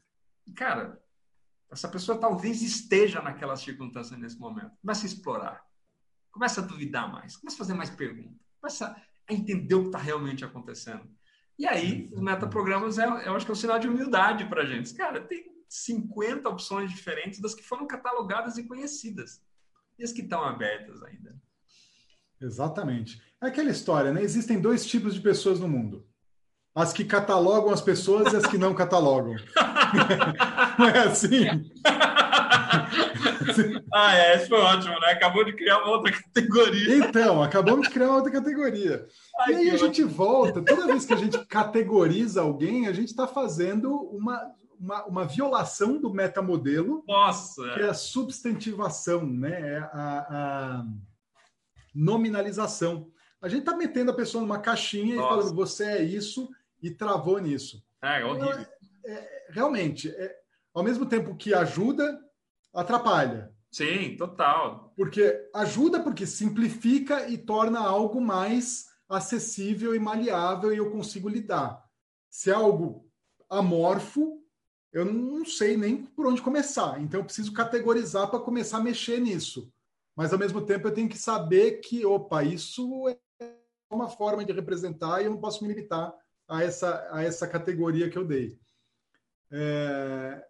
Cara, 0.55 1.03
essa 1.71 1.89
pessoa 1.89 2.19
talvez 2.19 2.63
esteja 2.63 3.23
naquela 3.23 3.57
circunstância 3.57 4.17
nesse 4.17 4.39
momento. 4.39 4.73
Começa 4.81 5.05
a 5.05 5.09
explorar. 5.09 5.70
Começa 6.31 6.61
a 6.61 6.65
duvidar 6.65 7.11
mais. 7.11 7.37
Começa 7.37 7.57
a 7.57 7.59
fazer 7.59 7.75
mais 7.75 7.91
perguntas. 7.91 8.37
Começa 8.61 8.97
a 9.29 9.33
entender 9.33 9.75
o 9.75 9.83
que 9.83 9.89
está 9.89 9.99
realmente 9.99 10.45
acontecendo. 10.45 11.09
E 11.59 11.67
aí, 11.67 12.09
os 12.13 12.21
metaprogramas, 12.21 12.99
é, 12.99 13.05
eu 13.05 13.35
acho 13.35 13.45
que 13.45 13.53
é 13.53 13.55
um 13.55 13.57
sinal 13.57 13.79
de 13.79 13.89
humildade 13.89 14.47
para 14.47 14.63
a 14.63 14.67
gente. 14.67 14.95
Cara, 14.95 15.21
tem 15.21 15.45
50 15.69 16.49
opções 16.49 16.91
diferentes 16.91 17.41
das 17.41 17.55
que 17.55 17.63
foram 17.63 17.87
catalogadas 17.87 18.57
e 18.59 18.67
conhecidas. 18.67 19.43
E 19.99 20.05
as 20.05 20.13
que 20.13 20.23
estão 20.23 20.43
abertas 20.43 21.03
ainda. 21.03 21.35
Exatamente. 22.41 23.23
É 23.43 23.47
aquela 23.47 23.71
história, 23.71 24.13
né? 24.13 24.23
Existem 24.23 24.61
dois 24.61 24.87
tipos 24.87 25.15
de 25.15 25.21
pessoas 25.21 25.61
no 25.61 25.69
mundo 25.69 26.07
as 26.75 26.93
que 26.93 27.05
catalogam 27.05 27.73
as 27.73 27.81
pessoas 27.81 28.33
e 28.33 28.37
as 28.37 28.47
que 28.47 28.57
não 28.57 28.75
catalogam. 28.75 29.35
não 30.79 30.87
é 30.87 30.99
assim? 31.01 31.47
ah, 33.93 34.17
é, 34.17 34.37
isso 34.37 34.49
foi 34.49 34.59
ótimo, 34.59 34.99
né? 35.01 35.09
Acabou 35.09 35.45
de 35.45 35.53
criar 35.53 35.79
uma 35.79 35.93
outra 35.93 36.13
categoria. 36.13 36.97
Então, 36.97 37.43
acabamos 37.43 37.89
de 37.89 37.95
criar 37.95 38.09
uma 38.09 38.17
outra 38.17 38.33
categoria. 38.33 39.07
Ai, 39.41 39.53
e 39.53 39.57
aí 39.57 39.71
a 39.71 39.77
gente 39.77 40.03
volta, 40.03 40.63
toda 40.63 40.87
vez 40.87 41.05
que 41.05 41.13
a 41.13 41.17
gente 41.17 41.39
categoriza 41.47 42.43
alguém, 42.43 42.87
a 42.87 42.93
gente 42.93 43.09
está 43.09 43.27
fazendo 43.27 43.95
uma, 43.95 44.41
uma, 44.79 45.05
uma, 45.07 45.25
violação 45.25 45.99
do 45.99 46.13
metamodelo, 46.13 47.05
Nossa. 47.07 47.63
que 47.75 47.81
é 47.81 47.89
a 47.89 47.95
substantivação, 47.95 49.27
né? 49.27 49.77
É 49.77 49.79
a, 49.79 50.27
a 50.29 50.85
nominalização. 51.95 53.11
A 53.43 53.49
gente 53.49 53.61
está 53.61 53.77
metendo 53.77 54.11
a 54.11 54.15
pessoa 54.15 54.43
numa 54.43 54.59
caixinha 54.59 55.17
Nossa. 55.17 55.27
e 55.27 55.37
falando, 55.37 55.57
você 55.57 55.85
é 55.85 56.03
isso, 56.03 56.49
e 56.83 56.91
travou 56.91 57.39
nisso. 57.39 57.83
É, 58.03 58.21
é 58.21 58.25
horrível. 58.25 58.49
Então, 58.49 58.67
é, 59.05 59.47
realmente, 59.51 60.09
é, 60.09 60.37
ao 60.75 60.83
mesmo 60.83 61.07
tempo 61.07 61.35
que 61.37 61.55
ajuda, 61.55 62.19
atrapalha. 62.73 63.53
Sim, 63.71 64.17
total. 64.17 64.93
Porque 64.97 65.49
ajuda 65.55 66.03
porque 66.03 66.27
simplifica 66.27 67.29
e 67.29 67.39
torna 67.39 67.81
algo 67.81 68.21
mais 68.21 68.89
acessível 69.09 69.95
e 69.95 69.99
maleável 69.99 70.73
e 70.73 70.79
eu 70.79 70.91
consigo 70.91 71.29
lidar. 71.29 71.83
Se 72.29 72.51
é 72.51 72.55
algo 72.55 73.09
amorfo, 73.49 74.41
eu 74.93 75.05
não 75.05 75.45
sei 75.45 75.77
nem 75.77 76.05
por 76.05 76.27
onde 76.27 76.43
começar. 76.43 77.01
Então 77.01 77.21
eu 77.21 77.25
preciso 77.25 77.53
categorizar 77.53 78.29
para 78.29 78.41
começar 78.41 78.79
a 78.79 78.83
mexer 78.83 79.21
nisso. 79.21 79.73
Mas 80.17 80.33
ao 80.33 80.39
mesmo 80.39 80.61
tempo 80.65 80.89
eu 80.89 80.95
tenho 80.95 81.09
que 81.09 81.19
saber 81.19 81.81
que, 81.81 82.05
opa, 82.05 82.43
isso 82.43 83.09
é 83.09 83.55
uma 83.91 84.09
forma 84.09 84.45
de 84.45 84.53
representar 84.53 85.21
e 85.21 85.25
eu 85.27 85.31
não 85.31 85.41
posso 85.41 85.63
me 85.63 85.73
limitar 85.73 86.13
a 86.49 86.63
essa, 86.63 87.09
a 87.13 87.23
essa 87.23 87.47
categoria 87.47 88.11
que 88.11 88.19
eu 88.19 88.25
dei. 88.25 88.59
É, 89.53 90.45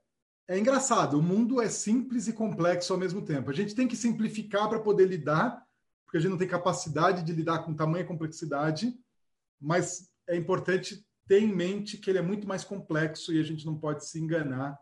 é 0.50 0.58
engraçado, 0.58 1.16
o 1.16 1.22
mundo 1.22 1.62
é 1.62 1.68
simples 1.68 2.26
e 2.26 2.32
complexo 2.32 2.92
ao 2.92 2.98
mesmo 2.98 3.22
tempo. 3.22 3.50
A 3.50 3.54
gente 3.54 3.72
tem 3.72 3.86
que 3.86 3.94
simplificar 3.94 4.68
para 4.68 4.80
poder 4.80 5.06
lidar, 5.06 5.64
porque 6.04 6.18
a 6.18 6.20
gente 6.20 6.32
não 6.32 6.38
tem 6.38 6.48
capacidade 6.48 7.22
de 7.22 7.32
lidar 7.32 7.60
com 7.60 7.72
tamanha 7.72 8.04
complexidade, 8.04 8.92
mas 9.60 10.10
é 10.28 10.34
importante 10.34 11.06
ter 11.28 11.40
em 11.40 11.54
mente 11.54 11.98
que 11.98 12.10
ele 12.10 12.18
é 12.18 12.22
muito 12.22 12.48
mais 12.48 12.64
complexo 12.64 13.32
e 13.32 13.38
a 13.38 13.44
gente 13.44 13.64
não 13.64 13.78
pode 13.78 14.04
se 14.04 14.18
enganar 14.18 14.76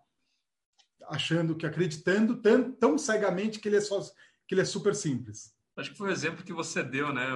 achando 1.06 1.54
que 1.54 1.66
acreditando 1.66 2.40
tão, 2.40 2.72
tão 2.72 2.96
cegamente 2.96 3.60
que 3.60 3.68
ele 3.68 3.76
é 3.76 3.80
só 3.82 4.00
que 4.46 4.54
ele 4.54 4.62
é 4.62 4.64
super 4.64 4.94
simples. 4.94 5.54
Acho 5.76 5.90
que 5.90 5.98
foi 5.98 6.08
o 6.08 6.12
exemplo 6.12 6.42
que 6.42 6.52
você 6.52 6.82
deu, 6.82 7.12
né? 7.12 7.26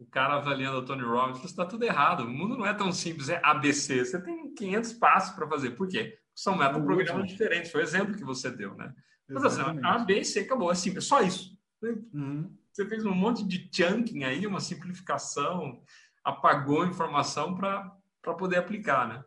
o 0.00 0.06
cara 0.06 0.36
avaliando 0.36 0.78
o 0.78 0.84
Tony 0.84 1.02
Robbins, 1.02 1.44
está 1.44 1.66
tudo 1.66 1.84
errado. 1.84 2.20
O 2.20 2.28
mundo 2.28 2.56
não 2.56 2.64
é 2.64 2.72
tão 2.72 2.90
simples, 2.90 3.28
é 3.28 3.38
ABC. 3.44 4.02
Você 4.02 4.18
tem 4.18 4.54
500 4.54 4.94
passos 4.94 5.34
para 5.34 5.46
fazer. 5.46 5.72
Por 5.72 5.86
quê? 5.88 6.18
São 6.40 6.56
metaprogramas 6.56 7.28
diferentes. 7.28 7.70
Foi 7.70 7.82
o 7.82 7.84
exemplo 7.84 8.16
que 8.16 8.24
você 8.24 8.50
deu, 8.50 8.74
né? 8.74 8.94
Mas 9.28 9.44
assim, 9.44 9.60
A, 9.84 9.98
B, 9.98 10.24
C, 10.24 10.40
acabou. 10.40 10.72
É 10.72 10.74
simples, 10.74 11.04
é 11.04 11.08
só 11.08 11.20
isso. 11.20 11.54
Uhum. 11.82 12.56
Você 12.72 12.86
fez 12.86 13.04
um 13.04 13.14
monte 13.14 13.44
de 13.46 13.68
chunking 13.70 14.24
aí, 14.24 14.46
uma 14.46 14.58
simplificação, 14.58 15.82
apagou 16.24 16.86
informação 16.86 17.54
para 17.54 18.34
poder 18.38 18.56
aplicar, 18.56 19.06
né? 19.06 19.24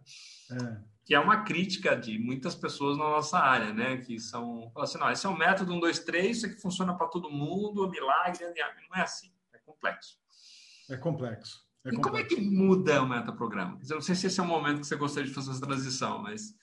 É. 0.60 0.78
Que 1.06 1.14
é 1.14 1.20
uma 1.20 1.44
crítica 1.44 1.96
de 1.96 2.18
muitas 2.18 2.56
pessoas 2.56 2.98
na 2.98 3.04
nossa 3.04 3.38
área, 3.38 3.72
né? 3.72 3.98
Que 3.98 4.20
são, 4.20 4.72
assim, 4.76 4.98
não, 4.98 5.12
esse 5.12 5.24
é 5.28 5.30
um 5.30 5.38
método 5.38 5.72
1, 5.72 5.80
2, 5.82 6.00
3, 6.00 6.38
isso 6.38 6.46
aqui 6.48 6.60
funciona 6.60 6.98
para 6.98 7.08
todo 7.08 7.30
mundo, 7.30 7.92
milagre, 7.92 8.44
não 8.90 8.98
é 8.98 9.02
assim, 9.02 9.32
é 9.54 9.60
complexo. 9.60 10.18
É 10.90 10.98
complexo. 10.98 11.62
É 11.86 11.90
e 11.90 11.96
complexo. 11.96 12.02
como 12.02 12.18
é 12.18 12.24
que 12.24 12.42
muda 12.42 13.04
o 13.04 13.08
metaprograma? 13.08 13.80
Eu 13.88 13.96
não 13.96 14.02
sei 14.02 14.16
se 14.16 14.26
esse 14.26 14.40
é 14.40 14.44
o 14.44 14.48
momento 14.48 14.80
que 14.80 14.88
você 14.88 14.96
gostaria 14.96 15.30
de 15.30 15.36
fazer 15.36 15.52
essa 15.52 15.62
transição, 15.62 16.20
mas. 16.20 16.56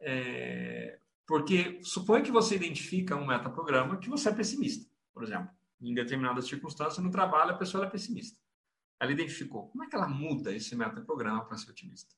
É... 0.00 0.98
Porque 1.26 1.80
supõe 1.82 2.22
que 2.22 2.32
você 2.32 2.56
identifica 2.56 3.14
um 3.14 3.26
metaprograma 3.26 3.98
que 3.98 4.08
você 4.08 4.30
é 4.30 4.34
pessimista, 4.34 4.90
por 5.12 5.22
exemplo. 5.22 5.48
Em 5.80 5.94
determinadas 5.94 6.46
circunstâncias, 6.46 6.98
no 6.98 7.10
trabalho, 7.10 7.52
a 7.52 7.56
pessoa 7.56 7.86
é 7.86 7.90
pessimista. 7.90 8.38
Ela 8.98 9.12
identificou. 9.12 9.68
Como 9.68 9.84
é 9.84 9.86
que 9.86 9.96
ela 9.96 10.08
muda 10.08 10.52
esse 10.52 10.74
metaprograma 10.74 11.44
para 11.44 11.56
ser 11.56 11.70
otimista? 11.70 12.14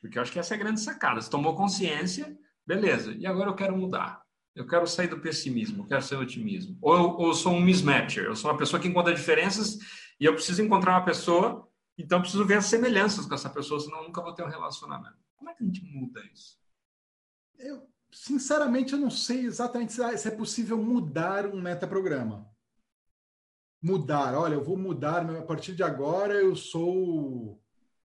Porque 0.00 0.18
eu 0.18 0.22
acho 0.22 0.32
que 0.32 0.38
essa 0.38 0.54
é 0.54 0.56
a 0.56 0.58
grande 0.58 0.80
sacada. 0.80 1.20
Você 1.20 1.30
tomou 1.30 1.54
consciência, 1.54 2.36
beleza, 2.66 3.12
e 3.12 3.26
agora 3.26 3.50
eu 3.50 3.54
quero 3.54 3.76
mudar. 3.76 4.22
Eu 4.54 4.66
quero 4.66 4.86
sair 4.86 5.08
do 5.08 5.20
pessimismo, 5.20 5.84
eu 5.84 5.86
quero 5.86 6.02
ser 6.02 6.16
otimismo. 6.16 6.76
Ou 6.80 6.94
eu, 6.94 7.10
ou 7.10 7.28
eu 7.28 7.34
sou 7.34 7.52
um 7.52 7.60
mismatcher, 7.60 8.24
eu 8.24 8.34
sou 8.34 8.50
uma 8.50 8.58
pessoa 8.58 8.80
que 8.80 8.88
encontra 8.88 9.14
diferenças 9.14 9.78
e 10.18 10.24
eu 10.24 10.34
preciso 10.34 10.62
encontrar 10.62 10.92
uma 10.92 11.04
pessoa, 11.04 11.68
então 11.96 12.18
eu 12.18 12.22
preciso 12.22 12.44
ver 12.44 12.58
as 12.58 12.66
semelhanças 12.66 13.26
com 13.26 13.34
essa 13.34 13.48
pessoa, 13.48 13.78
senão 13.78 13.98
eu 13.98 14.04
nunca 14.04 14.20
vou 14.20 14.34
ter 14.34 14.42
um 14.42 14.48
relacionamento. 14.48 15.16
Como 15.36 15.48
é 15.50 15.54
que 15.54 15.62
a 15.62 15.66
gente 15.66 15.84
muda 15.84 16.20
isso? 16.32 16.59
Eu, 17.60 17.88
sinceramente, 18.12 18.92
eu 18.92 18.98
não 18.98 19.10
sei 19.10 19.44
exatamente 19.44 19.92
se 19.92 20.28
é 20.28 20.30
possível 20.30 20.76
mudar 20.76 21.46
um 21.46 21.60
metaprograma. 21.60 22.48
Mudar, 23.82 24.34
olha, 24.34 24.54
eu 24.54 24.64
vou 24.64 24.76
mudar, 24.76 25.28
a 25.36 25.42
partir 25.42 25.74
de 25.74 25.82
agora 25.82 26.34
eu 26.34 26.54
sou. 26.54 27.60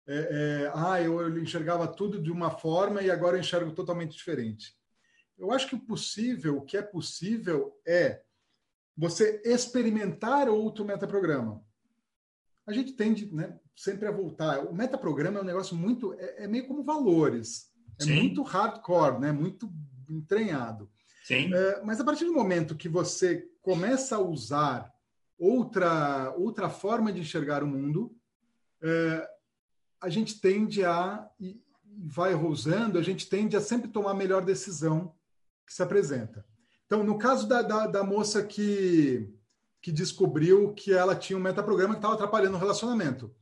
É, 0.06 0.14
é, 0.14 0.72
ah, 0.74 1.00
eu, 1.00 1.20
eu 1.20 1.38
enxergava 1.42 1.88
tudo 1.88 2.22
de 2.22 2.30
uma 2.30 2.50
forma 2.50 3.02
e 3.02 3.10
agora 3.10 3.36
eu 3.36 3.40
enxergo 3.40 3.72
totalmente 3.72 4.16
diferente. 4.16 4.76
Eu 5.36 5.50
acho 5.50 5.68
que 5.68 5.74
o 5.74 5.80
possível, 5.80 6.58
o 6.58 6.62
que 6.62 6.76
é 6.76 6.82
possível 6.82 7.80
é 7.86 8.22
você 8.96 9.42
experimentar 9.44 10.48
outro 10.48 10.84
metaprograma. 10.84 11.64
a 12.66 12.72
gente 12.72 12.92
tende 12.92 13.32
né, 13.34 13.58
sempre 13.74 14.06
a 14.06 14.12
voltar. 14.12 14.64
O 14.64 14.74
metaprograma 14.74 15.38
é 15.38 15.42
um 15.42 15.46
negócio 15.46 15.74
muito. 15.76 16.14
É, 16.14 16.44
é 16.44 16.46
meio 16.46 16.66
como 16.68 16.84
valores. 16.84 17.73
É 18.00 18.04
Sim. 18.04 18.16
muito 18.16 18.42
hardcore, 18.42 19.20
né? 19.20 19.32
muito 19.32 19.72
entranhado. 20.08 20.90
Sim. 21.24 21.52
É, 21.52 21.82
mas 21.82 22.00
a 22.00 22.04
partir 22.04 22.24
do 22.24 22.32
momento 22.32 22.76
que 22.76 22.88
você 22.88 23.48
começa 23.62 24.16
a 24.16 24.20
usar 24.20 24.92
outra, 25.38 26.34
outra 26.36 26.68
forma 26.68 27.12
de 27.12 27.20
enxergar 27.20 27.62
o 27.62 27.66
mundo, 27.66 28.14
é, 28.82 29.28
a 30.00 30.08
gente 30.08 30.40
tende 30.40 30.84
a, 30.84 31.28
e 31.40 31.60
vai 32.06 32.34
usando, 32.34 32.98
a 32.98 33.02
gente 33.02 33.28
tende 33.28 33.56
a 33.56 33.60
sempre 33.60 33.88
tomar 33.88 34.10
a 34.10 34.14
melhor 34.14 34.44
decisão 34.44 35.14
que 35.66 35.72
se 35.72 35.82
apresenta. 35.82 36.44
Então, 36.86 37.02
no 37.02 37.16
caso 37.16 37.48
da, 37.48 37.62
da, 37.62 37.86
da 37.86 38.04
moça 38.04 38.42
que, 38.42 39.32
que 39.80 39.90
descobriu 39.90 40.74
que 40.74 40.92
ela 40.92 41.16
tinha 41.16 41.38
um 41.38 41.42
metaprograma 41.42 41.94
que 41.94 41.98
estava 41.98 42.14
atrapalhando 42.14 42.56
o 42.56 42.60
relacionamento, 42.60 43.34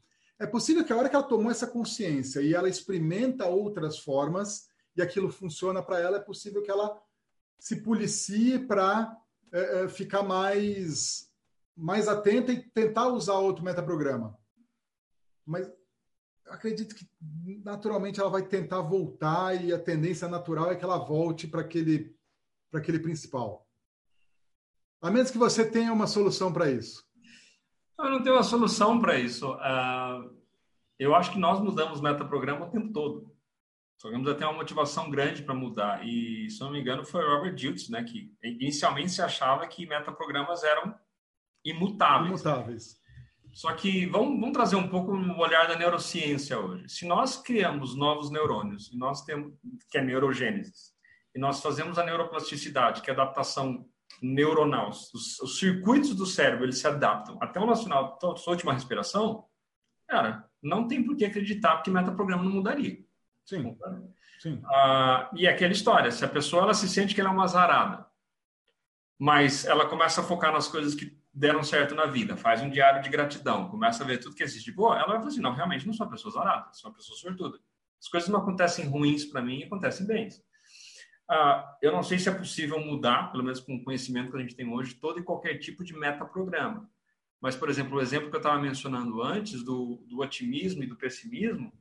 é 0.43 0.47
possível 0.47 0.85
que 0.85 0.93
a 0.93 0.97
hora 0.97 1.09
que 1.09 1.15
ela 1.15 1.25
tomou 1.25 1.53
essa 1.53 1.69
consciência 1.69 2.41
e 2.41 2.53
ela 2.53 2.69
experimenta 2.69 3.47
outras 3.47 4.01
formas 4.01 4.69
e 4.97 5.01
aquilo 5.01 5.31
funciona 5.31 5.81
para 5.81 6.01
ela, 6.01 6.17
é 6.17 6.21
possível 6.21 6.61
que 6.63 6.71
ela 6.71 7.01
se 7.61 7.77
policie 7.77 8.59
para 8.59 9.17
é, 9.53 9.85
é, 9.85 9.89
ficar 9.89 10.25
mais, 10.25 11.31
mais 11.77 12.09
atenta 12.09 12.53
e 12.53 12.61
tentar 12.61 13.07
usar 13.07 13.35
outro 13.35 13.65
metaprograma. 13.65 14.37
Mas 15.47 15.71
acredito 16.47 16.97
que 16.97 17.09
naturalmente 17.65 18.19
ela 18.19 18.29
vai 18.29 18.43
tentar 18.43 18.81
voltar 18.81 19.55
e 19.65 19.73
a 19.73 19.79
tendência 19.79 20.27
natural 20.27 20.73
é 20.73 20.75
que 20.75 20.85
ela 20.85 20.99
volte 20.99 21.47
para 21.47 21.61
aquele, 21.61 22.17
para 22.69 22.81
aquele 22.81 22.99
principal. 22.99 23.65
A 25.01 25.09
menos 25.09 25.31
que 25.31 25.39
você 25.39 25.65
tenha 25.65 25.93
uma 25.93 26.09
solução 26.09 26.53
para 26.53 26.69
isso. 26.69 27.07
Eu 28.03 28.11
não 28.11 28.23
tenho 28.23 28.35
uma 28.35 28.43
solução 28.43 29.01
para 29.01 29.19
isso. 29.19 29.53
Uh, 29.53 30.37
eu 30.99 31.15
acho 31.15 31.31
que 31.31 31.39
nós 31.39 31.61
mudamos 31.61 32.01
metaprograma 32.01 32.67
o 32.67 32.71
tempo 32.71 32.93
todo. 32.93 33.33
Tivemos 33.97 34.29
até 34.29 34.45
uma 34.45 34.57
motivação 34.57 35.09
grande 35.09 35.43
para 35.43 35.55
mudar. 35.55 36.05
E, 36.05 36.51
se 36.51 36.61
não 36.61 36.73
me 36.73 36.81
engano, 36.81 37.05
foi 37.05 37.25
Robert 37.25 37.55
Dilts, 37.55 37.89
né, 37.89 38.03
que 38.03 38.35
inicialmente 38.43 39.13
se 39.13 39.23
achava 39.23 39.67
que 39.69 39.87
metaprogramas 39.87 40.65
eram 40.65 40.93
imutáveis. 41.65 42.41
Imutáveis. 42.41 43.01
Só 43.53 43.73
que 43.75 44.07
vamos, 44.07 44.41
vamos 44.41 44.53
trazer 44.53 44.77
um 44.77 44.89
pouco 44.89 45.13
o 45.13 45.39
olhar 45.39 45.69
da 45.69 45.77
neurociência 45.77 46.59
hoje. 46.59 46.89
Se 46.89 47.07
nós 47.07 47.37
criamos 47.37 47.95
novos 47.95 48.31
neurônios, 48.31 48.91
e 48.93 48.97
nós 48.97 49.23
temos 49.25 49.53
que 49.89 49.99
é 49.99 50.03
neurogênese, 50.03 50.91
e 51.35 51.39
nós 51.39 51.63
fazemos 51.63 51.99
a 51.99 52.05
neuroplasticidade, 52.05 53.03
que 53.03 53.11
é 53.11 53.13
a 53.13 53.17
adaptação 53.17 53.87
neuronal, 54.23 54.91
os, 54.91 55.41
os 55.41 55.59
circuitos 55.59 56.15
do 56.15 56.25
cérebro 56.25 56.65
eles 56.65 56.79
se 56.79 56.87
adaptam 56.87 57.37
até 57.41 57.59
o 57.59 57.67
nosso 57.67 57.85
final, 57.85 58.19
sua 58.37 58.53
última 58.53 58.73
respiração, 58.73 59.45
cara, 60.07 60.49
não 60.63 60.87
tem 60.87 61.03
por 61.03 61.17
que 61.17 61.25
acreditar 61.25 61.83
que 61.83 61.91
metaprograma 61.91 62.45
não 62.45 62.53
mudaria. 62.53 62.99
Sim. 63.45 63.77
Sim. 64.39 64.63
Ah, 64.67 65.31
e 65.35 65.47
é 65.47 65.51
aquela 65.51 65.73
história, 65.73 66.11
se 66.11 66.25
a 66.25 66.29
pessoa 66.29 66.63
ela 66.63 66.75
se 66.75 66.89
sente 66.89 67.15
que 67.15 67.21
ela 67.21 67.31
é 67.31 67.33
uma 67.33 67.45
azarada, 67.45 68.07
mas 69.19 69.65
ela 69.65 69.89
começa 69.89 70.21
a 70.21 70.25
focar 70.25 70.53
nas 70.53 70.69
coisas 70.69 70.95
que 70.95 71.21
deram 71.33 71.63
certo 71.63 71.95
na 71.95 72.07
vida, 72.07 72.37
faz 72.37 72.61
um 72.61 72.71
diário 72.71 73.03
de 73.03 73.09
gratidão, 73.09 73.69
começa 73.69 74.03
a 74.03 74.07
ver 74.07 74.19
tudo 74.19 74.35
que 74.35 74.43
existe 74.43 74.71
de 74.71 74.77
boa, 74.77 74.97
ela 74.97 75.07
vai 75.07 75.17
falar 75.19 75.29
assim, 75.29 75.41
não, 75.41 75.55
realmente 75.55 75.87
não 75.87 75.95
sou 75.95 76.07
uma 76.07 76.13
pessoa 76.13 76.35
zarada, 76.35 76.73
sou 76.73 76.91
uma 76.91 76.97
pessoa 76.97 77.19
sortuda. 77.19 77.59
As 78.01 78.09
coisas 78.09 78.29
não 78.29 78.41
acontecem 78.41 78.89
ruins 78.89 79.25
para 79.25 79.41
mim, 79.41 79.63
acontecem 79.63 80.07
bens. 80.07 80.43
Ah, 81.29 81.79
eu 81.81 81.93
não 81.93 82.03
sei 82.03 82.19
se 82.19 82.29
é 82.29 82.35
possível 82.35 82.79
mudar, 82.79 83.31
pelo 83.31 83.45
menos 83.45 83.61
com 83.61 83.75
o 83.75 83.85
conhecimento 83.85 84.31
que 84.31 84.37
a 84.37 84.41
gente 84.41 84.57
tem 84.57 84.69
hoje, 84.69 84.95
todo 84.95 85.19
e 85.19 85.25
qualquer 85.25 85.59
tipo 85.59 85.85
de 85.85 85.95
metaprograma. 85.95 86.91
Mas, 87.41 87.57
por 87.57 87.69
exemplo, 87.69 87.97
o 87.97 88.01
exemplo 88.01 88.31
que 88.31 88.37
eu 88.37 88.41
estava 88.41 88.61
mencionando 88.61 89.23
antes 89.23 89.63
do, 89.63 90.05
do 90.09 90.21
otimismo 90.21 90.83
e 90.83 90.87
do 90.87 90.97
pessimismo, 90.97 91.73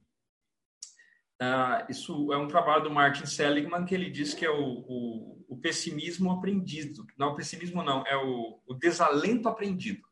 Uh, 1.42 1.90
isso 1.90 2.32
é 2.32 2.38
um 2.38 2.48
trabalho 2.48 2.84
do 2.84 2.92
Martin 2.92 3.26
Seligman 3.26 3.84
que 3.84 3.96
ele 3.96 4.12
diz 4.12 4.32
que 4.32 4.46
é 4.46 4.52
o, 4.52 4.86
o, 4.88 5.46
o 5.50 5.58
pessimismo 5.58 6.32
aprendido. 6.32 7.04
Não, 7.18 7.30
o 7.30 7.36
pessimismo 7.36 7.82
não, 7.82 8.06
é 8.06 8.16
o, 8.16 8.62
o 8.68 8.76
desalento 8.76 9.50
aprendido. 9.50 10.04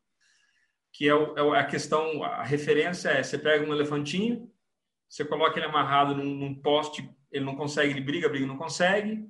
Que 0.92 1.08
é, 1.08 1.12
é, 1.12 1.56
a 1.56 1.64
questão, 1.64 2.24
a 2.24 2.42
referência 2.42 3.10
é: 3.10 3.22
você 3.22 3.38
pega 3.38 3.64
um 3.64 3.72
elefantinho, 3.72 4.52
você 5.08 5.24
coloca 5.24 5.56
ele 5.56 5.66
amarrado 5.66 6.16
num, 6.16 6.34
num 6.34 6.52
poste, 6.52 7.08
ele 7.30 7.44
não 7.44 7.56
consegue, 7.56 7.92
ele 7.92 8.00
briga, 8.00 8.28
briga, 8.28 8.46
não 8.46 8.56
consegue. 8.56 9.28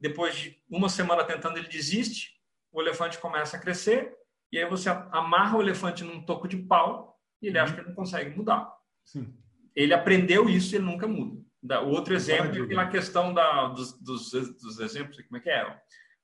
Depois 0.00 0.34
de 0.36 0.62
uma 0.68 0.88
semana 0.88 1.24
tentando, 1.24 1.58
ele 1.58 1.68
desiste, 1.68 2.32
o 2.72 2.80
elefante 2.80 3.18
começa 3.18 3.56
a 3.56 3.60
crescer, 3.60 4.14
e 4.50 4.58
aí 4.58 4.68
você 4.68 4.88
amarra 4.88 5.58
o 5.58 5.62
elefante 5.62 6.04
num 6.04 6.24
toco 6.24 6.48
de 6.48 6.56
pau 6.56 7.18
e 7.40 7.48
ele 7.48 7.58
acha 7.58 7.74
que 7.74 7.80
ele 7.80 7.88
não 7.88 7.94
consegue 7.94 8.36
mudar. 8.36 8.72
Sim 9.04 9.34
ele 9.74 9.94
aprendeu 9.94 10.48
isso 10.48 10.74
e 10.74 10.76
ele 10.76 10.84
nunca 10.84 11.06
muda. 11.06 11.42
O 11.82 11.90
outro 11.90 12.14
exemplo 12.14 12.58
é 12.58 12.64
aquela 12.64 12.88
questão 12.88 13.32
da, 13.32 13.68
dos, 13.68 13.92
dos, 14.00 14.30
dos, 14.30 14.80
exemplos, 14.80 15.20
como 15.22 15.36
é 15.36 15.40
que 15.40 15.50
é? 15.50 15.64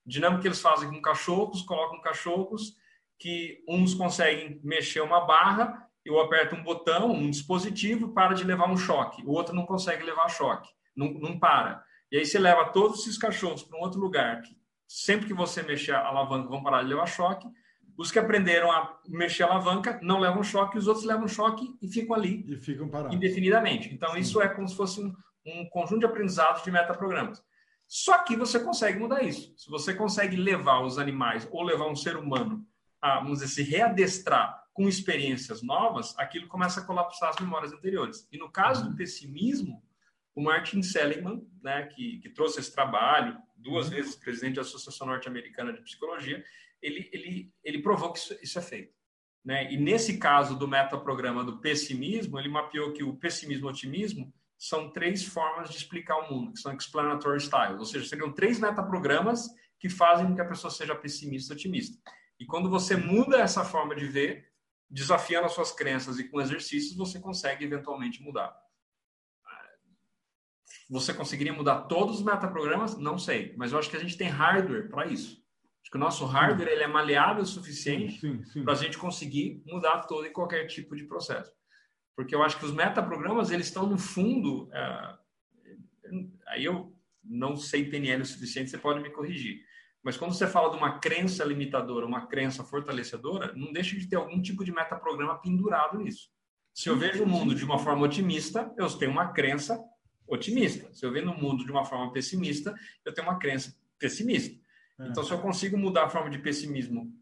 O 0.05 0.09
dinâmico 0.09 0.41
que 0.41 0.47
eles 0.47 0.61
fazem 0.61 0.89
com 0.89 1.01
cachorros, 1.01 1.61
colocam 1.61 2.01
cachorros 2.01 2.73
que 3.17 3.63
uns 3.67 3.93
conseguem 3.93 4.59
mexer 4.63 5.01
uma 5.01 5.25
barra, 5.25 5.87
eu 6.05 6.19
aperto 6.19 6.55
um 6.55 6.63
botão, 6.63 7.11
um 7.11 7.29
dispositivo, 7.29 8.13
para 8.13 8.33
de 8.33 8.43
levar 8.43 8.69
um 8.69 8.77
choque. 8.77 9.23
O 9.25 9.31
outro 9.31 9.53
não 9.53 9.65
consegue 9.65 10.03
levar 10.03 10.29
choque, 10.29 10.69
não, 10.99 11.13
não 11.13 11.39
para. 11.39 11.83
E 12.11 12.17
aí 12.17 12.25
você 12.25 12.37
leva 12.37 12.65
todos 12.65 12.99
esses 12.99 13.17
cachorros 13.17 13.63
para 13.63 13.77
um 13.77 13.81
outro 13.81 13.99
lugar, 13.99 14.41
que 14.41 14.57
sempre 14.87 15.27
que 15.27 15.33
você 15.33 15.63
mexer 15.63 15.93
a 15.93 16.05
alavanca 16.05 16.49
vão 16.49 16.61
parar 16.61 16.83
de 16.83 16.89
levar 16.89 17.05
choque, 17.05 17.47
os 17.97 18.11
que 18.11 18.19
aprenderam 18.19 18.71
a 18.71 18.97
mexer 19.07 19.43
a 19.43 19.47
alavanca 19.47 19.99
não 20.01 20.19
levam 20.19 20.43
choque, 20.43 20.77
os 20.77 20.87
outros 20.87 21.05
levam 21.05 21.27
choque 21.27 21.75
e 21.81 21.87
ficam 21.87 22.15
ali 22.15 22.45
e 22.47 22.57
ficam 22.57 22.87
parados. 22.87 23.15
indefinidamente. 23.15 23.93
Então, 23.93 24.13
Sim. 24.13 24.19
isso 24.19 24.41
é 24.41 24.47
como 24.47 24.67
se 24.67 24.75
fosse 24.75 25.01
um, 25.01 25.13
um 25.45 25.69
conjunto 25.69 25.99
de 25.99 26.05
aprendizados 26.05 26.63
de 26.63 26.71
metaprogramas. 26.71 27.43
Só 27.87 28.19
que 28.19 28.35
você 28.35 28.59
consegue 28.59 28.99
mudar 28.99 29.23
isso. 29.23 29.53
Se 29.57 29.69
você 29.69 29.93
consegue 29.93 30.35
levar 30.35 30.81
os 30.81 30.97
animais 30.97 31.47
ou 31.51 31.63
levar 31.63 31.87
um 31.87 31.95
ser 31.95 32.15
humano 32.15 32.65
a, 33.01 33.19
vamos 33.19 33.39
dizer, 33.39 33.47
se 33.47 33.63
readestrar 33.63 34.63
com 34.73 34.87
experiências 34.87 35.61
novas, 35.61 36.17
aquilo 36.17 36.47
começa 36.47 36.79
a 36.79 36.85
colapsar 36.85 37.29
as 37.29 37.39
memórias 37.39 37.73
anteriores. 37.73 38.27
E 38.31 38.37
no 38.37 38.49
caso 38.49 38.83
do 38.83 38.91
uhum. 38.91 38.95
pessimismo, 38.95 39.83
o 40.35 40.41
Martin 40.41 40.81
Seligman, 40.81 41.45
né, 41.61 41.87
que, 41.87 42.19
que 42.19 42.29
trouxe 42.29 42.59
esse 42.59 42.73
trabalho, 42.73 43.37
duas 43.55 43.87
uhum. 43.87 43.95
vezes 43.95 44.15
presidente 44.15 44.55
da 44.55 44.61
Associação 44.61 45.07
Norte-Americana 45.07 45.73
de 45.73 45.81
Psicologia, 45.81 46.43
ele, 46.81 47.09
ele, 47.11 47.53
ele 47.63 47.81
provou 47.81 48.13
que 48.13 48.19
isso, 48.19 48.37
isso 48.41 48.59
é 48.59 48.61
feito. 48.61 48.93
Né? 49.43 49.71
E 49.71 49.77
nesse 49.77 50.17
caso 50.17 50.57
do 50.57 50.67
metaprograma 50.67 51.43
do 51.43 51.59
pessimismo, 51.59 52.39
ele 52.39 52.49
mapeou 52.49 52.93
que 52.93 53.03
o 53.03 53.15
pessimismo 53.15 53.65
e 53.65 53.67
o 53.67 53.69
otimismo 53.71 54.33
são 54.57 54.91
três 54.91 55.23
formas 55.23 55.69
de 55.69 55.77
explicar 55.77 56.17
o 56.17 56.33
mundo, 56.33 56.53
que 56.53 56.59
são 56.59 56.75
explanatory 56.75 57.37
styles, 57.37 57.79
ou 57.79 57.85
seja, 57.85 58.07
seriam 58.07 58.31
três 58.31 58.59
metaprogramas 58.59 59.47
que 59.79 59.89
fazem 59.89 60.27
com 60.27 60.35
que 60.35 60.41
a 60.41 60.47
pessoa 60.47 60.69
seja 60.69 60.93
pessimista 60.93 61.53
ou 61.53 61.57
otimista. 61.57 61.97
E 62.37 62.45
quando 62.45 62.69
você 62.69 62.95
muda 62.97 63.39
essa 63.39 63.63
forma 63.63 63.95
de 63.95 64.05
ver, 64.05 64.49
desafiando 64.89 65.45
as 65.45 65.53
suas 65.53 65.71
crenças 65.71 66.19
e 66.19 66.27
com 66.27 66.41
exercícios, 66.41 66.97
você 66.97 67.19
consegue 67.19 67.63
eventualmente 67.63 68.21
mudar. 68.21 68.53
Você 70.89 71.13
conseguiria 71.13 71.53
mudar 71.53 71.81
todos 71.81 72.17
os 72.17 72.23
metaprogramas? 72.23 72.97
Não 72.97 73.17
sei, 73.17 73.53
mas 73.57 73.71
eu 73.71 73.79
acho 73.79 73.89
que 73.89 73.97
a 73.97 73.99
gente 73.99 74.17
tem 74.17 74.27
hardware 74.27 74.89
para 74.89 75.05
isso. 75.05 75.39
Acho 75.81 75.91
que 75.91 75.97
o 75.97 75.99
nosso 75.99 76.25
hardware 76.25 76.67
ele 76.67 76.83
é 76.83 76.87
maleável 76.87 77.43
o 77.43 77.45
suficiente 77.45 78.19
para 78.63 78.73
a 78.73 78.75
gente 78.75 78.97
conseguir 78.97 79.61
mudar 79.65 80.01
todo 80.07 80.25
e 80.25 80.31
qualquer 80.31 80.65
tipo 80.65 80.95
de 80.95 81.03
processo. 81.03 81.51
Porque 82.15 82.33
eu 82.33 82.43
acho 82.43 82.57
que 82.57 82.65
os 82.65 82.73
metaprogramas, 82.73 83.51
eles 83.51 83.67
estão 83.67 83.87
no 83.87 83.97
fundo... 83.97 84.69
É, 84.73 85.17
aí 86.47 86.65
eu 86.65 86.93
não 87.23 87.55
sei 87.55 87.87
PNL 87.87 88.23
o 88.23 88.25
suficiente, 88.25 88.69
você 88.69 88.77
pode 88.77 88.99
me 88.99 89.11
corrigir. 89.11 89.61
Mas 90.03 90.17
quando 90.17 90.33
você 90.33 90.47
fala 90.47 90.71
de 90.71 90.77
uma 90.77 90.99
crença 90.99 91.43
limitadora, 91.43 92.05
uma 92.05 92.25
crença 92.25 92.63
fortalecedora, 92.63 93.53
não 93.55 93.71
deixa 93.71 93.97
de 93.97 94.07
ter 94.07 94.15
algum 94.15 94.41
tipo 94.41 94.63
de 94.63 94.71
metaprograma 94.71 95.39
pendurado 95.39 95.99
nisso. 95.99 96.29
Se 96.73 96.89
eu 96.89 96.97
vejo 96.97 97.23
o 97.23 97.27
mundo 97.27 97.53
de 97.53 97.63
uma 97.65 97.77
forma 97.77 98.05
otimista, 98.05 98.73
eu 98.77 98.89
tenho 98.97 99.11
uma 99.11 99.33
crença 99.33 99.79
otimista. 100.29 100.93
Se 100.93 101.05
eu 101.05 101.11
vejo 101.11 101.29
o 101.29 101.37
mundo 101.37 101.65
de 101.65 101.71
uma 101.71 101.83
forma 101.83 102.11
pessimista, 102.11 102.73
eu 103.03 103.13
tenho 103.13 103.27
uma 103.27 103.39
crença 103.39 103.75
pessimista. 103.97 104.57
Então, 104.99 105.23
se 105.23 105.31
eu 105.31 105.39
consigo 105.39 105.77
mudar 105.77 106.05
a 106.05 106.09
forma 106.09 106.29
de 106.29 106.37
pessimismo 106.37 107.13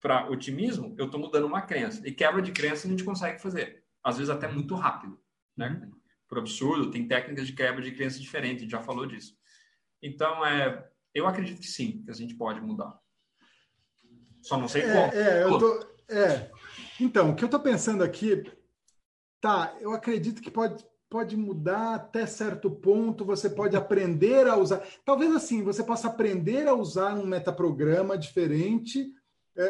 para 0.00 0.28
otimismo, 0.28 0.94
eu 0.98 1.06
estou 1.06 1.20
mudando 1.20 1.46
uma 1.46 1.62
crença. 1.62 2.06
E 2.06 2.12
quebra 2.12 2.42
de 2.42 2.50
crença 2.50 2.86
a 2.86 2.90
gente 2.90 3.04
consegue 3.04 3.40
fazer. 3.40 3.84
Às 4.02 4.16
vezes 4.16 4.30
até 4.30 4.48
muito 4.48 4.74
rápido. 4.74 5.20
Né? 5.56 5.68
Uhum. 5.68 5.92
Por 6.26 6.38
absurdo, 6.38 6.90
tem 6.90 7.06
técnicas 7.06 7.46
de 7.46 7.52
quebra 7.52 7.82
de 7.82 7.92
crença 7.92 8.18
diferentes, 8.18 8.58
a 8.58 8.62
gente 8.62 8.72
já 8.72 8.82
falou 8.82 9.06
disso. 9.06 9.36
Então, 10.02 10.44
é, 10.44 10.88
eu 11.14 11.26
acredito 11.26 11.60
que 11.60 11.66
sim, 11.66 12.02
que 12.02 12.10
a 12.10 12.14
gente 12.14 12.34
pode 12.34 12.60
mudar. 12.60 12.98
Só 14.42 14.56
não 14.56 14.66
sei 14.66 14.82
é, 14.82 14.92
qual. 14.92 15.06
É, 15.12 15.42
eu 15.42 15.58
tô, 15.58 15.86
é. 16.08 16.50
Então, 16.98 17.30
o 17.30 17.36
que 17.36 17.44
eu 17.44 17.46
estou 17.46 17.60
pensando 17.60 18.02
aqui, 18.02 18.42
tá, 19.40 19.76
eu 19.80 19.92
acredito 19.92 20.40
que 20.42 20.50
pode, 20.50 20.84
pode 21.10 21.36
mudar 21.36 21.96
até 21.96 22.24
certo 22.24 22.70
ponto, 22.70 23.24
você 23.24 23.50
pode 23.50 23.76
aprender 23.76 24.46
a 24.46 24.56
usar. 24.56 24.80
Talvez 25.04 25.34
assim, 25.34 25.64
você 25.64 25.82
possa 25.82 26.06
aprender 26.06 26.68
a 26.68 26.74
usar 26.74 27.14
um 27.14 27.26
metaprograma 27.26 28.16
diferente. 28.16 29.12
É, 29.56 29.64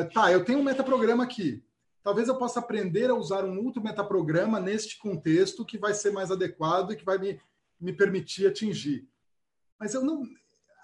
é, 0.00 0.04
tá, 0.04 0.30
eu 0.30 0.44
tenho 0.44 0.58
um 0.58 0.62
metaprograma 0.62 1.24
aqui. 1.24 1.64
talvez 2.04 2.28
eu 2.28 2.36
possa 2.36 2.60
aprender 2.60 3.08
a 3.08 3.14
usar 3.14 3.44
um 3.44 3.64
outro 3.64 3.82
metaprograma 3.82 4.60
neste 4.60 4.98
contexto 4.98 5.64
que 5.64 5.78
vai 5.78 5.94
ser 5.94 6.12
mais 6.12 6.30
adequado 6.30 6.92
e 6.92 6.96
que 6.96 7.04
vai 7.04 7.16
me, 7.16 7.40
me 7.80 7.94
permitir 7.94 8.46
atingir. 8.46 9.08
Mas 9.80 9.94
eu 9.94 10.04
não, 10.04 10.28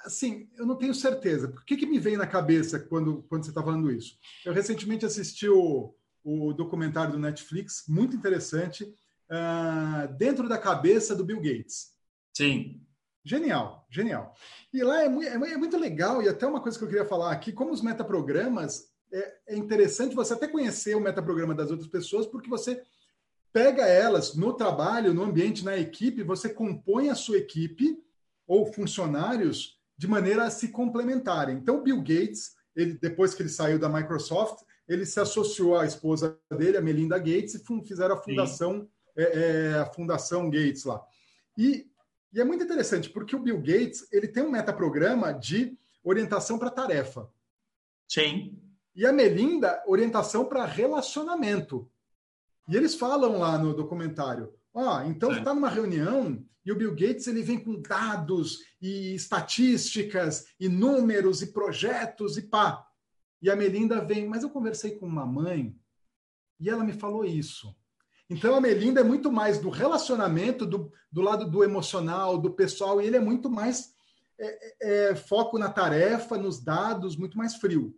assim, 0.05 0.49
eu 0.57 0.65
não 0.65 0.77
tenho 0.77 0.95
certeza. 0.95 1.49
O 1.49 1.65
que, 1.67 1.77
que 1.77 1.87
me 1.87 1.99
vem 1.99 2.17
na 2.17 2.27
cabeça 2.27 2.79
quando, 2.79 3.23
quando 3.29 3.45
você 3.45 3.51
está 3.51 3.63
falando 3.63 3.93
isso? 3.93 4.17
Eu 4.43 4.55
recentemente 4.55 5.05
assisti 5.05 5.49
o, 5.49 5.95
o 6.25 6.55
documentário 6.55 7.13
do 7.13 7.19
Netflix, 7.19 7.85
muito 7.87 8.17
interessante, 8.17 8.91
uh, 9.31 10.13
dentro 10.17 10.49
da 10.49 10.59
cabeça 10.59 11.15
do 11.15 11.25
Bill 11.25 11.41
Gates. 11.41 11.93
Sim. 12.37 12.81
Genial, 13.25 13.87
genial. 13.91 14.35
E 14.73 14.83
lá 14.83 15.03
é, 15.03 15.07
é, 15.07 15.35
é, 15.35 15.57
muito 15.57 15.77
legal, 15.77 16.23
e 16.23 16.29
até 16.29 16.47
uma 16.47 16.61
coisa 16.61 16.79
que 16.79 16.85
eu 16.85 16.89
queria 16.89 17.05
falar 17.05 17.31
aqui, 17.31 17.53
como 17.53 17.73
os 17.73 17.83
metaprogramas, 17.83 18.89
é, 19.13 19.35
é 19.49 19.57
interessante 19.57 20.15
você 20.15 20.35
até 20.35 20.49
conhecer 20.49 20.97
o 20.97 21.01
metaprograma 21.01 21.55
das 21.55 21.71
outras 21.71 21.89
pessoas, 21.89 22.27
porque 22.27 22.49
você 22.49 22.83
pega 23.53 23.87
elas 23.87 24.35
no 24.35 24.53
trabalho, 24.53 25.13
no 25.13 25.25
ambiente, 25.25 25.65
na 25.65 25.77
equipe, 25.77 26.23
você 26.23 26.49
compõe 26.49 27.09
a 27.09 27.15
sua 27.15 27.39
equipe 27.39 28.03
ou 28.47 28.73
funcionários 28.73 29.79
de 29.97 30.07
maneira 30.07 30.45
a 30.45 30.51
se 30.51 30.69
complementarem. 30.69 31.57
Então, 31.57 31.83
Bill 31.83 31.99
Gates, 31.99 32.53
ele, 32.75 32.95
depois 32.95 33.35
que 33.35 33.43
ele 33.43 33.49
saiu 33.49 33.79
da 33.79 33.89
Microsoft, 33.89 34.63
ele 34.89 35.05
se 35.05 35.21
associou 35.21 35.77
à 35.77 35.85
esposa 35.85 36.39
dele, 36.57 36.77
a 36.77 36.81
Melinda 36.83 37.19
Gates, 37.19 37.55
e 37.55 37.85
fizeram 37.85 38.15
a 38.15 38.19
fundação, 38.19 38.89
é, 39.19 39.23
é, 39.23 39.75
a 39.75 39.87
fundação 39.87 40.49
Gates 40.49 40.85
lá. 40.85 41.05
E, 41.57 41.91
e, 42.33 42.41
é 42.41 42.45
muito 42.45 42.63
interessante, 42.63 43.11
porque 43.11 43.35
o 43.35 43.41
Bill 43.41 43.59
Gates 43.59 44.07
ele 44.13 44.29
tem 44.29 44.45
um 44.45 44.51
metaprograma 44.51 45.33
de 45.33 45.77
orientação 46.05 46.57
para 46.59 46.71
tarefa. 46.71 47.29
Sim. 48.09 48.57
E 48.95 49.05
a 49.05 49.13
Melinda, 49.13 49.83
orientação 49.87 50.45
para 50.45 50.65
relacionamento. 50.65 51.91
E 52.69 52.77
eles 52.77 52.95
falam 52.95 53.39
lá 53.39 53.59
no 53.59 53.75
documentário, 53.75 54.55
ó, 54.73 54.99
oh, 54.99 55.03
então 55.03 55.33
está 55.33 55.53
numa 55.53 55.69
reunião 55.69 56.45
e 56.65 56.71
o 56.71 56.77
Bill 56.77 56.95
Gates 56.95 57.27
ele 57.27 57.43
vem 57.43 57.59
com 57.59 57.81
dados 57.81 58.59
e 58.81 59.15
estatísticas 59.15 60.49
e 60.61 60.69
números 60.69 61.43
e 61.43 61.53
projetos 61.53 62.37
e 62.37 62.43
pá. 62.43 62.87
E 63.41 63.51
a 63.51 63.57
Melinda 63.57 64.05
vem, 64.05 64.29
mas 64.29 64.43
eu 64.43 64.51
conversei 64.51 64.97
com 64.97 65.07
uma 65.07 65.25
mãe 65.25 65.75
e 66.61 66.69
ela 66.69 66.85
me 66.85 66.93
falou 66.93 67.25
isso. 67.25 67.75
Então 68.31 68.55
a 68.55 68.61
Melinda 68.61 69.01
é 69.01 69.05
muito 69.05 69.33
mais 69.33 69.59
do 69.59 69.71
relacionamento, 69.71 70.67
do, 70.67 70.93
do 71.11 71.23
lado 71.23 71.49
do 71.51 71.65
emocional, 71.65 72.37
do 72.37 72.51
pessoal, 72.51 73.01
e 73.01 73.07
ele 73.07 73.17
é 73.17 73.21
muito 73.21 73.49
mais 73.49 73.95
é, 74.39 74.73
é, 74.81 75.11
é 75.11 75.15
foco 75.17 75.59
na 75.59 75.71
tarefa, 75.71 76.37
nos 76.37 76.63
dados, 76.63 77.17
muito 77.17 77.39
mais 77.39 77.57
frio. 77.57 77.97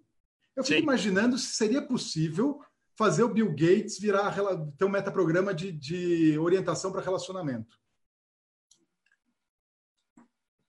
Eu 0.56 0.62
fico 0.62 0.78
Sim. 0.78 0.82
imaginando 0.82 1.36
se 1.36 1.54
seria 1.54 1.82
possível 1.82 2.60
fazer 2.96 3.22
o 3.22 3.32
Bill 3.32 3.48
Gates 3.50 3.98
virar 3.98 4.36
ter 4.76 4.84
um 4.84 4.90
metaprograma 4.90 5.54
de, 5.54 5.72
de 5.72 6.38
orientação 6.38 6.92
para 6.92 7.00
relacionamento. 7.00 7.78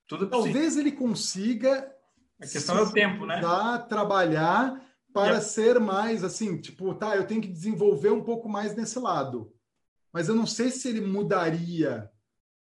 Tudo 0.06 0.28
Talvez 0.28 0.76
ele 0.76 0.92
consiga. 0.92 1.94
A 2.40 2.46
questão 2.46 2.78
é 2.78 2.82
o 2.82 2.92
tempo, 2.92 3.26
né? 3.26 3.40
Trabalhar 3.88 4.82
para 5.12 5.40
ser 5.40 5.78
mais 5.78 6.24
assim, 6.24 6.60
tipo, 6.60 6.94
tá, 6.94 7.16
eu 7.16 7.26
tenho 7.26 7.40
que 7.40 7.48
desenvolver 7.48 8.10
um 8.10 8.22
pouco 8.22 8.48
mais 8.48 8.74
nesse 8.74 8.98
lado. 8.98 9.52
Mas 10.12 10.28
eu 10.28 10.34
não 10.34 10.46
sei 10.46 10.70
se 10.70 10.88
ele 10.88 11.00
mudaria. 11.00 12.10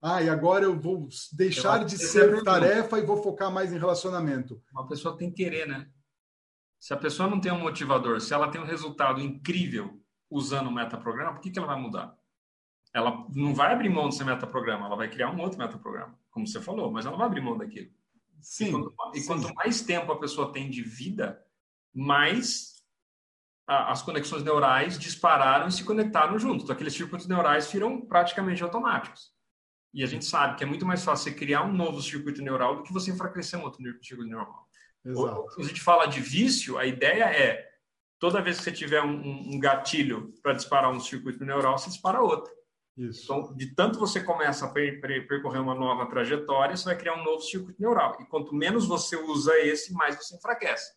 Ah, 0.00 0.22
e 0.22 0.28
agora 0.28 0.64
eu 0.64 0.78
vou 0.78 1.08
deixar 1.32 1.82
eu 1.82 1.86
de 1.86 1.96
ser 1.96 2.34
é 2.34 2.42
tarefa 2.42 2.98
e 2.98 3.06
vou 3.06 3.22
focar 3.22 3.50
mais 3.50 3.72
em 3.72 3.78
relacionamento. 3.78 4.62
Uma 4.72 4.88
pessoa 4.88 5.16
tem 5.16 5.30
que 5.30 5.44
querer, 5.44 5.66
né? 5.66 5.88
Se 6.78 6.92
a 6.92 6.96
pessoa 6.96 7.30
não 7.30 7.40
tem 7.40 7.52
um 7.52 7.60
motivador, 7.60 8.20
se 8.20 8.34
ela 8.34 8.50
tem 8.50 8.60
um 8.60 8.66
resultado 8.66 9.20
incrível 9.20 10.02
usando 10.28 10.66
o 10.66 10.72
metaprograma, 10.72 11.34
por 11.34 11.40
que, 11.40 11.50
que 11.50 11.58
ela 11.58 11.68
vai 11.68 11.80
mudar? 11.80 12.16
Ela 12.92 13.26
não 13.34 13.54
vai 13.54 13.72
abrir 13.72 13.88
mão 13.88 14.08
desse 14.08 14.24
metaprograma, 14.24 14.86
ela 14.86 14.96
vai 14.96 15.08
criar 15.08 15.30
um 15.30 15.40
outro 15.40 15.58
metaprograma 15.58 16.18
como 16.32 16.46
você 16.46 16.60
falou, 16.60 16.90
mas 16.90 17.06
ela 17.06 17.16
vai 17.16 17.26
abrir 17.26 17.42
mão 17.42 17.56
daquilo. 17.56 17.90
Sim. 18.40 18.68
E 18.68 18.72
quanto, 18.72 18.94
e 19.14 19.24
quanto 19.24 19.54
mais 19.54 19.82
tempo 19.82 20.10
a 20.10 20.18
pessoa 20.18 20.52
tem 20.52 20.68
de 20.68 20.82
vida, 20.82 21.40
mais 21.94 22.82
a, 23.66 23.92
as 23.92 24.02
conexões 24.02 24.42
neurais 24.42 24.98
dispararam 24.98 25.68
e 25.68 25.72
se 25.72 25.84
conectaram 25.84 26.38
juntos. 26.38 26.64
Então, 26.64 26.74
aqueles 26.74 26.94
circuitos 26.94 27.26
neurais 27.26 27.70
viram 27.70 28.00
praticamente 28.00 28.62
automáticos. 28.62 29.30
E 29.94 30.02
a 30.02 30.06
gente 30.06 30.24
sabe 30.24 30.56
que 30.56 30.64
é 30.64 30.66
muito 30.66 30.86
mais 30.86 31.04
fácil 31.04 31.30
você 31.30 31.38
criar 31.38 31.62
um 31.62 31.72
novo 31.72 32.00
circuito 32.00 32.42
neural 32.42 32.76
do 32.76 32.82
que 32.82 32.92
você 32.92 33.10
enfraquecer 33.10 33.58
um 33.58 33.64
outro 33.64 33.82
circuito 34.02 34.30
neural. 34.30 34.66
Exato. 35.04 35.46
Quando 35.46 35.60
a 35.60 35.68
gente 35.68 35.80
fala 35.80 36.06
de 36.06 36.20
vício, 36.20 36.78
a 36.78 36.86
ideia 36.86 37.24
é 37.24 37.68
toda 38.18 38.40
vez 38.40 38.58
que 38.58 38.64
você 38.64 38.72
tiver 38.72 39.02
um, 39.02 39.54
um 39.54 39.58
gatilho 39.58 40.32
para 40.42 40.54
disparar 40.54 40.90
um 40.90 41.00
circuito 41.00 41.44
neural, 41.44 41.76
você 41.76 41.90
dispara 41.90 42.22
outro. 42.22 42.52
Isso. 42.96 43.24
Então, 43.24 43.54
de 43.54 43.74
tanto 43.74 43.98
você 43.98 44.22
começa 44.22 44.66
a 44.66 44.70
percorrer 44.70 45.60
uma 45.60 45.74
nova 45.74 46.06
trajetória, 46.06 46.76
você 46.76 46.84
vai 46.84 46.96
criar 46.96 47.14
um 47.14 47.24
novo 47.24 47.42
circuito 47.42 47.80
neural. 47.80 48.16
E 48.20 48.26
quanto 48.26 48.54
menos 48.54 48.86
você 48.86 49.16
usa 49.16 49.58
esse, 49.58 49.92
mais 49.92 50.16
você 50.16 50.36
enfraquece. 50.36 50.92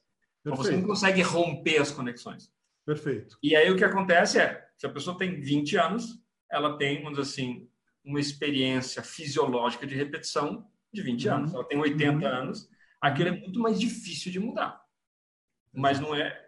Então, 0.46 0.56
você 0.56 0.76
não 0.76 0.84
consegue 0.84 1.22
romper 1.22 1.82
as 1.82 1.92
conexões. 1.92 2.52
Perfeito. 2.86 3.38
E 3.42 3.56
aí 3.56 3.72
o 3.72 3.76
que 3.76 3.84
acontece 3.84 4.40
é, 4.40 4.64
se 4.78 4.86
a 4.86 4.90
pessoa 4.90 5.18
tem 5.18 5.40
20 5.42 5.78
anos, 5.78 6.20
ela 6.52 6.78
tem, 6.78 7.02
vamos 7.02 7.18
dizer 7.18 7.32
assim, 7.32 7.68
uma 8.04 8.20
experiência 8.20 9.02
fisiológica 9.02 9.88
de 9.88 9.96
repetição 9.96 10.68
de 10.94 11.02
20 11.02 11.28
uhum. 11.28 11.36
anos. 11.36 11.54
Ela 11.54 11.64
tem 11.64 11.80
80 11.80 12.18
uhum. 12.18 12.34
anos, 12.34 12.70
aquilo 13.02 13.30
é 13.30 13.32
muito 13.32 13.60
mais 13.60 13.80
difícil 13.80 14.32
de 14.32 14.40
mudar. 14.40 14.82
Mas 15.74 16.00
não 16.00 16.14
é 16.14 16.46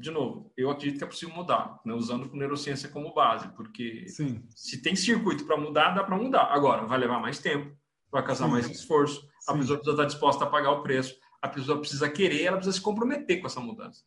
de 0.00 0.10
novo, 0.10 0.50
eu 0.56 0.70
acredito 0.70 0.98
que 0.98 1.04
é 1.04 1.06
possível 1.06 1.34
mudar, 1.34 1.78
né? 1.84 1.92
usando 1.92 2.34
neurociência 2.34 2.88
como 2.88 3.12
base, 3.12 3.48
porque 3.50 4.08
Sim. 4.08 4.42
se 4.48 4.80
tem 4.80 4.96
circuito 4.96 5.44
para 5.44 5.58
mudar, 5.58 5.90
dá 5.90 6.02
para 6.02 6.16
mudar. 6.16 6.44
Agora, 6.44 6.86
vai 6.86 6.98
levar 6.98 7.20
mais 7.20 7.38
tempo, 7.38 7.76
vai 8.10 8.24
causar 8.24 8.46
Sim. 8.46 8.52
mais 8.52 8.68
esforço, 8.68 9.28
a 9.46 9.52
pessoa 9.52 9.78
precisa 9.78 9.90
estar 9.90 10.04
disposta 10.06 10.44
a 10.44 10.46
pagar 10.46 10.70
o 10.72 10.82
preço, 10.82 11.14
a 11.40 11.48
pessoa 11.48 11.78
precisa 11.78 12.08
querer, 12.08 12.44
ela 12.44 12.56
precisa 12.56 12.76
se 12.76 12.82
comprometer 12.82 13.40
com 13.40 13.46
essa 13.46 13.60
mudança. 13.60 14.04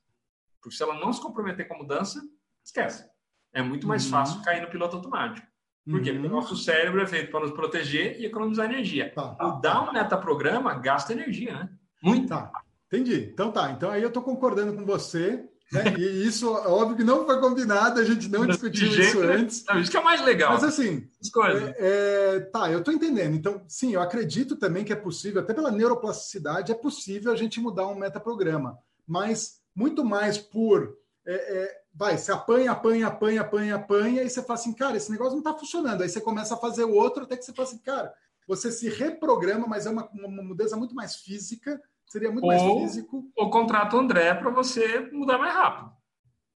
Porque 0.62 0.76
se 0.76 0.84
ela 0.84 0.96
não 0.96 1.12
se 1.12 1.22
comprometer 1.22 1.68
com 1.68 1.76
a 1.76 1.78
mudança, 1.78 2.22
esquece. 2.64 3.06
É 3.52 3.62
muito 3.62 3.88
mais 3.88 4.06
uhum. 4.06 4.12
fácil 4.12 4.42
cair 4.42 4.62
no 4.62 4.70
piloto 4.70 4.96
automático. 4.96 5.46
Por 5.86 6.02
quê? 6.02 6.12
Uhum. 6.12 6.22
Porque 6.22 6.28
o 6.28 6.36
nosso 6.36 6.56
cérebro 6.56 7.02
é 7.02 7.06
feito 7.06 7.30
para 7.32 7.42
nos 7.42 7.52
proteger 7.52 8.20
e 8.20 8.26
economizar 8.26 8.72
energia. 8.72 9.12
Tá. 9.14 9.36
Mudar 9.40 9.82
um 9.82 9.94
metaprograma 9.94 10.74
gasta 10.76 11.12
energia, 11.14 11.54
né? 11.54 11.70
Muito. 12.02 12.30
Tá. 12.30 12.52
Entendi. 12.88 13.30
Então 13.34 13.52
tá. 13.52 13.72
Então 13.72 13.92
aí 13.92 14.02
eu 14.02 14.08
estou 14.08 14.24
concordando 14.24 14.76
com 14.76 14.86
você. 14.86 15.50
Né? 15.72 15.96
E 15.98 16.28
isso, 16.28 16.52
óbvio 16.52 16.98
que 16.98 17.04
não 17.04 17.26
foi 17.26 17.40
combinado, 17.40 18.00
a 18.00 18.04
gente 18.04 18.30
não 18.30 18.46
discutiu 18.46 18.88
isso 18.88 19.20
antes. 19.22 19.64
Não, 19.68 19.80
isso 19.80 19.90
que 19.90 19.98
é 19.98 20.04
mais 20.04 20.24
legal. 20.24 20.54
Mas 20.54 20.64
assim, 20.64 21.10
é, 21.46 22.36
é, 22.36 22.40
tá, 22.42 22.72
eu 22.72 22.80
estou 22.80 22.94
entendendo. 22.94 23.36
Então, 23.36 23.64
sim, 23.68 23.94
eu 23.94 24.02
acredito 24.02 24.56
também 24.56 24.84
que 24.84 24.94
é 24.94 24.96
possível, 24.96 25.42
até 25.42 25.54
pela 25.54 25.72
neuroplasticidade, 25.72 26.72
é 26.72 26.76
possível 26.76 27.32
a 27.32 27.36
gente 27.36 27.60
mudar 27.60 27.88
um 27.88 27.96
metaprograma. 27.96 28.78
Mas 29.08 29.62
muito 29.76 30.06
mais 30.06 30.38
por. 30.38 30.96
É, 31.26 31.34
é, 31.34 31.82
vai, 31.94 32.18
você 32.18 32.32
apanha, 32.32 32.72
apanha, 32.72 33.08
apanha, 33.08 33.42
apanha, 33.42 33.76
apanha, 33.76 34.24
e 34.24 34.30
você 34.30 34.42
fala 34.42 34.60
assim, 34.60 34.74
cara, 34.74 34.98
esse 34.98 35.12
negócio 35.12 35.34
não 35.34 35.40
está 35.40 35.54
funcionando. 35.54 36.04
Aí 36.04 36.10
você 36.10 36.22
começa 36.22 36.54
a 36.54 36.58
fazer 36.58 36.84
o 36.84 36.94
outro, 36.94 37.24
até 37.24 37.36
que 37.36 37.46
você 37.46 37.54
fala 37.54 37.68
assim, 37.68 37.80
cara, 37.80 38.14
você 38.48 38.72
se 38.72 38.90
reprograma, 38.90 39.66
mas 39.66 39.86
é 39.86 39.90
uma, 39.90 40.08
uma 40.12 40.44
mudança 40.44 40.76
muito 40.76 40.94
mais 40.94 41.16
física 41.16 41.82
Seria 42.08 42.32
muito 42.32 42.44
ou, 42.44 42.50
mais 42.50 42.62
físico. 42.62 43.32
Ou 43.36 43.50
contrata 43.50 43.96
o 43.96 44.00
André 44.00 44.34
para 44.36 44.52
você 44.52 45.00
mudar 45.12 45.38
mais 45.38 45.54
rápido. 45.54 45.92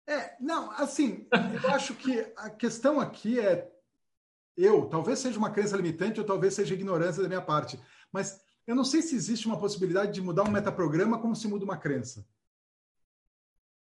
É, 0.07 0.37
não, 0.41 0.71
assim, 0.73 1.27
eu 1.63 1.71
acho 1.71 1.95
que 1.95 2.33
a 2.37 2.49
questão 2.49 3.01
aqui 3.01 3.41
é 3.41 3.73
eu, 4.57 4.87
talvez 4.87 5.19
seja 5.19 5.39
uma 5.39 5.51
crença 5.51 5.77
limitante 5.77 6.21
ou 6.21 6.27
talvez 6.27 6.55
seja 6.55 6.75
ignorância 6.75 7.23
da 7.23 7.29
minha 7.29 7.43
parte, 7.43 7.79
mas 8.11 8.41
eu 8.67 8.75
não 8.75 8.85
sei 8.85 9.03
se 9.03 9.15
existe 9.15 9.47
uma 9.47 9.59
possibilidade 9.59 10.13
de 10.13 10.23
mudar 10.23 10.45
um 10.45 10.51
metaprograma 10.51 11.19
como 11.19 11.37
se 11.37 11.47
muda 11.47 11.65
uma 11.65 11.77
crença. 11.77 12.27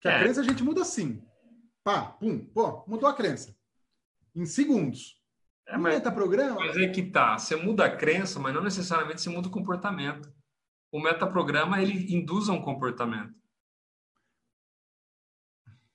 Que 0.00 0.08
é. 0.08 0.16
a 0.16 0.20
crença 0.20 0.40
a 0.40 0.44
gente 0.44 0.62
muda 0.62 0.82
assim. 0.82 1.22
Pá, 1.84 2.02
pum, 2.02 2.38
pô, 2.38 2.84
mudou 2.86 3.08
a 3.08 3.14
crença. 3.14 3.56
Em 4.34 4.46
segundos. 4.46 5.20
É, 5.66 5.76
mas, 5.76 5.94
metaprograma. 5.94 6.56
Mas 6.56 6.76
é 6.76 6.88
que 6.88 7.02
tá, 7.02 7.38
você 7.38 7.54
muda 7.54 7.84
a 7.84 7.96
crença, 7.96 8.40
mas 8.40 8.54
não 8.54 8.62
necessariamente 8.62 9.20
você 9.20 9.30
muda 9.30 9.48
o 9.48 9.52
comportamento 9.52 10.32
o 10.92 11.00
metaprograma 11.00 11.80
ele 11.80 12.14
induz 12.14 12.50
a 12.50 12.52
um 12.52 12.60
comportamento. 12.60 13.34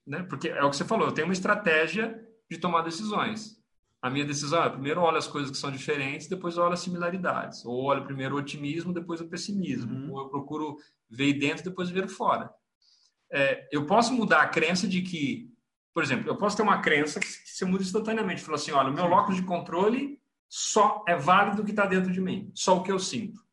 Né? 0.05 0.23
Porque 0.23 0.49
é 0.49 0.63
o 0.63 0.69
que 0.69 0.75
você 0.75 0.85
falou, 0.85 1.07
eu 1.07 1.13
tenho 1.13 1.27
uma 1.27 1.33
estratégia 1.33 2.19
de 2.49 2.57
tomar 2.57 2.81
decisões. 2.81 3.57
A 4.01 4.09
minha 4.09 4.25
decisão 4.25 4.63
é, 4.63 4.69
primeiro 4.69 5.01
olho 5.01 5.17
as 5.17 5.27
coisas 5.27 5.51
que 5.51 5.57
são 5.57 5.71
diferentes, 5.71 6.27
depois 6.27 6.57
olho 6.57 6.73
as 6.73 6.79
similaridades. 6.79 7.63
Ou 7.65 7.83
olho 7.83 8.05
primeiro 8.05 8.35
o 8.35 8.39
otimismo, 8.39 8.93
depois 8.93 9.21
o 9.21 9.27
pessimismo. 9.27 9.93
Uhum. 9.93 10.13
Ou 10.13 10.21
eu 10.21 10.29
procuro 10.29 10.77
ver 11.09 11.33
dentro, 11.33 11.63
depois 11.63 11.89
ver 11.89 12.07
fora. 12.07 12.49
É, 13.31 13.67
eu 13.71 13.85
posso 13.85 14.13
mudar 14.13 14.41
a 14.41 14.47
crença 14.47 14.87
de 14.87 15.01
que, 15.01 15.51
por 15.93 16.01
exemplo, 16.03 16.27
eu 16.29 16.37
posso 16.37 16.55
ter 16.55 16.63
uma 16.63 16.81
crença 16.81 17.19
que, 17.19 17.27
você 17.27 17.65
muda 17.65 17.83
instantaneamente. 17.83 18.41
Fala 18.41 18.55
assim, 18.55 18.71
olha, 18.71 18.89
o 18.89 18.93
meu 18.93 19.07
locus 19.07 19.35
de 19.35 19.43
controle 19.43 20.21
só 20.47 21.03
é 21.07 21.15
válido 21.15 21.61
o 21.61 21.65
que 21.65 21.71
está 21.71 21.85
dentro 21.85 22.11
de 22.11 22.21
mim, 22.21 22.51
só 22.55 22.77
o 22.77 22.83
que 22.83 22.91
eu 22.91 22.99
sinto. 22.99 23.46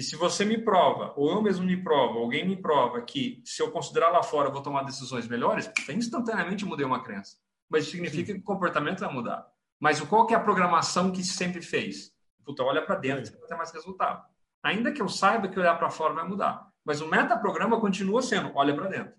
E 0.00 0.02
se 0.02 0.16
você 0.16 0.46
me 0.46 0.56
prova, 0.56 1.12
ou 1.14 1.30
eu 1.30 1.42
mesmo 1.42 1.66
me 1.66 1.76
provo, 1.76 2.20
alguém 2.20 2.42
me 2.48 2.56
prova 2.56 3.02
que 3.02 3.42
se 3.44 3.62
eu 3.62 3.70
considerar 3.70 4.08
lá 4.08 4.22
fora 4.22 4.48
eu 4.48 4.52
vou 4.52 4.62
tomar 4.62 4.82
decisões 4.82 5.28
melhores, 5.28 5.70
instantaneamente 5.90 6.64
mudei 6.64 6.86
uma 6.86 7.04
crença. 7.04 7.36
Mas 7.68 7.82
isso 7.82 7.90
significa 7.90 8.28
Sim. 8.28 8.32
que 8.32 8.40
o 8.40 8.42
comportamento 8.42 9.00
vai 9.00 9.12
mudar. 9.12 9.46
Mas 9.78 10.00
qual 10.00 10.26
que 10.26 10.32
é 10.32 10.38
a 10.38 10.40
programação 10.40 11.12
que 11.12 11.22
sempre 11.22 11.60
fez? 11.60 12.14
Puta, 12.46 12.62
olha 12.62 12.80
para 12.80 12.94
dentro, 12.94 13.26
você 13.26 13.36
vai 13.36 13.46
ter 13.46 13.56
mais 13.56 13.70
resultado. 13.72 14.24
Ainda 14.62 14.90
que 14.90 15.02
eu 15.02 15.08
saiba 15.10 15.48
que 15.48 15.60
olhar 15.60 15.76
para 15.76 15.90
fora 15.90 16.14
vai 16.14 16.26
mudar. 16.26 16.66
Mas 16.82 17.02
o 17.02 17.06
metaprograma 17.06 17.78
continua 17.78 18.22
sendo 18.22 18.52
olha 18.54 18.74
para 18.74 18.88
dentro. 18.88 19.12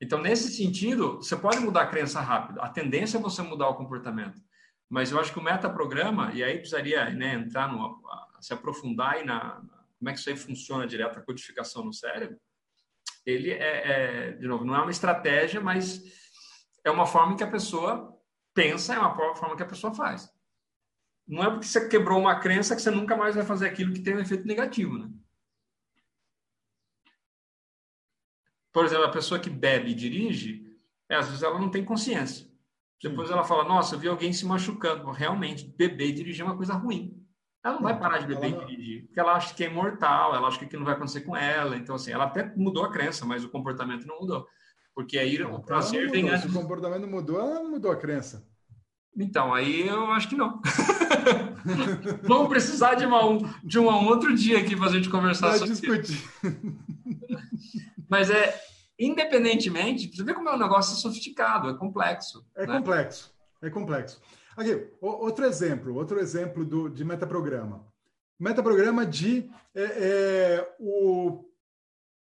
Então, 0.00 0.22
nesse 0.22 0.56
sentido, 0.56 1.16
você 1.16 1.34
pode 1.34 1.58
mudar 1.58 1.82
a 1.82 1.86
crença 1.88 2.20
rápido. 2.20 2.60
A 2.60 2.68
tendência 2.68 3.18
é 3.18 3.20
você 3.20 3.42
mudar 3.42 3.68
o 3.68 3.74
comportamento. 3.74 4.40
Mas 4.88 5.10
eu 5.10 5.18
acho 5.18 5.32
que 5.32 5.40
o 5.40 5.42
metaprograma, 5.42 6.30
e 6.34 6.44
aí 6.44 6.54
precisaria 6.58 7.10
né, 7.10 7.34
entrar 7.34 7.66
no, 7.66 8.00
se 8.40 8.52
aprofundar 8.52 9.14
aí 9.14 9.24
na, 9.24 9.60
na, 9.60 9.84
como 9.98 10.08
é 10.08 10.12
que 10.12 10.18
isso 10.18 10.30
aí 10.30 10.36
funciona 10.36 10.86
direto, 10.86 11.18
a 11.18 11.22
codificação 11.22 11.84
no 11.84 11.92
cérebro, 11.92 12.38
ele 13.26 13.50
é, 13.50 13.56
é, 13.58 14.32
de 14.32 14.46
novo, 14.46 14.64
não 14.64 14.74
é 14.74 14.80
uma 14.80 14.90
estratégia, 14.90 15.60
mas 15.60 16.02
é 16.84 16.90
uma 16.90 17.06
forma 17.06 17.36
que 17.36 17.44
a 17.44 17.50
pessoa 17.50 18.16
pensa, 18.54 18.94
é 18.94 18.98
uma 18.98 19.14
forma 19.34 19.56
que 19.56 19.62
a 19.62 19.66
pessoa 19.66 19.94
faz. 19.94 20.32
Não 21.26 21.42
é 21.42 21.50
porque 21.50 21.66
você 21.66 21.88
quebrou 21.88 22.18
uma 22.18 22.40
crença 22.40 22.74
que 22.74 22.80
você 22.80 22.90
nunca 22.90 23.16
mais 23.16 23.34
vai 23.34 23.44
fazer 23.44 23.68
aquilo 23.68 23.92
que 23.92 24.00
tem 24.00 24.16
um 24.16 24.20
efeito 24.20 24.46
negativo, 24.46 24.98
né? 24.98 25.10
Por 28.72 28.84
exemplo, 28.84 29.04
a 29.04 29.10
pessoa 29.10 29.40
que 29.40 29.50
bebe 29.50 29.90
e 29.90 29.94
dirige, 29.94 30.78
é, 31.08 31.16
às 31.16 31.26
vezes 31.26 31.42
ela 31.42 31.58
não 31.58 31.70
tem 31.70 31.84
consciência. 31.84 32.48
Depois 33.02 33.30
ela 33.30 33.44
fala, 33.44 33.64
nossa, 33.64 33.94
eu 33.94 33.98
vi 33.98 34.08
alguém 34.08 34.32
se 34.32 34.44
machucando. 34.44 35.10
Realmente, 35.10 35.66
beber 35.66 36.08
e 36.08 36.12
dirigir 36.12 36.42
é 36.42 36.44
uma 36.44 36.56
coisa 36.56 36.74
ruim. 36.74 37.27
Ela 37.68 37.76
não 37.76 37.82
vai 37.82 37.98
parar 37.98 38.18
de 38.18 38.26
beber 38.26 38.50
e 38.50 38.66
dirigir, 38.66 39.04
porque 39.04 39.20
ela 39.20 39.34
acha 39.34 39.54
que 39.54 39.62
é 39.62 39.66
imortal, 39.70 40.34
ela 40.34 40.48
acha 40.48 40.58
que 40.58 40.64
aquilo 40.64 40.80
não 40.80 40.86
vai 40.86 40.94
acontecer 40.94 41.20
com 41.20 41.36
ela. 41.36 41.76
Então, 41.76 41.94
assim, 41.94 42.10
ela 42.10 42.24
até 42.24 42.50
mudou 42.56 42.84
a 42.84 42.90
crença, 42.90 43.26
mas 43.26 43.44
o 43.44 43.48
comportamento 43.50 44.06
não 44.06 44.20
mudou. 44.20 44.46
Porque 44.94 45.18
aí 45.18 45.40
o 45.42 45.60
prazer 45.60 46.10
vem 46.10 46.28
antes. 46.28 46.42
Se 46.42 46.48
o 46.48 46.60
comportamento 46.60 47.06
mudou, 47.06 47.38
ela 47.38 47.54
não 47.54 47.70
mudou 47.70 47.92
a 47.92 47.96
crença. 47.96 48.48
Então, 49.16 49.52
aí 49.52 49.86
eu 49.86 50.10
acho 50.12 50.28
que 50.28 50.36
não. 50.36 50.60
Vamos 52.22 52.48
precisar 52.48 52.94
de, 52.94 53.04
uma, 53.04 53.20
de 53.62 53.78
um 53.78 53.86
outro 54.06 54.34
dia 54.34 54.58
aqui 54.58 54.76
para 54.76 54.86
a 54.86 54.92
gente 54.92 55.10
conversar 55.10 55.48
Vai 55.48 55.58
sobre 55.58 55.74
discutir. 55.74 56.12
isso. 56.12 56.28
Mas 58.08 58.30
é, 58.30 58.58
independentemente, 58.98 60.14
você 60.14 60.24
vê 60.24 60.32
como 60.32 60.48
é 60.48 60.54
um 60.54 60.58
negócio 60.58 60.96
sofisticado, 60.96 61.68
é 61.68 61.74
complexo. 61.74 62.46
É 62.56 62.66
né? 62.66 62.78
complexo, 62.78 63.34
é 63.60 63.70
complexo. 63.70 64.20
Aqui, 64.58 64.92
outro 65.00 65.44
exemplo, 65.44 65.94
outro 65.94 66.18
exemplo 66.18 66.64
do, 66.64 66.88
de 66.88 67.04
metaprograma. 67.04 67.86
Metaprograma 68.36 69.06
de 69.06 69.48
é, 69.72 69.82
é, 69.82 70.76
o 70.80 71.48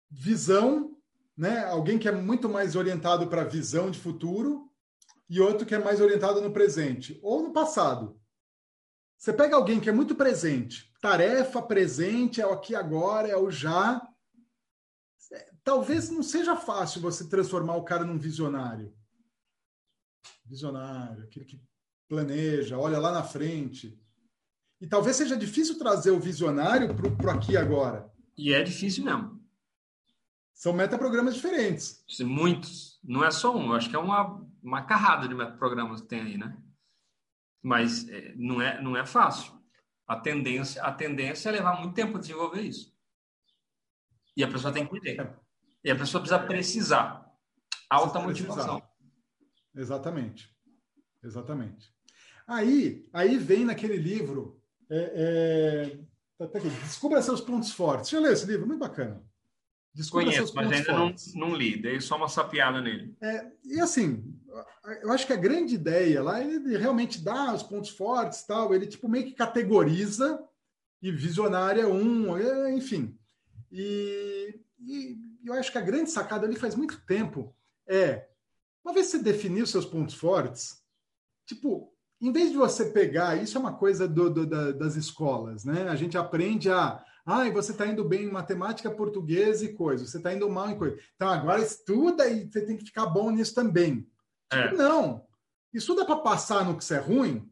visão, 0.08 0.96
né? 1.36 1.64
Alguém 1.64 1.98
que 1.98 2.08
é 2.08 2.12
muito 2.12 2.48
mais 2.48 2.76
orientado 2.76 3.26
para 3.26 3.42
visão 3.42 3.90
de 3.90 3.98
futuro 3.98 4.70
e 5.28 5.40
outro 5.40 5.66
que 5.66 5.74
é 5.74 5.78
mais 5.80 6.00
orientado 6.00 6.40
no 6.40 6.52
presente 6.52 7.18
ou 7.20 7.42
no 7.42 7.52
passado. 7.52 8.16
Você 9.18 9.32
pega 9.32 9.56
alguém 9.56 9.80
que 9.80 9.88
é 9.88 9.92
muito 9.92 10.14
presente, 10.14 10.94
tarefa 11.02 11.60
presente, 11.60 12.40
é 12.40 12.46
o 12.46 12.52
aqui 12.52 12.76
agora, 12.76 13.26
é 13.26 13.36
o 13.36 13.50
já, 13.50 14.00
talvez 15.64 16.08
não 16.10 16.22
seja 16.22 16.54
fácil 16.54 17.00
você 17.00 17.28
transformar 17.28 17.74
o 17.74 17.84
cara 17.84 18.04
num 18.04 18.20
visionário. 18.20 18.94
Visionário, 20.44 21.24
aquele 21.24 21.44
que 21.44 21.69
planeja, 22.10 22.76
olha 22.76 22.98
lá 22.98 23.12
na 23.12 23.22
frente. 23.22 23.96
E 24.80 24.86
talvez 24.86 25.14
seja 25.14 25.36
difícil 25.36 25.78
trazer 25.78 26.10
o 26.10 26.18
visionário 26.18 26.92
para 26.92 27.08
o 27.08 27.30
aqui 27.30 27.52
e 27.52 27.56
agora. 27.56 28.12
E 28.36 28.52
é 28.52 28.62
difícil 28.64 29.04
mesmo. 29.04 29.40
São 30.52 30.72
metaprogramas 30.72 31.36
diferentes. 31.36 32.04
Muitos. 32.20 32.98
Não 33.04 33.24
é 33.24 33.30
só 33.30 33.56
um. 33.56 33.68
Eu 33.68 33.74
acho 33.74 33.88
que 33.88 33.94
é 33.94 33.98
uma, 33.98 34.44
uma 34.60 34.82
carrada 34.82 35.28
de 35.28 35.34
metaprogramas 35.34 36.00
que 36.00 36.08
tem 36.08 36.20
aí, 36.20 36.36
né? 36.36 36.60
Mas 37.62 38.08
é, 38.08 38.34
não, 38.36 38.60
é, 38.60 38.82
não 38.82 38.96
é 38.96 39.06
fácil. 39.06 39.52
A 40.06 40.16
tendência, 40.16 40.82
a 40.82 40.90
tendência 40.90 41.48
é 41.48 41.52
levar 41.52 41.78
muito 41.78 41.94
tempo 41.94 42.16
a 42.16 42.20
desenvolver 42.20 42.62
isso. 42.62 42.92
E 44.36 44.42
a 44.42 44.48
pessoa 44.48 44.72
tem 44.72 44.84
que 44.84 44.96
entender. 44.96 45.20
É. 45.20 45.36
E 45.84 45.90
a 45.90 45.96
pessoa 45.96 46.20
precisa 46.20 46.44
precisar. 46.44 47.30
Alta 47.88 48.18
precisa 48.18 48.48
motivação. 48.48 48.80
Precisar. 48.80 48.90
Exatamente. 49.76 50.60
Exatamente. 51.22 51.94
Aí, 52.50 53.08
aí 53.12 53.38
vem 53.38 53.64
naquele 53.64 53.96
livro. 53.96 54.60
É, 54.90 55.12
é, 55.14 55.98
tá, 56.36 56.48
tá 56.48 56.58
Descubra 56.58 57.22
seus 57.22 57.40
pontos 57.40 57.70
fortes. 57.70 58.10
Já 58.10 58.18
leu 58.18 58.32
esse 58.32 58.44
livro? 58.44 58.66
Muito 58.66 58.80
bacana. 58.80 59.24
Descubra 59.94 60.26
Conheço, 60.26 60.52
mas 60.54 60.72
ainda 60.72 60.92
não, 60.92 61.14
não, 61.36 61.54
li. 61.54 61.80
Dei 61.80 62.00
só 62.00 62.16
uma 62.16 62.28
sapiada 62.28 62.80
nele. 62.80 63.14
É, 63.22 63.52
e 63.64 63.80
assim, 63.80 64.36
eu 65.02 65.12
acho 65.12 65.28
que 65.28 65.32
a 65.32 65.36
grande 65.36 65.76
ideia 65.76 66.22
lá, 66.22 66.42
ele 66.42 66.76
realmente 66.76 67.22
dá 67.22 67.54
os 67.54 67.62
pontos 67.62 67.90
fortes 67.90 68.42
tal. 68.42 68.74
Ele 68.74 68.86
tipo 68.86 69.08
meio 69.08 69.26
que 69.26 69.32
categoriza 69.32 70.42
e 71.00 71.12
visionária 71.12 71.88
um, 71.88 72.36
é, 72.36 72.72
enfim. 72.74 73.16
E, 73.70 74.60
e 74.80 75.18
eu 75.44 75.54
acho 75.54 75.70
que 75.70 75.78
a 75.78 75.82
grande 75.82 76.10
sacada 76.10 76.46
ali 76.46 76.56
faz 76.56 76.74
muito 76.74 77.00
tempo 77.06 77.54
é, 77.86 78.28
uma 78.84 78.92
vez 78.92 79.06
você 79.06 79.18
definir 79.18 79.62
os 79.62 79.70
seus 79.70 79.84
pontos 79.84 80.14
fortes, 80.14 80.82
tipo, 81.46 81.92
em 82.20 82.30
vez 82.30 82.50
de 82.50 82.56
você 82.56 82.86
pegar, 82.86 83.42
isso 83.42 83.56
é 83.56 83.60
uma 83.60 83.72
coisa 83.72 84.06
do, 84.06 84.28
do, 84.28 84.46
da, 84.46 84.72
das 84.72 84.94
escolas, 84.94 85.64
né? 85.64 85.88
A 85.88 85.96
gente 85.96 86.18
aprende 86.18 86.70
a, 86.70 87.02
ah, 87.24 87.48
você 87.50 87.72
está 87.72 87.86
indo 87.86 88.04
bem 88.04 88.24
em 88.24 88.30
matemática, 88.30 88.90
português 88.90 89.62
e 89.62 89.72
coisa, 89.72 90.06
você 90.06 90.18
está 90.18 90.32
indo 90.32 90.48
mal 90.50 90.68
em 90.68 90.76
coisa. 90.76 90.98
Então 91.16 91.28
agora 91.28 91.62
estuda 91.62 92.28
e 92.28 92.50
você 92.50 92.64
tem 92.66 92.76
que 92.76 92.84
ficar 92.84 93.06
bom 93.06 93.30
nisso 93.30 93.54
também. 93.54 94.06
É. 94.52 94.64
Tipo, 94.64 94.76
não. 94.76 95.24
Estuda 95.72 96.04
para 96.04 96.16
passar 96.16 96.64
no 96.64 96.76
que 96.76 96.84
você 96.84 96.96
é 96.96 96.98
ruim 96.98 97.48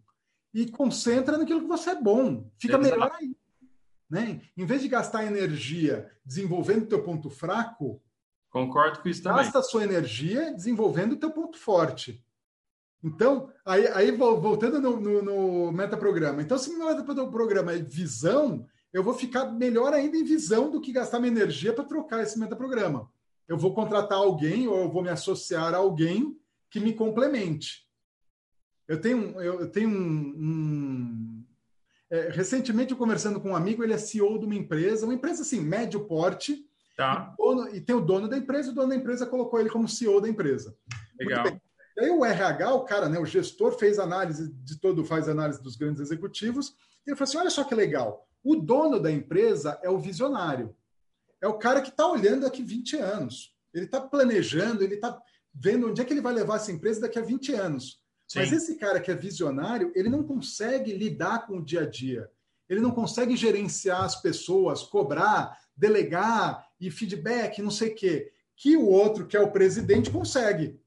e 0.52 0.70
concentra 0.70 1.38
naquilo 1.38 1.60
que 1.60 1.66
você 1.66 1.90
é 1.90 2.00
bom. 2.00 2.50
Fica 2.58 2.76
Exato. 2.78 2.90
melhor 2.90 3.12
aí. 3.18 3.36
Né? 4.10 4.40
Em 4.56 4.66
vez 4.66 4.82
de 4.82 4.88
gastar 4.88 5.24
energia 5.24 6.10
desenvolvendo 6.24 6.82
o 6.82 6.88
teu 6.88 7.02
ponto 7.02 7.30
fraco, 7.30 8.02
concordo 8.50 9.00
com 9.00 9.08
isso 9.08 9.22
também. 9.22 9.44
Gasta 9.44 9.60
a 9.60 9.62
sua 9.62 9.84
energia 9.84 10.52
desenvolvendo 10.52 11.12
o 11.12 11.16
teu 11.16 11.30
ponto 11.30 11.58
forte. 11.58 12.24
Então, 13.02 13.48
aí, 13.64 13.86
aí 13.88 14.10
voltando 14.10 14.80
no, 14.80 15.00
no, 15.00 15.22
no 15.22 15.72
metaprograma. 15.72 16.42
Então, 16.42 16.58
se 16.58 16.76
meu 16.76 16.86
metaprograma 16.86 17.72
é 17.72 17.78
visão, 17.78 18.66
eu 18.92 19.02
vou 19.02 19.14
ficar 19.14 19.46
melhor 19.52 19.92
ainda 19.92 20.16
em 20.16 20.24
visão 20.24 20.70
do 20.70 20.80
que 20.80 20.92
gastar 20.92 21.20
minha 21.20 21.32
energia 21.32 21.72
para 21.72 21.84
trocar 21.84 22.22
esse 22.22 22.38
metaprograma. 22.38 23.08
Eu 23.46 23.56
vou 23.56 23.72
contratar 23.72 24.18
alguém 24.18 24.66
ou 24.66 24.80
eu 24.80 24.90
vou 24.90 25.02
me 25.02 25.08
associar 25.08 25.74
a 25.74 25.78
alguém 25.78 26.36
que 26.70 26.80
me 26.80 26.92
complemente. 26.92 27.86
Eu 28.86 29.00
tenho, 29.00 29.40
eu 29.40 29.70
tenho 29.70 29.88
um, 29.88 30.34
um 30.36 31.44
é, 32.10 32.30
recentemente, 32.30 32.92
eu 32.92 32.98
conversando 32.98 33.40
com 33.40 33.50
um 33.50 33.56
amigo, 33.56 33.84
ele 33.84 33.92
é 33.92 33.98
CEO 33.98 34.38
de 34.38 34.46
uma 34.46 34.54
empresa, 34.54 35.04
uma 35.04 35.14
empresa 35.14 35.42
assim, 35.42 35.60
médio 35.60 36.06
porte, 36.06 36.64
tá. 36.96 37.34
e, 37.34 37.42
dono, 37.42 37.68
e 37.76 37.80
tem 37.80 37.94
o 37.94 38.00
dono 38.00 38.28
da 38.28 38.36
empresa, 38.36 38.70
o 38.70 38.74
dono 38.74 38.88
da 38.88 38.96
empresa 38.96 39.26
colocou 39.26 39.60
ele 39.60 39.68
como 39.68 39.88
CEO 39.88 40.20
da 40.20 40.28
empresa. 40.28 40.74
Legal. 41.18 41.44
E 41.98 42.04
aí 42.04 42.10
o 42.10 42.24
RH, 42.24 42.74
o 42.74 42.84
cara, 42.84 43.08
né, 43.08 43.18
o 43.18 43.26
gestor, 43.26 43.76
fez 43.76 43.98
análise 43.98 44.52
de 44.52 44.78
todo, 44.78 45.04
faz 45.04 45.28
análise 45.28 45.60
dos 45.60 45.74
grandes 45.74 46.00
executivos, 46.00 46.68
e 47.04 47.10
ele 47.10 47.16
falou 47.16 47.28
assim: 47.28 47.38
olha 47.38 47.50
só 47.50 47.64
que 47.64 47.74
legal, 47.74 48.28
o 48.42 48.54
dono 48.54 49.00
da 49.00 49.10
empresa 49.10 49.78
é 49.82 49.90
o 49.90 49.98
visionário. 49.98 50.74
É 51.40 51.48
o 51.48 51.58
cara 51.58 51.82
que 51.82 51.90
está 51.90 52.06
olhando 52.06 52.42
daqui 52.42 52.62
20 52.62 52.96
anos. 52.96 53.54
Ele 53.74 53.84
está 53.84 54.00
planejando, 54.00 54.82
ele 54.82 54.94
está 54.94 55.20
vendo 55.52 55.88
onde 55.88 56.00
é 56.00 56.04
que 56.04 56.12
ele 56.12 56.20
vai 56.20 56.32
levar 56.32 56.56
essa 56.56 56.72
empresa 56.72 57.00
daqui 57.00 57.18
a 57.18 57.22
20 57.22 57.52
anos. 57.54 58.00
Sim. 58.28 58.40
Mas 58.40 58.52
esse 58.52 58.76
cara 58.76 59.00
que 59.00 59.10
é 59.10 59.14
visionário, 59.14 59.92
ele 59.94 60.08
não 60.08 60.22
consegue 60.22 60.92
lidar 60.92 61.46
com 61.46 61.58
o 61.58 61.64
dia 61.64 61.82
a 61.82 61.86
dia. 61.86 62.30
Ele 62.68 62.80
não 62.80 62.90
consegue 62.90 63.34
gerenciar 63.36 64.04
as 64.04 64.20
pessoas, 64.20 64.82
cobrar, 64.82 65.56
delegar 65.76 66.66
e 66.78 66.90
feedback, 66.90 67.62
não 67.62 67.70
sei 67.70 67.90
o 67.90 67.94
quê. 67.94 68.32
Que 68.56 68.76
o 68.76 68.86
outro, 68.86 69.26
que 69.26 69.36
é 69.36 69.40
o 69.40 69.50
presidente, 69.50 70.10
consegue. 70.10 70.78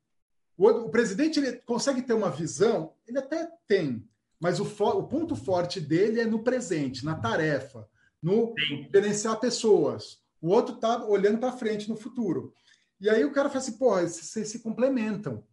O, 0.58 0.68
o 0.68 0.90
presidente 0.90 1.40
ele 1.40 1.54
consegue 1.66 2.02
ter 2.02 2.14
uma 2.14 2.30
visão, 2.30 2.94
ele 3.08 3.18
até 3.18 3.50
tem, 3.68 4.08
mas 4.40 4.60
o, 4.60 4.64
o 4.64 5.04
ponto 5.04 5.36
forte 5.36 5.80
dele 5.80 6.20
é 6.20 6.26
no 6.26 6.44
presente, 6.44 7.06
na 7.06 7.16
tarefa, 7.16 7.88
no 8.22 8.54
Sim. 8.60 8.88
gerenciar 8.94 9.40
pessoas. 9.40 10.20
O 10.42 10.50
outro 10.50 10.76
está 10.76 11.06
olhando 11.06 11.40
para 11.40 11.52
frente 11.52 11.88
no 11.88 11.96
futuro. 11.96 12.54
E 13.00 13.10
aí 13.10 13.24
o 13.24 13.32
cara 13.32 13.50
fala 13.50 13.62
assim, 13.62 13.78
porra, 13.78 14.08
vocês 14.08 14.48
se 14.50 14.60
complementam. 14.60 15.44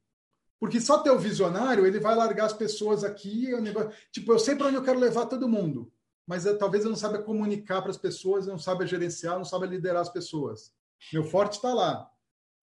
Porque 0.59 0.81
só 0.81 0.99
ter 0.99 1.11
o 1.11 1.19
visionário, 1.19 1.87
ele 1.87 2.01
vai 2.01 2.15
largar 2.15 2.47
as 2.47 2.53
pessoas 2.53 3.05
aqui. 3.05 3.53
O 3.55 3.61
negócio... 3.61 3.91
Tipo, 4.11 4.33
eu 4.33 4.39
sei 4.39 4.57
para 4.57 4.67
onde 4.67 4.77
eu 4.77 4.83
quero 4.83 4.99
levar 4.99 5.27
todo 5.27 5.49
mundo, 5.49 5.93
mas 6.27 6.47
eu, 6.47 6.59
talvez 6.59 6.85
eu 6.85 6.91
não 6.91 6.97
saiba 6.97 7.23
comunicar 7.23 7.81
para 7.81 7.91
as 7.91 7.97
pessoas, 7.97 8.47
eu 8.47 8.53
não 8.53 8.59
saiba 8.59 8.87
gerenciar, 8.87 9.37
não 9.37 9.45
saiba 9.45 9.67
liderar 9.67 10.03
as 10.03 10.09
pessoas. 10.09 10.73
Meu 11.13 11.25
forte 11.25 11.55
está 11.55 11.73
lá. 11.73 12.11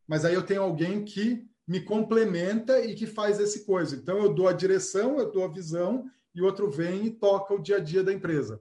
Mas 0.08 0.24
aí 0.24 0.34
eu 0.34 0.44
tenho 0.44 0.62
alguém 0.62 1.04
que 1.04 1.48
me 1.66 1.80
complementa 1.80 2.80
e 2.80 2.94
que 2.94 3.06
faz 3.06 3.40
esse 3.40 3.64
coisa. 3.64 3.96
Então 3.96 4.18
eu 4.18 4.34
dou 4.34 4.48
a 4.48 4.52
direção, 4.52 5.18
eu 5.18 5.30
dou 5.30 5.44
a 5.44 5.48
visão 5.48 6.10
e 6.34 6.42
o 6.42 6.44
outro 6.44 6.70
vem 6.70 7.06
e 7.06 7.10
toca 7.10 7.54
o 7.54 7.62
dia 7.62 7.76
a 7.76 7.80
dia 7.80 8.02
da 8.02 8.12
empresa. 8.12 8.60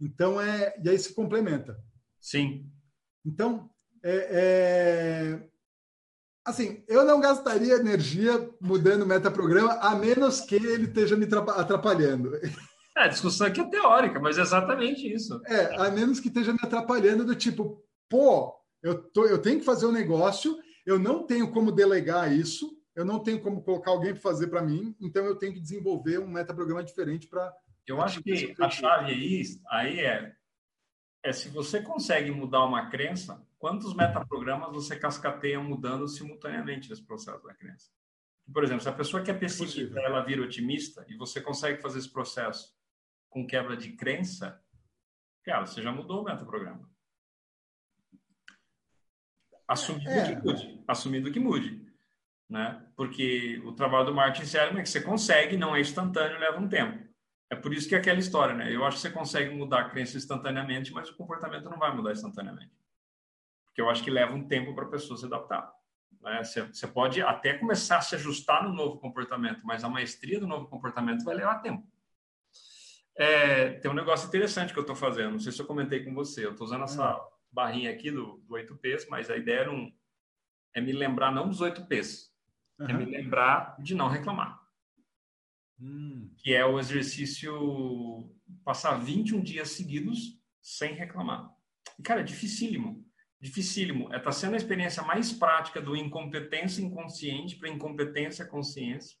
Então, 0.00 0.40
é, 0.40 0.74
e 0.82 0.88
aí 0.88 0.98
se 0.98 1.12
complementa. 1.12 1.78
Sim. 2.20 2.70
Então, 3.24 3.68
é, 4.02 4.28
é, 4.30 5.48
assim, 6.44 6.84
eu 6.86 7.04
não 7.04 7.20
gastaria 7.20 7.74
energia 7.74 8.48
mudando 8.60 9.02
o 9.02 9.06
metaprograma, 9.06 9.72
a 9.74 9.94
menos 9.96 10.40
que 10.40 10.54
ele 10.54 10.84
esteja 10.84 11.16
me 11.16 11.26
atrapalhando. 11.56 12.36
É, 12.96 13.02
a 13.02 13.08
discussão 13.08 13.46
aqui 13.46 13.60
é 13.60 13.64
teórica, 13.64 14.20
mas 14.20 14.38
é 14.38 14.42
exatamente 14.42 15.12
isso. 15.12 15.40
É, 15.46 15.76
a 15.76 15.90
menos 15.90 16.20
que 16.20 16.28
esteja 16.28 16.52
me 16.52 16.60
atrapalhando 16.62 17.24
do 17.24 17.34
tipo, 17.34 17.82
pô, 18.08 18.54
eu, 18.82 19.02
tô, 19.02 19.26
eu 19.26 19.38
tenho 19.38 19.58
que 19.58 19.64
fazer 19.64 19.86
um 19.86 19.92
negócio, 19.92 20.56
eu 20.88 20.98
não 20.98 21.26
tenho 21.26 21.52
como 21.52 21.70
delegar 21.70 22.32
isso, 22.32 22.82
eu 22.94 23.04
não 23.04 23.22
tenho 23.22 23.42
como 23.42 23.62
colocar 23.62 23.90
alguém 23.90 24.14
para 24.14 24.22
fazer 24.22 24.46
para 24.46 24.62
mim, 24.62 24.96
então 24.98 25.22
eu 25.26 25.36
tenho 25.36 25.52
que 25.52 25.60
desenvolver 25.60 26.18
um 26.18 26.26
metaprograma 26.26 26.82
diferente 26.82 27.26
para. 27.26 27.54
Eu 27.86 28.00
acho 28.00 28.22
que 28.22 28.54
a 28.58 28.70
chave 28.70 29.12
aí, 29.12 29.42
aí 29.70 30.00
é, 30.00 30.34
é 31.22 31.30
se 31.30 31.50
você 31.50 31.82
consegue 31.82 32.30
mudar 32.30 32.64
uma 32.64 32.88
crença, 32.88 33.46
quantos 33.58 33.94
metaprogramas 33.94 34.72
você 34.72 34.96
cascateia 34.96 35.60
mudando 35.60 36.08
simultaneamente 36.08 36.90
esse 36.90 37.04
processo 37.04 37.44
da 37.44 37.52
crença? 37.52 37.90
Por 38.50 38.64
exemplo, 38.64 38.82
se 38.82 38.88
a 38.88 38.92
pessoa 38.92 39.22
quer 39.22 39.38
pessimista, 39.38 40.00
é 40.00 40.06
ela 40.06 40.24
vira 40.24 40.40
otimista 40.40 41.04
e 41.06 41.16
você 41.18 41.38
consegue 41.38 41.82
fazer 41.82 41.98
esse 41.98 42.10
processo 42.10 42.74
com 43.28 43.46
quebra 43.46 43.76
de 43.76 43.92
crença, 43.92 44.58
cara, 45.44 45.66
você 45.66 45.82
já 45.82 45.92
mudou 45.92 46.22
o 46.22 46.24
metaprograma. 46.24 46.88
Assumindo 49.68 50.10
é. 50.10 50.34
que 50.34 50.42
mude. 50.42 50.84
Assumindo 50.88 51.30
que 51.30 51.38
mude. 51.38 51.86
Né? 52.48 52.82
Porque 52.96 53.60
o 53.64 53.72
trabalho 53.72 54.06
do 54.06 54.14
Martin 54.14 54.46
Seligman 54.46 54.80
é 54.80 54.82
que 54.82 54.88
você 54.88 55.02
consegue, 55.02 55.56
não 55.56 55.76
é 55.76 55.80
instantâneo, 55.80 56.40
leva 56.40 56.58
um 56.58 56.66
tempo. 56.68 57.06
É 57.50 57.54
por 57.54 57.74
isso 57.74 57.88
que 57.88 57.94
é 57.94 57.98
aquela 57.98 58.18
história, 58.18 58.54
né? 58.54 58.74
Eu 58.74 58.84
acho 58.84 58.96
que 58.96 59.02
você 59.02 59.10
consegue 59.10 59.54
mudar 59.54 59.80
a 59.80 59.88
crença 59.90 60.16
instantaneamente, 60.16 60.92
mas 60.92 61.10
o 61.10 61.16
comportamento 61.16 61.68
não 61.68 61.78
vai 61.78 61.94
mudar 61.94 62.12
instantaneamente. 62.12 62.72
Porque 63.66 63.80
eu 63.80 63.88
acho 63.90 64.02
que 64.02 64.10
leva 64.10 64.34
um 64.34 64.46
tempo 64.46 64.74
para 64.74 64.84
a 64.84 64.88
pessoa 64.88 65.18
se 65.18 65.26
adaptar. 65.26 65.70
Né? 66.22 66.42
Você, 66.42 66.62
você 66.62 66.86
pode 66.86 67.22
até 67.22 67.54
começar 67.54 67.98
a 67.98 68.02
se 68.02 68.14
ajustar 68.14 68.64
no 68.64 68.74
novo 68.74 68.98
comportamento, 68.98 69.60
mas 69.64 69.84
a 69.84 69.88
maestria 69.88 70.40
do 70.40 70.46
novo 70.46 70.66
comportamento 70.66 71.24
vai 71.24 71.36
levar 71.36 71.60
tempo. 71.60 71.86
É, 73.16 73.72
tem 73.72 73.90
um 73.90 73.94
negócio 73.94 74.28
interessante 74.28 74.72
que 74.72 74.78
eu 74.78 74.82
estou 74.82 74.94
fazendo, 74.94 75.32
não 75.32 75.40
sei 75.40 75.50
se 75.50 75.60
eu 75.60 75.66
comentei 75.66 76.04
com 76.04 76.14
você, 76.14 76.46
eu 76.46 76.52
estou 76.52 76.66
usando 76.66 76.84
essa 76.84 77.16
hum. 77.16 77.20
Barrinha 77.50 77.90
aqui 77.90 78.10
do, 78.10 78.38
do 78.46 78.54
8Ps, 78.54 79.06
mas 79.08 79.30
a 79.30 79.36
ideia 79.36 79.60
era 79.60 79.72
um, 79.72 79.92
é 80.74 80.80
me 80.80 80.92
lembrar 80.92 81.32
não 81.32 81.48
dos 81.48 81.60
8Ps, 81.60 82.30
uhum. 82.78 82.88
é 82.88 82.92
me 82.92 83.04
lembrar 83.04 83.76
de 83.80 83.94
não 83.94 84.08
reclamar. 84.08 84.60
Hum. 85.80 86.32
Que 86.38 86.54
é 86.54 86.64
o 86.64 86.78
exercício 86.78 88.34
passar 88.64 88.94
21 88.96 89.40
dias 89.42 89.70
seguidos 89.70 90.38
sem 90.60 90.94
reclamar. 90.94 91.50
E, 91.98 92.02
cara, 92.02 92.20
é 92.20 92.24
dificílimo. 92.24 93.06
Dificílimo. 93.40 94.12
É, 94.12 94.18
tá 94.18 94.32
sendo 94.32 94.54
a 94.54 94.56
experiência 94.56 95.02
mais 95.02 95.32
prática 95.32 95.80
do 95.80 95.96
incompetência 95.96 96.82
inconsciente 96.82 97.56
para 97.56 97.68
incompetência 97.68 98.44
consciência. 98.44 99.16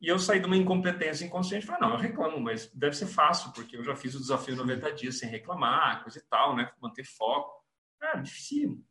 E 0.00 0.08
eu 0.08 0.18
saí 0.18 0.40
de 0.40 0.46
uma 0.46 0.56
incompetência 0.56 1.26
inconsciente 1.26 1.64
e 1.64 1.66
falei, 1.66 1.82
não, 1.82 1.90
eu 1.90 2.00
reclamo, 2.00 2.40
mas 2.40 2.72
deve 2.72 2.96
ser 2.96 3.06
fácil, 3.06 3.52
porque 3.52 3.76
eu 3.76 3.84
já 3.84 3.94
fiz 3.94 4.14
o 4.14 4.20
desafio 4.20 4.56
90 4.56 4.92
dias 4.92 5.18
sem 5.18 5.28
reclamar, 5.28 6.02
coisa 6.02 6.18
e 6.18 6.22
tal, 6.22 6.56
né? 6.56 6.72
Manter 6.80 7.04
foco. 7.04 7.62
É, 8.02 8.18
dificílimo. 8.18 8.82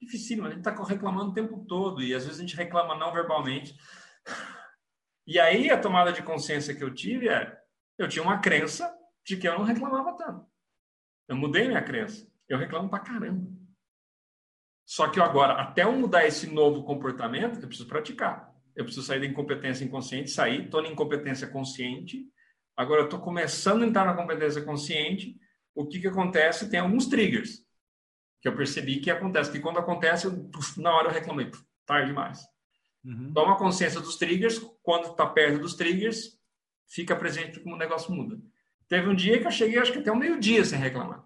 Dificílimo. 0.00 0.46
A 0.46 0.50
gente 0.50 0.66
está 0.66 0.72
reclamando 0.82 1.30
o 1.30 1.34
tempo 1.34 1.62
todo 1.66 2.02
e 2.02 2.14
às 2.14 2.24
vezes 2.24 2.38
a 2.38 2.42
gente 2.42 2.56
reclama 2.56 2.94
não 2.94 3.12
verbalmente. 3.12 3.76
E 5.26 5.38
aí 5.38 5.70
a 5.70 5.78
tomada 5.78 6.10
de 6.10 6.22
consciência 6.22 6.74
que 6.74 6.82
eu 6.82 6.94
tive 6.94 7.28
é, 7.28 7.60
eu 7.98 8.08
tinha 8.08 8.22
uma 8.22 8.38
crença 8.38 8.90
de 9.26 9.36
que 9.36 9.46
eu 9.46 9.58
não 9.58 9.64
reclamava 9.64 10.16
tanto. 10.16 10.46
Eu 11.28 11.36
mudei 11.36 11.68
minha 11.68 11.82
crença. 11.82 12.26
Eu 12.48 12.56
reclamo 12.56 12.88
pra 12.88 13.00
caramba. 13.00 13.46
Só 14.86 15.08
que 15.08 15.18
eu 15.18 15.24
agora, 15.24 15.54
até 15.54 15.82
eu 15.82 15.92
mudar 15.92 16.24
esse 16.26 16.46
novo 16.46 16.84
comportamento, 16.84 17.60
eu 17.60 17.66
preciso 17.66 17.88
praticar 17.88 18.55
eu 18.76 18.84
preciso 18.84 19.06
sair 19.06 19.20
da 19.20 19.26
incompetência 19.26 19.84
inconsciente, 19.84 20.30
sair, 20.30 20.66
estou 20.66 20.82
na 20.82 20.88
incompetência 20.88 21.48
consciente, 21.48 22.24
agora 22.76 23.00
eu 23.00 23.04
estou 23.06 23.18
começando 23.18 23.82
a 23.82 23.86
entrar 23.86 24.04
na 24.04 24.14
competência 24.14 24.62
consciente, 24.62 25.34
o 25.74 25.86
que, 25.86 25.98
que 25.98 26.06
acontece? 26.06 26.68
Tem 26.68 26.78
alguns 26.78 27.06
triggers 27.06 27.64
que 28.40 28.48
eu 28.48 28.54
percebi 28.54 29.00
que 29.00 29.10
acontece, 29.10 29.50
que 29.50 29.60
quando 29.60 29.78
acontece, 29.78 30.26
eu, 30.26 30.50
na 30.76 30.94
hora 30.94 31.08
eu 31.08 31.12
reclamei, 31.12 31.50
tarde 31.86 32.08
demais. 32.08 32.40
Uhum. 33.02 33.32
Toma 33.32 33.56
consciência 33.56 34.00
dos 34.00 34.16
triggers, 34.16 34.58
quando 34.82 35.10
está 35.10 35.26
perto 35.26 35.58
dos 35.58 35.74
triggers, 35.74 36.38
fica 36.86 37.16
presente 37.16 37.60
como 37.60 37.74
o 37.74 37.78
negócio 37.78 38.12
muda. 38.12 38.38
Teve 38.88 39.08
um 39.08 39.14
dia 39.14 39.40
que 39.40 39.46
eu 39.46 39.50
cheguei, 39.50 39.78
acho 39.78 39.92
que 39.92 39.98
até 39.98 40.12
um 40.12 40.16
meio-dia 40.16 40.64
sem 40.64 40.78
reclamar. 40.78 41.24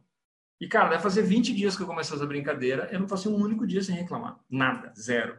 E, 0.61 0.68
cara, 0.68 0.90
deve 0.90 1.03
fazer 1.03 1.22
20 1.22 1.55
dias 1.55 1.76
que 1.76 1.82
eu 1.82 1.86
comecei 1.86 2.14
essa 2.14 2.26
brincadeira, 2.26 2.88
eu 2.92 3.01
não 3.01 3.07
passei 3.07 3.30
um 3.30 3.36
único 3.36 3.66
dia 3.66 3.82
sem 3.82 3.94
reclamar. 3.94 4.38
Nada, 4.48 4.92
zero. 4.94 5.38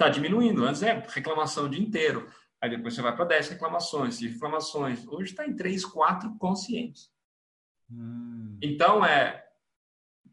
Está 0.00 0.08
diminuindo. 0.08 0.64
Antes 0.64 0.82
é 0.82 0.94
reclamação 1.08 1.66
o 1.66 1.68
dia 1.68 1.82
inteiro. 1.82 2.26
Aí 2.58 2.70
depois 2.70 2.94
você 2.94 3.02
vai 3.02 3.14
para 3.14 3.26
10 3.26 3.50
reclamações, 3.50 4.18
de 4.18 4.28
reclamações. 4.28 5.06
Hoje 5.06 5.32
está 5.32 5.46
em 5.46 5.54
3, 5.54 5.84
4 5.84 6.38
conscientes. 6.38 7.12
Hum. 7.90 8.56
Então, 8.62 9.04
é. 9.04 9.46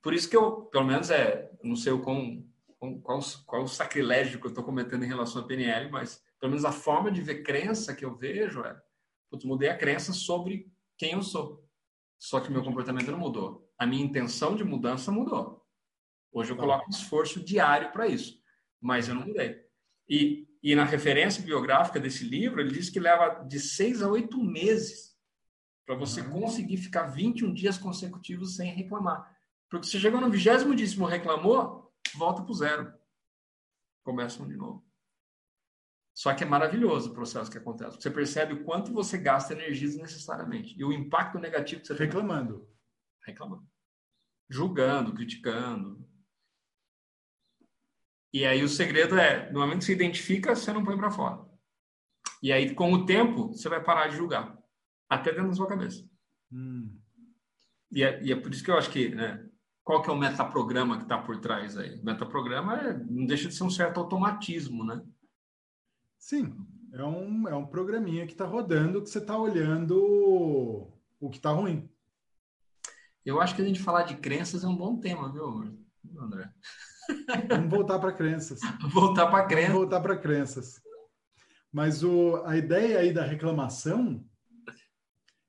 Por 0.01 0.13
isso 0.13 0.29
que 0.29 0.37
eu, 0.37 0.61
pelo 0.67 0.85
menos, 0.85 1.09
é. 1.09 1.51
Não 1.61 1.75
sei 1.75 1.91
o 1.91 2.01
qual, 2.01 2.15
qual, 3.03 3.19
qual 3.45 3.63
o 3.63 3.67
sacrilégio 3.67 4.39
que 4.39 4.45
eu 4.45 4.51
estou 4.51 4.63
cometendo 4.63 5.03
em 5.03 5.07
relação 5.07 5.41
à 5.41 5.45
PNL, 5.45 5.91
mas 5.91 6.23
pelo 6.39 6.51
menos 6.51 6.63
a 6.63 6.71
forma 6.71 7.11
de 7.11 7.21
ver 7.21 7.43
crença 7.43 7.93
que 7.93 8.05
eu 8.05 8.15
vejo 8.15 8.63
é. 8.63 8.81
Putz, 9.29 9.43
mudei 9.43 9.67
a 9.67 9.77
crença 9.77 10.13
sobre 10.13 10.71
quem 10.97 11.11
eu 11.11 11.21
sou. 11.21 11.67
Só 12.17 12.39
que 12.39 12.49
meu 12.49 12.63
comportamento 12.63 13.11
não 13.11 13.19
mudou. 13.19 13.69
A 13.77 13.85
minha 13.85 14.05
intenção 14.05 14.55
de 14.55 14.63
mudança 14.63 15.11
mudou. 15.11 15.61
Hoje 16.31 16.53
eu 16.53 16.55
tá. 16.55 16.61
coloco 16.61 16.85
um 16.87 16.89
esforço 16.89 17.43
diário 17.43 17.91
para 17.91 18.07
isso 18.07 18.46
mas 18.81 19.07
eu 19.07 19.15
não 19.15 19.25
mudei. 19.25 19.65
E, 20.09 20.47
e 20.61 20.75
na 20.75 20.83
referência 20.83 21.43
biográfica 21.43 21.99
desse 21.99 22.23
livro, 22.23 22.61
ele 22.61 22.71
diz 22.71 22.89
que 22.89 22.99
leva 22.99 23.43
de 23.43 23.59
seis 23.59 24.01
a 24.01 24.09
oito 24.09 24.41
meses 24.43 25.17
para 25.85 25.95
você 25.95 26.21
uhum. 26.21 26.41
conseguir 26.41 26.77
ficar 26.77 27.03
21 27.03 27.53
dias 27.53 27.77
consecutivos 27.77 28.55
sem 28.55 28.73
reclamar. 28.73 29.35
Porque 29.69 29.87
você 29.87 29.99
chegou 29.99 30.19
no 30.19 30.29
vigésimo 30.29 30.75
dízimo, 30.75 31.05
reclamou, 31.05 31.93
volta 32.15 32.41
para 32.41 32.51
o 32.51 32.55
zero. 32.55 32.93
Começa 34.03 34.41
um 34.41 34.47
de 34.47 34.55
novo. 34.55 34.85
Só 36.13 36.33
que 36.33 36.43
é 36.43 36.47
maravilhoso 36.47 37.11
o 37.11 37.13
processo 37.13 37.51
que 37.51 37.57
acontece. 37.57 38.01
Você 38.01 38.09
percebe 38.09 38.53
o 38.53 38.63
quanto 38.63 38.91
você 38.91 39.17
gasta 39.17 39.53
energia 39.53 39.87
desnecessariamente. 39.87 40.75
E 40.77 40.83
o 40.83 40.91
impacto 40.91 41.37
negativo 41.37 41.81
que 41.81 41.87
você 41.87 41.93
Reclamando. 41.93 42.59
Tem. 42.59 43.33
Reclamando. 43.33 43.67
Julgando, 44.49 45.13
criticando, 45.13 46.06
e 48.37 48.45
aí 48.45 48.63
o 48.63 48.69
segredo 48.69 49.17
é, 49.17 49.51
no 49.51 49.61
momento 49.61 49.79
que 49.79 49.85
você 49.85 49.93
identifica, 49.93 50.55
você 50.55 50.71
não 50.71 50.83
põe 50.83 50.95
para 50.95 51.09
fora. 51.09 51.43
E 52.43 52.51
aí, 52.51 52.75
com 52.75 52.93
o 52.93 53.03
tempo, 53.03 53.47
você 53.47 53.67
vai 53.67 53.83
parar 53.83 54.09
de 54.09 54.15
julgar. 54.15 54.55
Até 55.09 55.31
dentro 55.31 55.47
da 55.47 55.55
sua 55.55 55.67
cabeça. 55.67 56.07
Hum. 56.51 56.99
E, 57.91 58.03
é, 58.03 58.23
e, 58.23 58.31
é, 58.31 58.35
por 58.35 58.51
isso 58.53 58.63
que 58.63 58.69
eu 58.69 58.77
acho 58.77 58.91
que, 58.91 59.09
né, 59.09 59.43
qual 59.83 60.03
que 60.03 60.09
é 60.11 60.13
o 60.13 60.17
metaprograma 60.17 60.97
que 60.97 61.03
está 61.03 61.17
por 61.17 61.39
trás 61.39 61.75
aí? 61.77 61.99
O 61.99 62.05
metaprograma 62.05 62.75
é, 62.79 62.93
não 62.93 63.25
deixa 63.25 63.47
de 63.47 63.55
ser 63.55 63.63
um 63.63 63.71
certo 63.71 63.99
automatismo, 63.99 64.85
né? 64.85 65.01
Sim, 66.19 66.55
é 66.93 67.03
um, 67.03 67.47
é 67.47 67.55
um 67.55 67.65
programinha 67.65 68.27
que 68.27 68.33
está 68.33 68.45
rodando 68.45 69.01
que 69.01 69.09
você 69.09 69.17
está 69.17 69.35
olhando 69.35 70.93
o 71.19 71.29
que 71.31 71.37
está 71.37 71.49
ruim. 71.49 71.89
Eu 73.25 73.41
acho 73.41 73.55
que 73.55 73.63
a 73.63 73.65
gente 73.65 73.81
falar 73.81 74.03
de 74.03 74.15
crenças 74.15 74.63
é 74.63 74.67
um 74.67 74.75
bom 74.75 74.99
tema, 74.99 75.31
viu, 75.31 75.75
André? 76.19 76.53
Vamos 77.49 77.69
voltar 77.69 77.99
para 77.99 78.11
crenças. 78.11 78.59
Voltar 78.93 79.27
para 79.27 79.45
crenças. 79.45 79.67
Vamos 79.67 79.81
voltar 79.81 80.01
para 80.01 80.17
crenças. 80.17 80.81
Mas 81.71 82.03
o, 82.03 82.41
a 82.45 82.57
ideia 82.57 82.99
aí 82.99 83.13
da 83.13 83.23
reclamação 83.23 84.23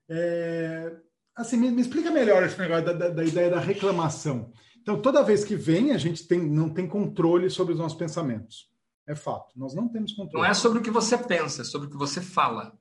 é, 0.09 0.97
assim, 1.37 1.57
me, 1.57 1.71
me, 1.71 1.81
explica 1.81 2.11
melhor 2.11 2.43
esse 2.43 2.59
negócio 2.59 2.85
da, 2.85 2.93
da, 2.93 3.09
da, 3.11 3.25
ideia 3.25 3.51
da 3.51 3.61
reclamação. 3.61 4.53
Então, 4.81 5.01
toda 5.01 5.23
vez 5.23 5.45
que 5.45 5.55
vem, 5.55 5.93
a 5.93 5.99
gente 5.99 6.27
tem, 6.27 6.41
não 6.41 6.71
tem 6.71 6.87
controle 6.89 7.51
sobre 7.51 7.75
os 7.75 7.79
nossos 7.79 7.99
pensamentos. 7.99 8.69
É 9.07 9.15
fato. 9.15 9.53
Nós 9.57 9.75
não 9.75 9.89
temos 9.89 10.13
controle. 10.13 10.45
Não 10.45 10.51
é 10.51 10.55
sobre 10.55 10.79
o 10.79 10.83
que 10.83 10.91
você 10.91 11.17
pensa, 11.17 11.63
é 11.63 11.65
sobre 11.65 11.89
o 11.89 11.91
que 11.91 11.97
você 11.97 12.21
fala. 12.21 12.77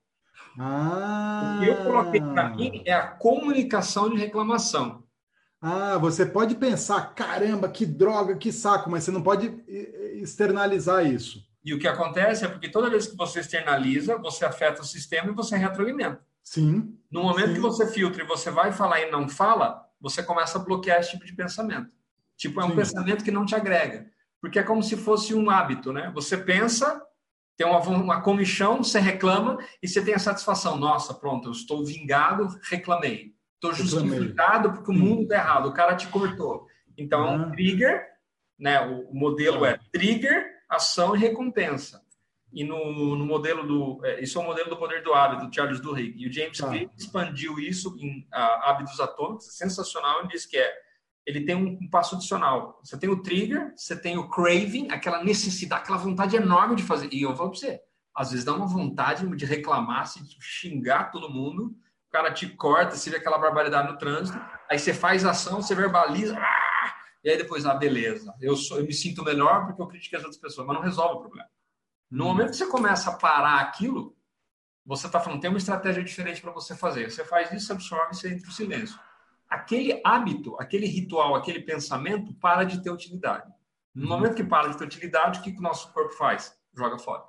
Ah. 0.59 1.57
O 1.57 1.63
que 1.63 1.69
eu 1.69 1.83
coloquei 1.83 2.21
para 2.21 2.49
mim 2.49 2.81
é 2.85 2.93
a 2.93 3.07
comunicação 3.07 4.09
de 4.09 4.17
reclamação. 4.17 5.03
Ah, 5.61 5.97
você 5.97 6.25
pode 6.25 6.55
pensar, 6.55 7.13
caramba, 7.15 7.67
que 7.67 7.85
droga, 7.85 8.37
que 8.37 8.51
saco, 8.51 8.89
mas 8.89 9.03
você 9.03 9.11
não 9.11 9.23
pode 9.23 9.47
externalizar 10.13 11.05
isso. 11.05 11.45
E 11.63 11.73
o 11.73 11.79
que 11.79 11.87
acontece 11.87 12.45
é 12.45 12.47
porque 12.47 12.69
toda 12.69 12.89
vez 12.89 13.07
que 13.07 13.17
você 13.17 13.39
externaliza, 13.39 14.17
você 14.17 14.45
afeta 14.45 14.81
o 14.81 14.85
sistema 14.85 15.31
e 15.31 15.35
você 15.35 15.57
retroalimenta. 15.57 16.25
Sim. 16.43 16.97
No 17.11 17.23
momento 17.23 17.49
sim. 17.49 17.53
que 17.55 17.59
você 17.59 17.87
filtra 17.91 18.23
e 18.23 18.27
você 18.27 18.49
vai 18.49 18.71
falar 18.71 19.01
e 19.01 19.11
não 19.11 19.27
fala, 19.27 19.85
você 19.99 20.23
começa 20.23 20.57
a 20.57 20.61
bloquear 20.61 20.99
esse 20.99 21.11
tipo 21.11 21.25
de 21.25 21.35
pensamento. 21.35 21.91
Tipo, 22.37 22.61
é 22.61 22.65
um 22.65 22.69
sim. 22.69 22.75
pensamento 22.75 23.23
que 23.23 23.31
não 23.31 23.45
te 23.45 23.55
agrega. 23.55 24.09
Porque 24.39 24.59
é 24.59 24.63
como 24.63 24.81
se 24.83 24.95
fosse 24.95 25.33
um 25.33 25.49
hábito, 25.49 25.91
né? 25.91 26.11
Você 26.13 26.37
pensa, 26.37 27.01
tem 27.57 27.67
uma, 27.67 27.79
uma 27.79 28.21
comichão, 28.21 28.83
você 28.83 28.99
reclama 28.99 29.57
e 29.81 29.87
você 29.87 30.01
tem 30.01 30.13
a 30.13 30.19
satisfação. 30.19 30.77
Nossa, 30.77 31.13
pronto, 31.13 31.49
eu 31.49 31.51
estou 31.51 31.83
vingado, 31.83 32.47
reclamei. 32.69 33.35
Estou 33.57 33.73
justificado 33.73 34.71
porque 34.71 34.91
o 34.91 34.93
mundo 34.93 35.23
está 35.23 35.35
errado, 35.35 35.67
o 35.67 35.73
cara 35.73 35.95
te 35.95 36.07
cortou. 36.07 36.67
Então, 36.95 37.27
é 37.27 37.31
um 37.31 37.51
trigger, 37.51 38.05
né? 38.57 38.79
O, 38.81 39.13
modelo 39.13 39.65
é 39.65 39.79
trigger, 39.91 40.45
ação 40.69 41.15
e 41.15 41.19
recompensa. 41.19 42.01
E 42.53 42.63
no, 42.63 43.15
no 43.15 43.25
modelo 43.25 43.67
do. 43.67 44.05
É, 44.05 44.21
isso 44.21 44.39
é 44.39 44.41
o 44.41 44.45
modelo 44.45 44.69
do 44.69 44.77
poder 44.77 45.03
do 45.03 45.13
hábito, 45.13 45.47
do 45.47 45.53
Charles 45.53 45.79
Duhigg. 45.79 46.13
E 46.17 46.27
o 46.27 46.31
James 46.31 46.57
tá. 46.57 46.69
Clear 46.69 46.89
expandiu 46.97 47.59
isso 47.59 47.95
em 47.99 48.27
hábitos 48.31 48.99
atômicos, 48.99 49.57
sensacional, 49.57 50.23
e 50.23 50.27
diz 50.27 50.45
que 50.45 50.57
é. 50.57 50.87
Ele 51.25 51.41
tem 51.41 51.55
um, 51.55 51.77
um 51.81 51.89
passo 51.89 52.15
adicional. 52.15 52.79
Você 52.81 52.97
tem 52.97 53.09
o 53.09 53.21
trigger, 53.21 53.73
você 53.75 53.99
tem 53.99 54.17
o 54.17 54.29
craving, 54.29 54.87
aquela 54.91 55.21
necessidade, 55.23 55.81
aquela 55.81 55.97
vontade 55.97 56.37
enorme 56.37 56.75
de 56.75 56.83
fazer. 56.83 57.09
E 57.11 57.23
eu 57.23 57.35
vou 57.35 57.49
para 57.49 57.59
você, 57.59 57.81
às 58.15 58.31
vezes 58.31 58.45
dá 58.45 58.53
uma 58.53 58.65
vontade 58.65 59.27
de 59.35 59.45
reclamar, 59.45 60.05
de 60.05 60.37
xingar 60.39 61.11
todo 61.11 61.29
mundo, 61.29 61.75
cara 62.17 62.33
te 62.33 62.47
corta, 62.49 62.95
você 62.95 63.09
vê 63.09 63.17
aquela 63.17 63.37
barbaridade 63.37 63.91
no 63.91 63.97
trânsito, 63.97 64.39
aí 64.69 64.79
você 64.79 64.93
faz 64.93 65.23
ação, 65.23 65.61
você 65.61 65.75
verbaliza, 65.75 66.35
ah! 66.37 66.95
e 67.23 67.29
aí 67.29 67.37
depois, 67.37 67.65
ah, 67.65 67.75
beleza, 67.75 68.33
eu, 68.41 68.55
sou, 68.55 68.79
eu 68.79 68.85
me 68.85 68.93
sinto 68.93 69.23
melhor 69.23 69.65
porque 69.65 69.81
eu 69.81 69.87
critiquei 69.87 70.17
as 70.17 70.25
outras 70.25 70.41
pessoas, 70.41 70.65
mas 70.65 70.75
não 70.75 70.83
resolve 70.83 71.15
o 71.15 71.19
problema. 71.19 71.49
No 72.09 72.25
hum. 72.25 72.27
momento 72.29 72.51
que 72.51 72.57
você 72.57 72.67
começa 72.67 73.11
a 73.11 73.17
parar 73.17 73.59
aquilo, 73.59 74.15
você 74.85 75.05
está 75.05 75.19
falando, 75.19 75.41
tem 75.41 75.49
uma 75.49 75.57
estratégia 75.57 76.03
diferente 76.03 76.41
para 76.41 76.51
você 76.51 76.73
fazer. 76.73 77.11
Você 77.11 77.25
faz 77.25 77.51
isso, 77.51 77.73
absorve, 77.73 78.15
você 78.15 78.29
entra 78.29 78.47
no 78.47 78.53
silêncio. 78.53 78.97
Aquele 79.49 80.01
hábito, 80.03 80.55
aquele 80.59 80.85
ritual, 80.85 81.35
aquele 81.35 81.59
pensamento 81.59 82.33
para 82.35 82.63
de 82.63 82.81
ter 82.81 82.89
utilidade. 82.89 83.51
No 83.93 84.05
hum. 84.05 84.09
momento 84.09 84.35
que 84.35 84.43
para 84.43 84.69
de 84.69 84.77
ter 84.77 84.85
utilidade, 84.85 85.39
o 85.39 85.43
que, 85.43 85.51
que 85.51 85.59
o 85.59 85.63
nosso 85.63 85.91
corpo 85.93 86.13
faz? 86.13 86.57
Joga 86.75 86.97
fora. 86.97 87.23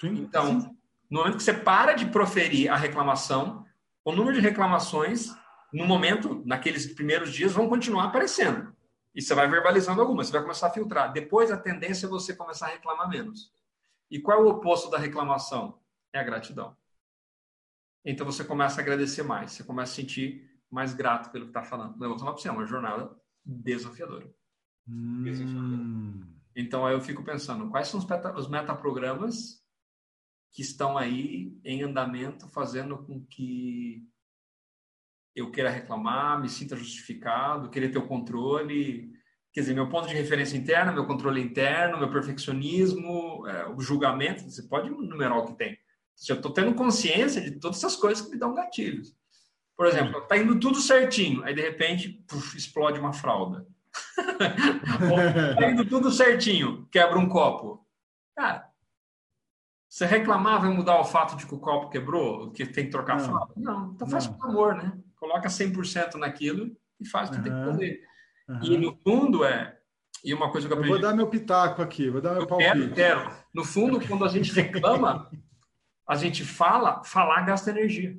Sim, 0.00 0.14
então, 0.18 0.60
sim. 0.60 0.76
No 1.08 1.20
momento 1.20 1.38
que 1.38 1.42
você 1.42 1.54
para 1.54 1.92
de 1.92 2.06
proferir 2.06 2.70
a 2.70 2.76
reclamação, 2.76 3.66
o 4.10 4.16
número 4.16 4.34
de 4.36 4.40
reclamações, 4.40 5.34
no 5.72 5.86
momento, 5.86 6.42
naqueles 6.44 6.86
primeiros 6.94 7.32
dias, 7.32 7.52
vão 7.52 7.68
continuar 7.68 8.04
aparecendo. 8.04 8.74
E 9.14 9.22
você 9.22 9.34
vai 9.34 9.48
verbalizando 9.48 10.00
algumas, 10.00 10.26
você 10.26 10.32
vai 10.32 10.42
começar 10.42 10.68
a 10.68 10.70
filtrar. 10.70 11.12
Depois, 11.12 11.50
a 11.50 11.56
tendência 11.56 12.06
é 12.06 12.08
você 12.08 12.34
começar 12.34 12.66
a 12.66 12.70
reclamar 12.70 13.08
menos. 13.08 13.52
E 14.10 14.18
qual 14.20 14.38
é 14.38 14.42
o 14.42 14.48
oposto 14.48 14.90
da 14.90 14.98
reclamação? 14.98 15.78
É 16.12 16.18
a 16.18 16.22
gratidão. 16.22 16.76
Então 18.04 18.26
você 18.26 18.42
começa 18.42 18.80
a 18.80 18.82
agradecer 18.82 19.22
mais, 19.22 19.52
você 19.52 19.64
começa 19.64 19.92
a 19.92 19.94
sentir 19.94 20.48
mais 20.70 20.94
grato 20.94 21.30
pelo 21.30 21.44
que 21.44 21.50
está 21.50 21.62
falando. 21.62 22.02
Eu 22.02 22.10
vou 22.10 22.18
falar 22.18 22.32
para 22.32 22.40
você, 22.40 22.48
é 22.48 22.52
uma 22.52 22.66
jornada 22.66 23.10
desafiadora. 23.44 24.32
Hum. 24.88 25.22
desafiadora. 25.22 26.26
Então 26.56 26.86
aí 26.86 26.94
eu 26.94 27.00
fico 27.00 27.22
pensando, 27.22 27.68
quais 27.70 27.88
são 27.88 28.00
os 28.36 28.48
metaprogramas 28.48 29.62
que 30.52 30.62
estão 30.62 30.98
aí 30.98 31.56
em 31.64 31.82
andamento, 31.82 32.48
fazendo 32.48 32.98
com 32.98 33.24
que 33.24 34.04
eu 35.34 35.50
queira 35.50 35.70
reclamar, 35.70 36.40
me 36.40 36.48
sinta 36.48 36.76
justificado, 36.76 37.70
querer 37.70 37.90
ter 37.90 37.98
o 37.98 38.06
controle. 38.06 39.12
Quer 39.52 39.60
dizer, 39.60 39.74
meu 39.74 39.88
ponto 39.88 40.08
de 40.08 40.14
referência 40.14 40.56
interno, 40.56 40.92
meu 40.92 41.06
controle 41.06 41.40
interno, 41.40 41.98
meu 41.98 42.10
perfeccionismo, 42.10 43.46
é, 43.46 43.68
o 43.68 43.80
julgamento, 43.80 44.48
você 44.48 44.62
pode 44.62 44.88
enumerar 44.88 45.38
o 45.38 45.46
que 45.46 45.54
tem. 45.54 45.78
Eu 46.28 46.36
estou 46.36 46.52
tendo 46.52 46.74
consciência 46.74 47.40
de 47.40 47.52
todas 47.52 47.78
essas 47.78 47.96
coisas 47.96 48.24
que 48.24 48.32
me 48.32 48.38
dão 48.38 48.54
gatilhos. 48.54 49.16
Por 49.76 49.86
exemplo, 49.86 50.18
está 50.18 50.36
indo 50.36 50.60
tudo 50.60 50.78
certinho, 50.78 51.42
aí 51.42 51.54
de 51.54 51.62
repente 51.62 52.22
puf, 52.28 52.56
explode 52.56 53.00
uma 53.00 53.14
fralda. 53.14 53.66
Está 55.52 55.70
indo 55.72 55.86
tudo 55.86 56.10
certinho, 56.10 56.86
quebra 56.92 57.18
um 57.18 57.28
copo. 57.28 57.86
Cara, 58.36 58.69
você 59.90 60.06
reclamar 60.06 60.60
vai 60.60 60.70
mudar 60.70 61.00
o 61.00 61.04
fato 61.04 61.36
de 61.36 61.44
que 61.44 61.52
o 61.52 61.58
copo 61.58 61.90
quebrou, 61.90 62.52
que 62.52 62.64
tem 62.64 62.84
que 62.84 62.92
trocar 62.92 63.18
não, 63.18 63.24
fralda? 63.24 63.52
Não, 63.56 63.92
então 63.92 64.08
faz 64.08 64.28
por 64.28 64.48
amor, 64.48 64.76
né? 64.76 64.96
Coloca 65.16 65.48
100% 65.48 66.14
naquilo 66.14 66.70
e 67.00 67.04
faz 67.04 67.28
o 67.28 67.32
que 67.32 67.38
uhum, 67.38 67.42
tem 67.42 67.52
que 67.52 67.64
fazer. 67.64 68.00
Uhum. 68.48 68.60
E 68.62 68.78
no 68.78 68.96
fundo 69.02 69.44
é. 69.44 69.76
E 70.24 70.32
uma 70.32 70.52
coisa 70.52 70.68
que 70.68 70.72
eu 70.72 70.76
aprendi. 70.76 70.94
Eu 70.94 71.00
vou 71.00 71.10
dar 71.10 71.16
meu 71.16 71.26
pitaco 71.26 71.82
aqui, 71.82 72.08
vou 72.08 72.20
dar 72.20 72.34
meu 72.34 72.42
eu 72.42 72.46
palpite. 72.46 72.70
Quero, 72.70 72.94
quero. 72.94 73.32
No 73.52 73.64
fundo, 73.64 74.06
quando 74.06 74.24
a 74.24 74.28
gente 74.28 74.52
reclama, 74.52 75.28
a 76.06 76.14
gente 76.14 76.44
fala, 76.44 77.02
falar 77.02 77.42
gasta 77.42 77.70
energia. 77.70 78.16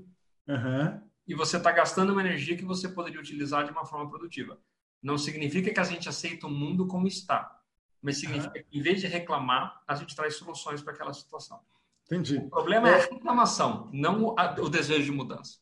Uhum. 0.50 1.02
E 1.26 1.34
você 1.34 1.56
está 1.56 1.72
gastando 1.72 2.12
uma 2.12 2.22
energia 2.22 2.58
que 2.58 2.66
você 2.66 2.90
poderia 2.90 3.20
utilizar 3.20 3.64
de 3.64 3.72
uma 3.72 3.86
forma 3.86 4.10
produtiva. 4.10 4.60
Não 5.02 5.18
significa 5.18 5.74
que 5.74 5.80
a 5.80 5.86
gente 5.86 6.10
aceita 6.10 6.48
o 6.48 6.52
mundo 6.52 6.86
como 6.86 7.08
está 7.08 7.61
mas 8.02 8.18
significa 8.18 8.52
que, 8.52 8.78
em 8.78 8.82
vez 8.82 9.00
de 9.00 9.08
reclamar, 9.08 9.82
a 9.88 9.96
gente 9.96 10.16
traz 10.16 10.36
soluções 10.36 10.82
para 10.82 10.94
aquela 10.94 11.14
situação. 11.14 11.60
Entendi. 12.06 12.38
O 12.38 12.50
problema 12.50 12.90
é, 12.90 12.92
é 12.92 12.96
a 12.96 13.06
reclamação, 13.06 13.90
não 13.94 14.36
o 14.60 14.70
desejo 14.70 15.06
de 15.06 15.12
mudança. 15.12 15.60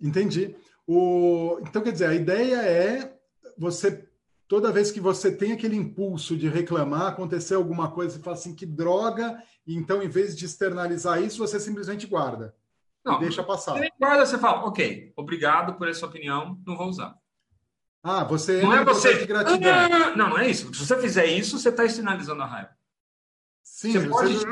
Entendi. 0.00 0.56
O... 0.86 1.58
Então, 1.62 1.82
quer 1.82 1.92
dizer, 1.92 2.06
a 2.06 2.14
ideia 2.14 2.56
é 2.62 3.18
você, 3.58 4.08
toda 4.48 4.72
vez 4.72 4.90
que 4.90 5.00
você 5.00 5.30
tem 5.30 5.52
aquele 5.52 5.76
impulso 5.76 6.36
de 6.36 6.48
reclamar, 6.48 7.08
acontecer 7.08 7.54
alguma 7.54 7.90
coisa, 7.90 8.16
você 8.16 8.22
fala 8.22 8.36
assim, 8.36 8.54
que 8.54 8.64
droga, 8.64 9.42
e 9.66 9.76
então, 9.76 10.02
em 10.02 10.08
vez 10.08 10.36
de 10.36 10.46
externalizar 10.46 11.22
isso, 11.22 11.38
você 11.38 11.60
simplesmente 11.60 12.06
guarda. 12.06 12.54
Não, 13.04 13.18
deixa 13.18 13.42
passar. 13.42 13.74
Você 13.74 13.90
guarda, 13.98 14.24
você 14.24 14.38
fala, 14.38 14.66
ok, 14.66 15.12
obrigado 15.14 15.74
por 15.74 15.88
essa 15.88 16.06
opinião, 16.06 16.58
não 16.66 16.76
vou 16.76 16.88
usar. 16.88 17.19
Ah, 18.02 18.24
você 18.24 18.62
não 18.62 18.72
é 18.72 18.84
você 18.84 19.18
de 19.18 19.26
gratidão. 19.26 19.70
Ah, 19.72 20.16
não, 20.16 20.30
não 20.30 20.38
é 20.38 20.48
isso. 20.48 20.72
Se 20.72 20.86
você 20.86 20.98
fizer 21.00 21.26
isso, 21.26 21.58
você 21.58 21.68
está 21.68 21.84
externalizando 21.84 22.42
a 22.42 22.46
raiva. 22.46 22.70
Sim, 23.62 23.92
você, 23.92 24.08
pode... 24.08 24.46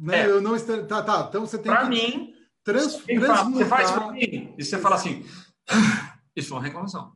né, 0.00 0.20
é. 0.22 0.26
eu 0.26 0.40
não 0.40 0.58
tá, 0.86 1.02
tá. 1.02 1.26
Então 1.28 1.46
você 1.46 1.56
tem 1.56 1.72
pra 1.72 1.82
que 1.82 1.88
mim, 1.88 2.34
trans... 2.64 2.96
transmutar... 2.96 3.50
você 3.50 3.64
faz 3.64 3.90
para 3.90 4.12
mim 4.12 4.54
e 4.58 4.64
você 4.64 4.78
fala 4.78 4.96
assim, 4.96 5.24
isso 6.34 6.52
é 6.52 6.56
uma 6.56 6.62
reclamação. 6.62 7.14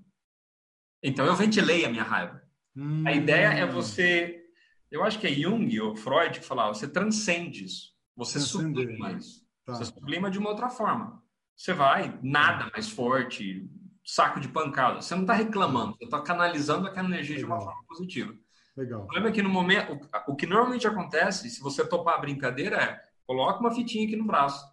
Então 1.03 1.27
eu 1.27 1.35
ventilei 1.35 1.85
a 1.85 1.89
minha 1.89 2.05
raiva. 2.05 2.43
Hum. 2.77 3.05
A 3.07 3.13
ideia 3.13 3.49
é 3.49 3.67
você, 3.67 4.45
eu 4.91 5.03
acho 5.05 5.19
que 5.19 5.27
é 5.27 5.33
Jung 5.33 5.81
ou 5.81 5.97
Freud 5.97 6.39
que 6.39 6.47
falava, 6.47 6.75
você 6.75 6.89
transcende 6.89 7.65
isso. 7.65 7.93
Você 8.17 8.41
sublima 8.41 9.13
isso. 9.13 9.45
Tá. 9.65 9.75
Você 9.75 9.85
sublima 9.85 10.31
de 10.31 10.39
uma 10.39 10.51
outra 10.51 10.69
forma. 10.69 11.23
Você 11.57 11.73
vai, 11.73 12.19
nada 12.23 12.71
mais 12.73 12.89
forte, 12.89 13.69
saco 14.09 14.41
de 14.41 14.49
pancada. 14.49 15.03
Você 15.03 15.15
não 15.15 15.23
está 15.23 15.35
reclamando, 15.35 15.95
você 15.99 16.05
está 16.05 16.23
canalizando 16.23 16.87
aquela 16.87 17.07
energia 17.07 17.37
Legal. 17.37 17.49
de 17.51 17.55
uma 17.55 17.61
forma 17.61 17.87
positiva. 17.87 18.35
Legal. 18.75 19.01
O 19.01 19.03
problema 19.03 19.29
é 19.29 19.33
que 19.33 19.43
no 19.43 19.51
momento, 19.51 19.93
o, 19.93 20.33
o, 20.33 20.37
que 20.37 20.47
normalmente 20.47 20.87
acontece, 20.87 21.51
se 21.51 21.61
você 21.61 21.87
topar 21.87 22.15
a 22.15 22.21
brincadeira, 22.21 22.77
é 22.77 23.09
coloca 23.27 23.61
uma 23.61 23.75
fitinha 23.75 24.07
aqui 24.07 24.17
no 24.17 24.25
braço. 24.25 24.65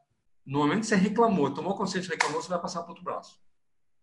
No 0.46 0.60
momento 0.60 0.82
que 0.82 0.86
você 0.86 0.96
reclamou, 0.96 1.54
tomou 1.54 1.76
consciência, 1.76 2.12
reclamou, 2.12 2.42
você 2.42 2.48
vai 2.48 2.62
passar 2.62 2.82
para 2.84 2.92
outro 2.92 3.04
braço. 3.04 3.38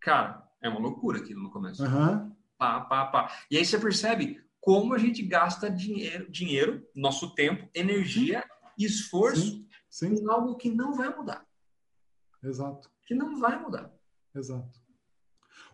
Cara, 0.00 0.46
é 0.60 0.68
uma 0.68 0.80
loucura 0.80 1.20
aquilo 1.20 1.42
no 1.42 1.50
começo. 1.50 1.82
Uhum. 1.82 2.36
Pá, 2.58 2.82
pá, 2.82 3.06
pá. 3.06 3.32
E 3.50 3.56
aí 3.56 3.64
você 3.64 3.78
percebe 3.78 4.44
como 4.60 4.92
a 4.92 4.98
gente 4.98 5.22
gasta 5.22 5.70
dinheiro, 5.70 6.30
dinheiro 6.30 6.86
nosso 6.94 7.34
tempo, 7.34 7.70
energia 7.74 8.44
e 8.78 8.84
esforço 8.84 9.40
Sim. 9.40 9.68
Sim. 9.88 10.14
em 10.14 10.28
algo 10.28 10.56
que 10.56 10.68
não 10.68 10.92
vai 10.92 11.08
mudar. 11.08 11.46
Exato. 12.42 12.90
Que 13.06 13.14
não 13.14 13.40
vai 13.40 13.58
mudar. 13.58 13.90
Exato. 14.34 14.81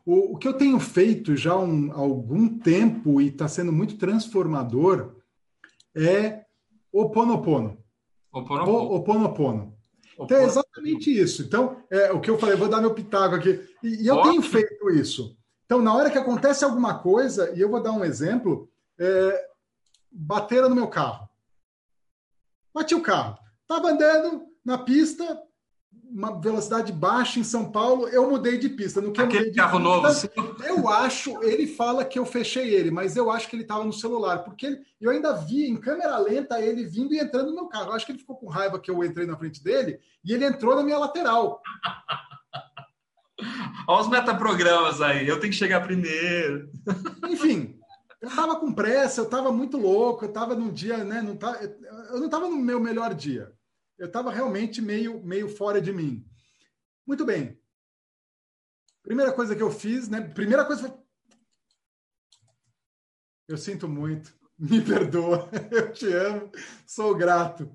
O, 0.08 0.32
o 0.32 0.38
que 0.38 0.48
eu 0.48 0.54
tenho 0.54 0.80
feito 0.80 1.36
já 1.36 1.52
há 1.52 1.58
um, 1.58 1.92
algum 1.92 2.48
tempo 2.58 3.20
e 3.20 3.28
está 3.28 3.46
sendo 3.46 3.70
muito 3.70 3.98
transformador 3.98 5.16
é 5.94 6.46
o 6.90 7.10
Ponopono. 7.10 7.76
O 8.32 9.02
Ponopono. 9.02 9.76
Então 10.18 10.38
é 10.38 10.44
exatamente 10.44 11.10
isso. 11.10 11.42
Então, 11.42 11.84
é 11.90 12.10
o 12.10 12.22
que 12.22 12.30
eu 12.30 12.38
falei, 12.38 12.56
vou 12.56 12.70
dar 12.70 12.80
meu 12.80 12.94
pitaco 12.94 13.34
aqui. 13.34 13.62
E, 13.82 14.04
e 14.04 14.06
eu 14.06 14.22
tenho 14.22 14.40
feito 14.40 14.88
isso. 14.88 15.36
Então, 15.66 15.82
na 15.82 15.94
hora 15.94 16.10
que 16.10 16.16
acontece 16.16 16.64
alguma 16.64 16.98
coisa, 17.00 17.52
e 17.54 17.60
eu 17.60 17.68
vou 17.68 17.82
dar 17.82 17.92
um 17.92 18.02
exemplo, 18.02 18.66
é, 18.98 19.48
bateram 20.10 20.70
no 20.70 20.74
meu 20.74 20.88
carro. 20.88 21.28
Bati 22.72 22.94
o 22.94 23.02
carro. 23.02 23.36
Estava 23.60 23.90
andando 23.90 24.46
na 24.64 24.78
pista, 24.78 25.38
uma 26.10 26.40
velocidade 26.40 26.92
baixa 26.92 27.38
em 27.38 27.44
São 27.44 27.70
Paulo, 27.70 28.08
eu 28.08 28.28
mudei 28.28 28.58
de 28.58 28.68
pista. 28.68 29.00
No 29.00 29.12
que 29.12 29.20
Aquele 29.20 29.52
carro 29.52 29.78
pista, 29.78 29.88
novo. 29.88 30.06
Assim. 30.06 30.28
Eu 30.64 30.88
acho, 30.88 31.42
ele 31.42 31.66
fala 31.66 32.04
que 32.04 32.18
eu 32.18 32.24
fechei 32.24 32.74
ele, 32.74 32.90
mas 32.90 33.16
eu 33.16 33.30
acho 33.30 33.48
que 33.48 33.56
ele 33.56 33.62
estava 33.62 33.84
no 33.84 33.92
celular, 33.92 34.38
porque 34.38 34.66
ele, 34.66 34.80
eu 35.00 35.10
ainda 35.10 35.34
vi 35.34 35.68
em 35.68 35.76
câmera 35.76 36.18
lenta 36.18 36.60
ele 36.60 36.84
vindo 36.84 37.14
e 37.14 37.18
entrando 37.18 37.50
no 37.50 37.54
meu 37.54 37.66
carro. 37.66 37.90
Eu 37.90 37.92
acho 37.92 38.06
que 38.06 38.12
ele 38.12 38.18
ficou 38.18 38.36
com 38.36 38.48
raiva 38.48 38.80
que 38.80 38.90
eu 38.90 39.04
entrei 39.04 39.26
na 39.26 39.36
frente 39.36 39.62
dele 39.62 40.00
e 40.24 40.32
ele 40.32 40.46
entrou 40.46 40.74
na 40.74 40.82
minha 40.82 40.98
lateral. 40.98 41.60
Olha 43.86 44.00
os 44.00 44.08
metaprogramas 44.08 45.00
aí, 45.00 45.28
eu 45.28 45.38
tenho 45.38 45.52
que 45.52 45.58
chegar 45.58 45.82
primeiro. 45.82 46.70
Enfim, 47.28 47.78
eu 48.20 48.28
estava 48.28 48.56
com 48.56 48.72
pressa, 48.72 49.20
eu 49.20 49.26
estava 49.26 49.52
muito 49.52 49.76
louco, 49.76 50.24
eu 50.24 50.28
estava 50.28 50.56
num 50.56 50.72
dia, 50.72 51.04
né? 51.04 51.22
Não 51.22 51.36
tá, 51.36 51.56
eu 52.10 52.18
não 52.18 52.24
estava 52.24 52.48
no 52.48 52.56
meu 52.56 52.80
melhor 52.80 53.14
dia 53.14 53.56
eu 53.98 54.06
estava 54.06 54.30
realmente 54.30 54.80
meio, 54.80 55.22
meio 55.22 55.48
fora 55.48 55.80
de 55.80 55.92
mim. 55.92 56.24
Muito 57.06 57.24
bem. 57.24 57.60
Primeira 59.02 59.32
coisa 59.32 59.56
que 59.56 59.62
eu 59.62 59.70
fiz, 59.70 60.08
né? 60.08 60.20
Primeira 60.20 60.64
coisa 60.64 60.88
foi. 60.88 60.98
Eu 63.48 63.56
sinto 63.56 63.88
muito, 63.88 64.34
me 64.58 64.80
perdoa, 64.80 65.48
eu 65.72 65.90
te 65.92 66.06
amo, 66.12 66.52
sou 66.86 67.14
grato. 67.14 67.74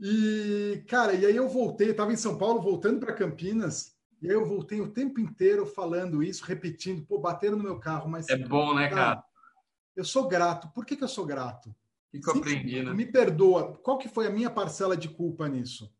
E, 0.00 0.84
cara, 0.88 1.14
e 1.14 1.24
aí 1.24 1.36
eu 1.36 1.48
voltei, 1.48 1.90
estava 1.90 2.12
em 2.12 2.16
São 2.16 2.36
Paulo, 2.36 2.60
voltando 2.60 2.98
para 2.98 3.14
Campinas, 3.14 3.96
E 4.20 4.28
aí 4.28 4.34
eu 4.34 4.44
voltei 4.44 4.80
o 4.80 4.90
tempo 4.90 5.20
inteiro 5.20 5.64
falando 5.64 6.22
isso, 6.22 6.44
repetindo, 6.44 7.06
pô, 7.06 7.18
bateram 7.18 7.56
no 7.56 7.62
meu 7.62 7.78
carro, 7.78 8.08
mas. 8.08 8.28
É 8.28 8.36
bom, 8.36 8.74
né, 8.74 8.90
cara? 8.90 9.24
Eu 9.94 10.04
sou 10.04 10.26
grato. 10.26 10.68
Por 10.74 10.84
que, 10.84 10.96
que 10.96 11.04
eu 11.04 11.08
sou 11.08 11.24
grato? 11.24 11.72
Que, 12.20 12.28
eu 12.30 12.34
aprendi, 12.34 12.82
né? 12.82 12.92
Me 12.92 13.06
perdoa. 13.06 13.76
Qual 13.82 13.98
que 13.98 14.08
foi 14.08 14.26
a 14.26 14.30
minha 14.30 14.50
parcela 14.50 14.96
de 14.96 15.08
culpa 15.08 15.48
nisso? 15.48 15.92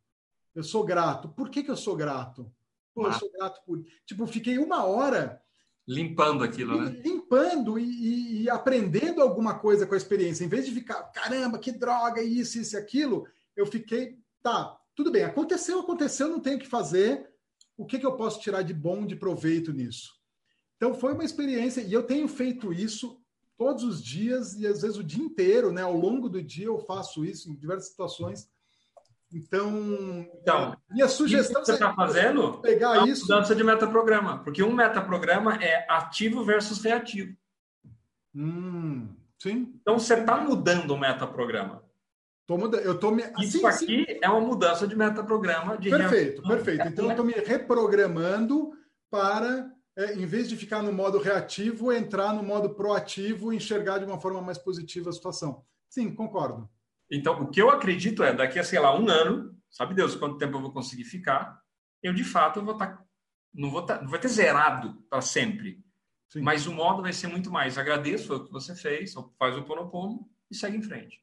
Eu 0.54 0.62
sou 0.62 0.84
grato. 0.84 1.28
Por 1.28 1.50
que, 1.50 1.62
que 1.62 1.70
eu 1.70 1.76
sou 1.76 1.96
grato? 1.96 2.52
Pô, 2.94 3.06
ah. 3.06 3.08
eu 3.08 3.12
sou 3.14 3.30
grato 3.32 3.60
por. 3.66 3.84
Tipo, 4.06 4.26
fiquei 4.26 4.58
uma 4.58 4.84
hora. 4.84 5.42
Limpando 5.86 6.44
aquilo, 6.44 6.80
né? 6.80 6.90
Limpando 7.04 7.78
e, 7.78 8.44
e, 8.44 8.50
aprendendo 8.50 9.20
alguma 9.20 9.58
coisa 9.58 9.86
com 9.86 9.94
a 9.94 9.98
experiência. 9.98 10.44
Em 10.44 10.48
vez 10.48 10.64
de 10.64 10.72
ficar, 10.72 11.02
caramba, 11.10 11.58
que 11.58 11.72
droga, 11.72 12.22
isso, 12.22 12.58
isso 12.58 12.74
e 12.74 12.78
aquilo, 12.78 13.26
eu 13.54 13.66
fiquei, 13.66 14.18
tá, 14.42 14.78
tudo 14.94 15.10
bem, 15.10 15.24
aconteceu, 15.24 15.80
aconteceu, 15.80 16.28
não 16.28 16.40
tenho 16.40 16.56
o 16.56 16.60
que 16.60 16.66
fazer. 16.66 17.28
O 17.76 17.84
que, 17.84 17.98
que 17.98 18.06
eu 18.06 18.16
posso 18.16 18.40
tirar 18.40 18.62
de 18.62 18.72
bom, 18.72 19.04
de 19.04 19.14
proveito 19.14 19.72
nisso? 19.72 20.14
Então, 20.76 20.94
foi 20.94 21.12
uma 21.12 21.24
experiência, 21.24 21.82
e 21.82 21.92
eu 21.92 22.02
tenho 22.02 22.28
feito 22.28 22.72
isso 22.72 23.20
todos 23.57 23.84
os 23.84 24.02
dias 24.02 24.55
e 24.55 24.66
às 24.66 24.82
vezes 24.82 24.96
o 24.96 25.05
dia 25.05 25.22
inteiro, 25.22 25.72
né? 25.72 25.82
Ao 25.82 25.96
longo 25.96 26.28
do 26.28 26.42
dia 26.42 26.66
eu 26.66 26.78
faço 26.78 27.24
isso 27.24 27.50
em 27.50 27.55
diversas 27.55 27.88
situações. 27.88 28.48
Então, 29.32 30.28
então 30.40 30.76
minha 30.90 31.09
sugestão 31.09 31.61
que 31.61 31.66
você 31.66 31.72
está 31.74 31.92
fazendo 31.92 32.59
pegar 32.59 32.98
é 32.98 33.11
isso. 33.11 33.22
Mudança 33.22 33.55
de 33.55 33.64
metaprograma, 33.64 34.38
porque 34.44 34.62
um 34.62 34.72
metaprograma 34.72 35.57
é 35.57 35.84
ativo 35.88 36.44
versus 36.44 36.82
reativo. 36.82 37.36
Hum, 38.34 39.09
sim. 39.38 39.74
Então 39.80 39.98
você 39.98 40.14
está 40.14 40.36
mudando 40.36 40.90
o 40.92 40.98
metaprograma. 40.98 41.82
Tô 42.46 42.59
mudando, 42.59 42.82
eu 42.82 42.98
tô 42.98 43.11
me... 43.11 43.24
Isso 43.40 43.59
sim, 43.59 43.66
aqui 43.66 44.05
sim. 44.07 44.18
é 44.22 44.28
uma 44.28 44.40
mudança 44.40 44.86
de 44.86 44.94
metaprograma. 44.94 45.78
De 45.78 45.88
perfeito, 45.88 46.42
perfeito. 46.42 46.88
Então 46.88 47.07
eu 47.07 47.11
estou 47.12 47.24
me 47.24 47.32
reprogramando 47.32 48.72
para 49.11 49.70
é, 49.97 50.14
em 50.14 50.26
vez 50.26 50.49
de 50.49 50.57
ficar 50.57 50.82
no 50.82 50.92
modo 50.92 51.18
reativo, 51.18 51.92
entrar 51.92 52.32
no 52.32 52.42
modo 52.42 52.74
proativo 52.74 53.53
e 53.53 53.57
enxergar 53.57 53.99
de 53.99 54.05
uma 54.05 54.20
forma 54.20 54.40
mais 54.40 54.59
positiva 54.59 55.11
a 55.11 55.12
situação. 55.12 55.64
Sim, 55.88 56.14
concordo. 56.14 56.68
Então, 57.11 57.42
o 57.42 57.49
que 57.49 57.62
eu 57.62 57.70
acredito 57.70 58.22
é, 58.22 58.32
daqui 58.32 58.59
a, 58.59 58.64
sei 58.64 58.80
lá, 58.80 58.99
um 58.99 59.09
ano, 59.09 59.57
sabe 59.70 59.95
Deus 59.95 60.16
quanto 60.16 60.38
tempo 60.38 60.57
eu 60.57 60.62
vou 60.62 60.72
conseguir 60.72 61.05
ficar, 61.05 61.61
eu, 62.03 62.12
de 62.12 62.24
fato, 62.24 62.59
eu 62.59 62.64
vou 62.64 62.74
estar... 62.74 62.97
Tá, 62.97 63.05
não 63.53 63.70
vou, 63.70 63.82
tá, 63.82 64.03
não 64.03 64.09
vai 64.09 64.18
ter 64.18 64.28
zerado 64.28 64.95
para 65.09 65.20
sempre. 65.20 65.80
Sim. 66.28 66.40
Mas 66.40 66.66
o 66.66 66.72
modo 66.72 67.03
vai 67.03 67.12
ser 67.12 67.28
muito 67.28 67.53
mais. 67.53 67.78
Agradeço 67.78 68.34
o 68.34 68.45
que 68.45 68.51
você 68.51 68.74
fez, 68.74 69.14
faz 69.38 69.57
o 69.57 69.62
ponopono 69.62 70.28
e 70.51 70.57
segue 70.57 70.76
em 70.76 70.82
frente. 70.82 71.22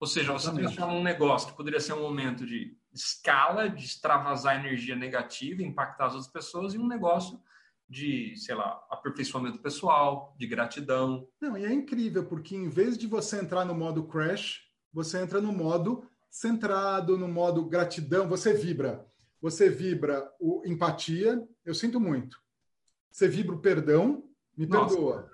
Ou 0.00 0.06
seja, 0.08 0.32
você 0.32 0.52
transforma 0.52 0.92
um 0.92 1.02
negócio 1.02 1.48
que 1.48 1.56
poderia 1.56 1.78
ser 1.78 1.92
um 1.92 2.02
momento 2.02 2.44
de 2.44 2.76
escala, 2.92 3.70
de 3.70 3.84
extravasar 3.84 4.58
energia 4.58 4.96
negativa, 4.96 5.62
impactar 5.62 6.06
as 6.06 6.14
outras 6.14 6.32
pessoas, 6.32 6.74
em 6.74 6.78
um 6.78 6.88
negócio 6.88 7.40
de, 7.88 8.34
sei 8.36 8.54
lá, 8.54 8.84
aperfeiçoamento 8.90 9.58
pessoal, 9.58 10.34
de 10.38 10.46
gratidão. 10.46 11.26
Não, 11.40 11.56
e 11.56 11.64
é 11.64 11.72
incrível, 11.72 12.24
porque 12.24 12.56
em 12.56 12.68
vez 12.68 12.98
de 12.98 13.06
você 13.06 13.40
entrar 13.40 13.64
no 13.64 13.74
modo 13.74 14.04
crash, 14.04 14.62
você 14.92 15.20
entra 15.20 15.40
no 15.40 15.52
modo 15.52 16.04
centrado, 16.28 17.16
no 17.16 17.28
modo 17.28 17.64
gratidão, 17.64 18.28
você 18.28 18.52
vibra. 18.52 19.06
Você 19.40 19.68
vibra 19.68 20.28
o 20.40 20.62
empatia, 20.66 21.40
eu 21.64 21.74
sinto 21.74 22.00
muito. 22.00 22.38
Você 23.10 23.28
vibra 23.28 23.54
o 23.54 23.60
perdão, 23.60 24.24
me 24.56 24.66
Nossa, 24.66 24.94
perdoa. 24.94 25.30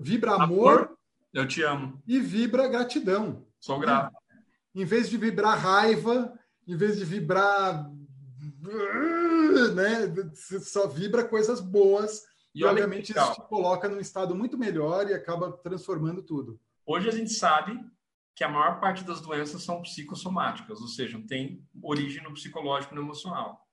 Vibra 0.00 0.32
amor, 0.32 0.72
amor, 0.72 0.98
eu 1.34 1.46
te 1.46 1.62
amo. 1.62 2.02
E 2.06 2.18
vibra 2.18 2.68
gratidão. 2.68 3.46
Sou 3.60 3.78
grato. 3.78 4.16
Em 4.74 4.84
vez 4.84 5.10
de 5.10 5.18
vibrar 5.18 5.58
raiva, 5.58 6.32
em 6.66 6.76
vez 6.76 6.96
de 6.96 7.04
vibrar 7.04 7.90
né? 9.74 10.12
Só 10.60 10.86
vibra 10.86 11.24
coisas 11.24 11.60
boas 11.60 12.24
e, 12.54 12.60
e 12.60 12.64
obviamente 12.64 13.12
isso 13.12 13.34
te 13.34 13.48
coloca 13.48 13.88
num 13.88 14.00
estado 14.00 14.34
muito 14.34 14.58
melhor 14.58 15.08
e 15.08 15.14
acaba 15.14 15.52
transformando 15.52 16.22
tudo. 16.22 16.60
Hoje 16.84 17.08
a 17.08 17.12
gente 17.12 17.32
sabe 17.32 17.78
que 18.34 18.44
a 18.44 18.48
maior 18.48 18.80
parte 18.80 19.04
das 19.04 19.20
doenças 19.20 19.62
são 19.62 19.82
psicossomáticas, 19.82 20.80
ou 20.80 20.88
seja, 20.88 21.22
tem 21.28 21.66
origem 21.82 22.22
no 22.22 22.32
psicológico 22.32 22.94
e 22.94 22.96
no 22.96 23.02
emocional. 23.02 23.66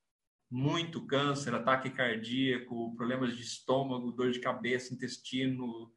Muito 0.52 1.06
câncer, 1.06 1.54
ataque 1.54 1.90
cardíaco, 1.90 2.96
problemas 2.96 3.36
de 3.36 3.44
estômago, 3.44 4.12
dor 4.12 4.32
de 4.32 4.40
cabeça, 4.40 4.94
intestino, 4.94 5.94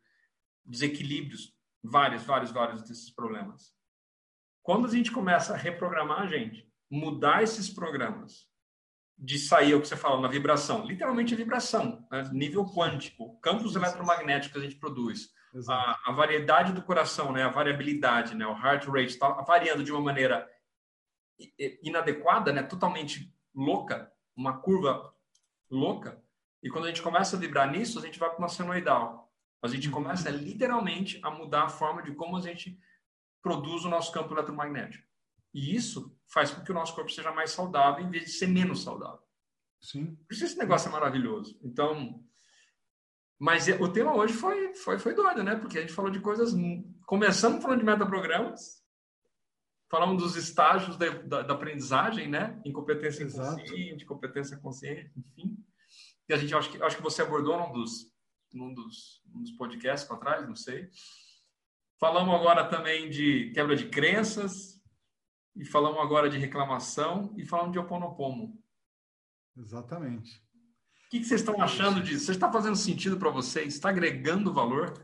desequilíbrios, 0.65 1.55
vários, 1.83 2.23
vários, 2.23 2.51
vários 2.51 2.83
desses 2.83 3.11
problemas. 3.11 3.75
Quando 4.63 4.87
a 4.87 4.91
gente 4.91 5.11
começa 5.11 5.55
a 5.55 5.57
reprogramar 5.57 6.21
a 6.21 6.27
gente, 6.27 6.71
mudar 6.89 7.43
esses 7.43 7.69
programas 7.69 8.47
de 9.19 9.39
sair, 9.39 9.73
é 9.73 9.75
o 9.77 9.81
que 9.81 9.89
você 9.89 9.97
fala, 9.97 10.21
na 10.21 10.29
vibração. 10.29 10.85
Literalmente 10.85 11.35
a 11.35 11.37
vibração, 11.37 12.07
né? 12.11 12.29
nível 12.33 12.65
quântico, 12.65 13.39
campos 13.41 13.77
eletromagnéticos 13.77 14.53
que 14.53 14.59
a 14.59 14.69
gente 14.69 14.81
produz. 14.81 15.31
A, 15.69 16.11
a, 16.11 16.13
variedade 16.13 16.73
do 16.73 16.83
coração, 16.83 17.31
né? 17.31 17.43
a 17.43 17.51
variabilidade, 17.51 18.35
né? 18.35 18.47
o 18.47 18.57
heart 18.57 18.87
rate 18.87 19.13
está 19.13 19.29
variando 19.43 19.85
de 19.85 19.93
uma 19.93 20.01
maneira 20.01 20.49
inadequada, 21.83 22.53
né? 22.53 22.63
totalmente 22.63 23.33
louca, 23.55 24.11
uma 24.35 24.59
curva 24.59 25.15
louca. 25.71 26.23
E 26.63 26.71
quando 26.71 26.85
a 26.85 26.89
gente 26.89 27.03
começa 27.03 27.37
a 27.37 27.39
vibrar 27.39 27.71
nisso, 27.71 27.99
a 27.99 28.03
gente 28.03 28.19
vai 28.19 28.31
para 28.31 28.39
uma 28.39 28.49
senoidal. 28.49 29.33
A 29.63 29.69
gente 29.69 29.89
uhum. 29.89 29.95
começa 29.95 30.31
literalmente 30.31 31.21
a 31.23 31.31
mudar 31.31 31.65
a 31.65 31.69
forma 31.69 32.03
de 32.03 32.13
como 32.15 32.37
a 32.37 32.41
gente 32.41 32.79
produz 33.41 33.85
o 33.85 33.89
nosso 33.89 34.13
campo 34.13 34.35
eletromagnético. 34.35 35.07
E 35.53 35.75
isso 35.75 36.17
faz 36.29 36.51
com 36.51 36.63
que 36.63 36.71
o 36.71 36.75
nosso 36.75 36.95
corpo 36.95 37.11
seja 37.11 37.33
mais 37.33 37.51
saudável 37.51 38.05
em 38.05 38.11
vez 38.11 38.25
de 38.25 38.31
ser 38.33 38.47
menos 38.47 38.83
saudável. 38.83 39.23
Sim. 39.81 40.15
Por 40.27 40.33
isso 40.35 40.45
esse 40.45 40.57
negócio 40.57 40.89
é 40.89 40.93
maravilhoso. 40.93 41.59
Então, 41.63 42.25
mas 43.39 43.67
o 43.67 43.89
tema 43.89 44.15
hoje 44.15 44.33
foi, 44.33 44.73
foi, 44.75 44.99
foi 44.99 45.15
doido, 45.15 45.43
né? 45.43 45.57
Porque 45.57 45.77
a 45.77 45.81
gente 45.81 45.93
falou 45.93 46.11
de 46.11 46.21
coisas. 46.21 46.55
Começamos 47.05 47.61
falando 47.61 47.81
de 47.81 47.85
metaprogramas, 47.85 48.83
falamos 49.91 50.23
dos 50.23 50.37
estágios 50.37 50.97
da, 50.97 51.09
da, 51.09 51.43
da 51.43 51.55
aprendizagem, 51.55 52.29
né? 52.29 52.61
Incompetência 52.65 53.25
inconsciente, 53.25 54.07
competência 54.07 54.57
consciente, 54.59 55.13
enfim. 55.17 55.59
E 56.29 56.33
a 56.33 56.37
gente 56.37 56.55
acho 56.55 56.71
que, 56.71 56.83
acho 56.83 56.97
que 56.97 57.03
você 57.03 57.21
abordou 57.23 57.59
num 57.59 57.73
dos, 57.73 58.13
num 58.53 58.73
dos, 58.73 59.21
num 59.27 59.43
dos 59.43 59.53
podcasts 59.53 60.09
para 60.09 60.19
trás, 60.19 60.47
não 60.47 60.55
sei. 60.57 60.89
Falamos 61.99 62.35
agora 62.35 62.65
também 62.69 63.11
de 63.11 63.51
quebra 63.53 63.77
de 63.77 63.89
crenças, 63.89 64.81
e 65.57 65.65
falamos 65.65 66.01
agora 66.01 66.29
de 66.29 66.39
reclamação 66.39 67.35
e 67.37 67.45
falamos 67.45 67.73
de 67.73 67.79
oponopomo. 67.79 68.59
Exatamente. 69.57 70.37
O 71.07 71.11
que, 71.11 71.21
que 71.21 71.27
vocês 71.27 71.41
estão 71.41 71.61
achando 71.61 72.03
disso? 72.03 72.27
Você 72.27 72.33
está 72.33 72.51
fazendo 72.51 72.77
sentido 72.77 73.19
para 73.19 73.31
vocês? 73.31 73.75
Está 73.75 73.91
agregando 73.91 74.53
valor? 74.53 74.95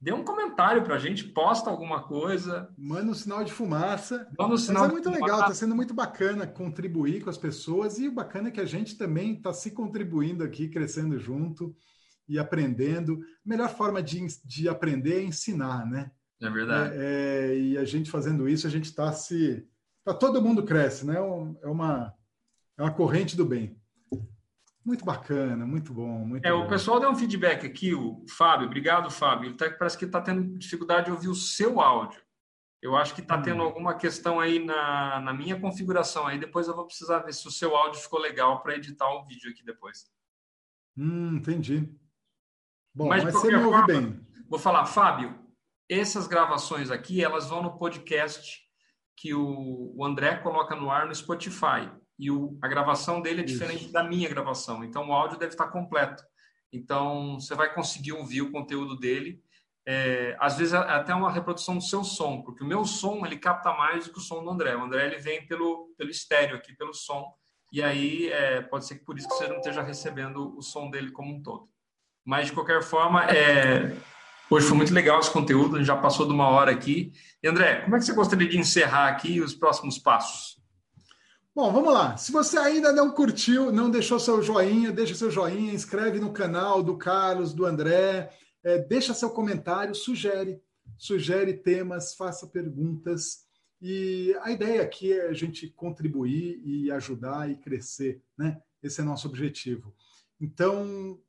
Dê 0.00 0.12
um 0.12 0.24
comentário 0.24 0.82
para 0.82 0.94
a 0.94 0.98
gente, 0.98 1.24
posta 1.24 1.68
alguma 1.68 2.02
coisa. 2.04 2.72
Manda 2.78 3.10
um 3.10 3.14
sinal 3.14 3.44
de 3.44 3.52
fumaça. 3.52 4.26
Manda 4.38 4.54
um 4.54 4.56
sinal 4.56 4.84
Mas 4.84 4.90
é 4.90 4.94
muito 4.94 5.10
legal, 5.10 5.40
está 5.40 5.54
sendo 5.54 5.76
muito 5.76 5.92
bacana 5.92 6.46
contribuir 6.46 7.22
com 7.22 7.28
as 7.28 7.36
pessoas 7.36 7.98
e 7.98 8.08
o 8.08 8.12
bacana 8.12 8.48
é 8.48 8.50
que 8.50 8.60
a 8.60 8.64
gente 8.64 8.96
também 8.96 9.34
está 9.34 9.52
se 9.52 9.72
contribuindo 9.72 10.42
aqui, 10.42 10.68
crescendo 10.68 11.18
junto 11.18 11.76
e 12.26 12.38
aprendendo. 12.38 13.20
A 13.44 13.48
melhor 13.48 13.68
forma 13.68 14.02
de, 14.02 14.24
de 14.42 14.68
aprender 14.70 15.18
é 15.18 15.22
ensinar, 15.22 15.84
né? 15.84 16.10
É 16.40 16.48
verdade. 16.48 16.94
É, 16.94 17.50
é, 17.50 17.58
e 17.58 17.76
a 17.76 17.84
gente 17.84 18.10
fazendo 18.10 18.48
isso, 18.48 18.66
a 18.66 18.70
gente 18.70 18.86
está 18.86 19.12
se 19.12 19.68
Tá, 20.04 20.14
todo 20.14 20.42
mundo 20.42 20.64
cresce, 20.64 21.06
né? 21.06 21.14
É, 21.14 21.66
é 21.66 21.68
uma, 21.68 22.14
é 22.78 22.82
uma 22.82 22.92
corrente 22.92 23.36
do 23.36 23.44
bem. 23.44 23.80
Muito 24.84 25.04
bacana, 25.04 25.66
muito 25.66 25.92
bom. 25.92 26.24
Muito 26.24 26.44
é, 26.44 26.50
bom. 26.50 26.64
o 26.64 26.68
pessoal 26.68 26.98
deu 26.98 27.10
um 27.10 27.14
feedback 27.14 27.66
aqui, 27.66 27.94
o 27.94 28.24
Fábio, 28.28 28.66
obrigado, 28.66 29.10
Fábio. 29.10 29.50
Ele 29.50 29.56
tá, 29.56 29.70
parece 29.70 29.98
que 29.98 30.06
está 30.06 30.20
tendo 30.20 30.58
dificuldade 30.58 31.06
de 31.06 31.12
ouvir 31.12 31.28
o 31.28 31.34
seu 31.34 31.80
áudio. 31.80 32.20
Eu 32.82 32.96
acho 32.96 33.14
que 33.14 33.20
está 33.20 33.36
hum. 33.36 33.42
tendo 33.42 33.62
alguma 33.62 33.94
questão 33.94 34.40
aí 34.40 34.58
na, 34.58 35.20
na 35.20 35.34
minha 35.34 35.60
configuração. 35.60 36.26
Aí 36.26 36.38
depois 36.38 36.66
eu 36.66 36.74
vou 36.74 36.86
precisar 36.86 37.18
ver 37.18 37.34
se 37.34 37.46
o 37.46 37.50
seu 37.50 37.76
áudio 37.76 38.00
ficou 38.00 38.18
legal 38.18 38.62
para 38.62 38.74
editar 38.74 39.08
o 39.12 39.26
vídeo 39.26 39.50
aqui 39.50 39.62
depois. 39.62 40.10
Hum, 40.96 41.36
entendi. 41.36 41.88
Bom, 42.94 43.08
mas, 43.08 43.22
mas 43.22 43.34
você 43.34 43.48
me 43.48 43.62
ouve 43.62 43.86
bem. 43.86 44.26
Vou 44.48 44.58
falar, 44.58 44.86
Fábio, 44.86 45.38
essas 45.88 46.26
gravações 46.26 46.90
aqui, 46.90 47.22
elas 47.22 47.48
vão 47.48 47.62
no 47.62 47.76
podcast 47.76 48.69
que 49.20 49.34
o, 49.34 49.92
o 49.94 50.02
André 50.02 50.36
coloca 50.36 50.74
no 50.74 50.90
ar 50.90 51.06
no 51.06 51.14
Spotify. 51.14 51.90
E 52.18 52.30
o, 52.30 52.58
a 52.62 52.66
gravação 52.66 53.20
dele 53.20 53.42
é 53.42 53.44
diferente 53.44 53.84
Isso. 53.84 53.92
da 53.92 54.02
minha 54.02 54.26
gravação. 54.30 54.82
Então, 54.82 55.08
o 55.08 55.12
áudio 55.12 55.38
deve 55.38 55.52
estar 55.52 55.68
completo. 55.68 56.24
Então, 56.72 57.38
você 57.38 57.54
vai 57.54 57.72
conseguir 57.74 58.12
ouvir 58.12 58.40
o 58.40 58.50
conteúdo 58.50 58.98
dele. 58.98 59.38
É, 59.86 60.34
às 60.40 60.56
vezes, 60.56 60.72
é 60.72 60.78
até 60.78 61.14
uma 61.14 61.30
reprodução 61.30 61.76
do 61.76 61.84
seu 61.84 62.02
som, 62.02 62.40
porque 62.40 62.64
o 62.64 62.66
meu 62.66 62.82
som 62.86 63.24
ele 63.26 63.36
capta 63.36 63.74
mais 63.74 64.06
do 64.06 64.12
que 64.14 64.18
o 64.18 64.22
som 64.22 64.42
do 64.42 64.50
André. 64.50 64.74
O 64.74 64.84
André 64.84 65.06
ele 65.06 65.18
vem 65.18 65.46
pelo, 65.46 65.92
pelo 65.98 66.10
estéreo 66.10 66.56
aqui, 66.56 66.74
pelo 66.74 66.94
som. 66.94 67.30
E 67.70 67.82
aí, 67.82 68.30
é, 68.30 68.62
pode 68.62 68.86
ser 68.86 69.00
que 69.00 69.04
por 69.04 69.18
isso 69.18 69.28
que 69.28 69.34
você 69.34 69.48
não 69.48 69.58
esteja 69.58 69.82
recebendo 69.82 70.56
o 70.56 70.62
som 70.62 70.88
dele 70.88 71.10
como 71.10 71.34
um 71.34 71.42
todo. 71.42 71.68
Mas, 72.24 72.46
de 72.46 72.52
qualquer 72.54 72.82
forma, 72.82 73.24
é, 73.24 73.94
Hoje 74.52 74.66
foi 74.66 74.76
muito 74.76 74.92
legal 74.92 75.20
esse 75.20 75.30
conteúdo, 75.30 75.76
a 75.76 75.78
gente 75.78 75.86
já 75.86 75.96
passou 75.96 76.26
de 76.26 76.32
uma 76.32 76.48
hora 76.48 76.72
aqui. 76.72 77.12
E 77.40 77.46
André, 77.46 77.82
como 77.82 77.94
é 77.94 78.00
que 78.00 78.04
você 78.04 78.12
gostaria 78.12 78.48
de 78.48 78.58
encerrar 78.58 79.06
aqui 79.06 79.40
os 79.40 79.54
próximos 79.54 79.96
passos? 79.96 80.60
Bom, 81.54 81.72
vamos 81.72 81.94
lá. 81.94 82.16
Se 82.16 82.32
você 82.32 82.58
ainda 82.58 82.92
não 82.92 83.12
curtiu, 83.12 83.70
não 83.70 83.88
deixou 83.88 84.18
seu 84.18 84.42
joinha, 84.42 84.90
deixa 84.90 85.14
seu 85.14 85.30
joinha, 85.30 85.72
inscreve 85.72 86.18
no 86.18 86.32
canal 86.32 86.82
do 86.82 86.96
Carlos, 86.96 87.54
do 87.54 87.64
André, 87.64 88.28
é, 88.64 88.76
deixa 88.78 89.14
seu 89.14 89.30
comentário, 89.30 89.94
sugere, 89.94 90.60
sugere 90.98 91.54
temas, 91.54 92.16
faça 92.16 92.44
perguntas. 92.48 93.44
E 93.80 94.36
a 94.42 94.50
ideia 94.50 94.82
aqui 94.82 95.12
é 95.12 95.28
a 95.28 95.32
gente 95.32 95.68
contribuir 95.68 96.60
e 96.64 96.90
ajudar 96.90 97.48
e 97.48 97.56
crescer, 97.56 98.20
né? 98.36 98.60
Esse 98.82 99.00
é 99.00 99.04
nosso 99.04 99.28
objetivo. 99.28 99.94
Então, 100.40 101.20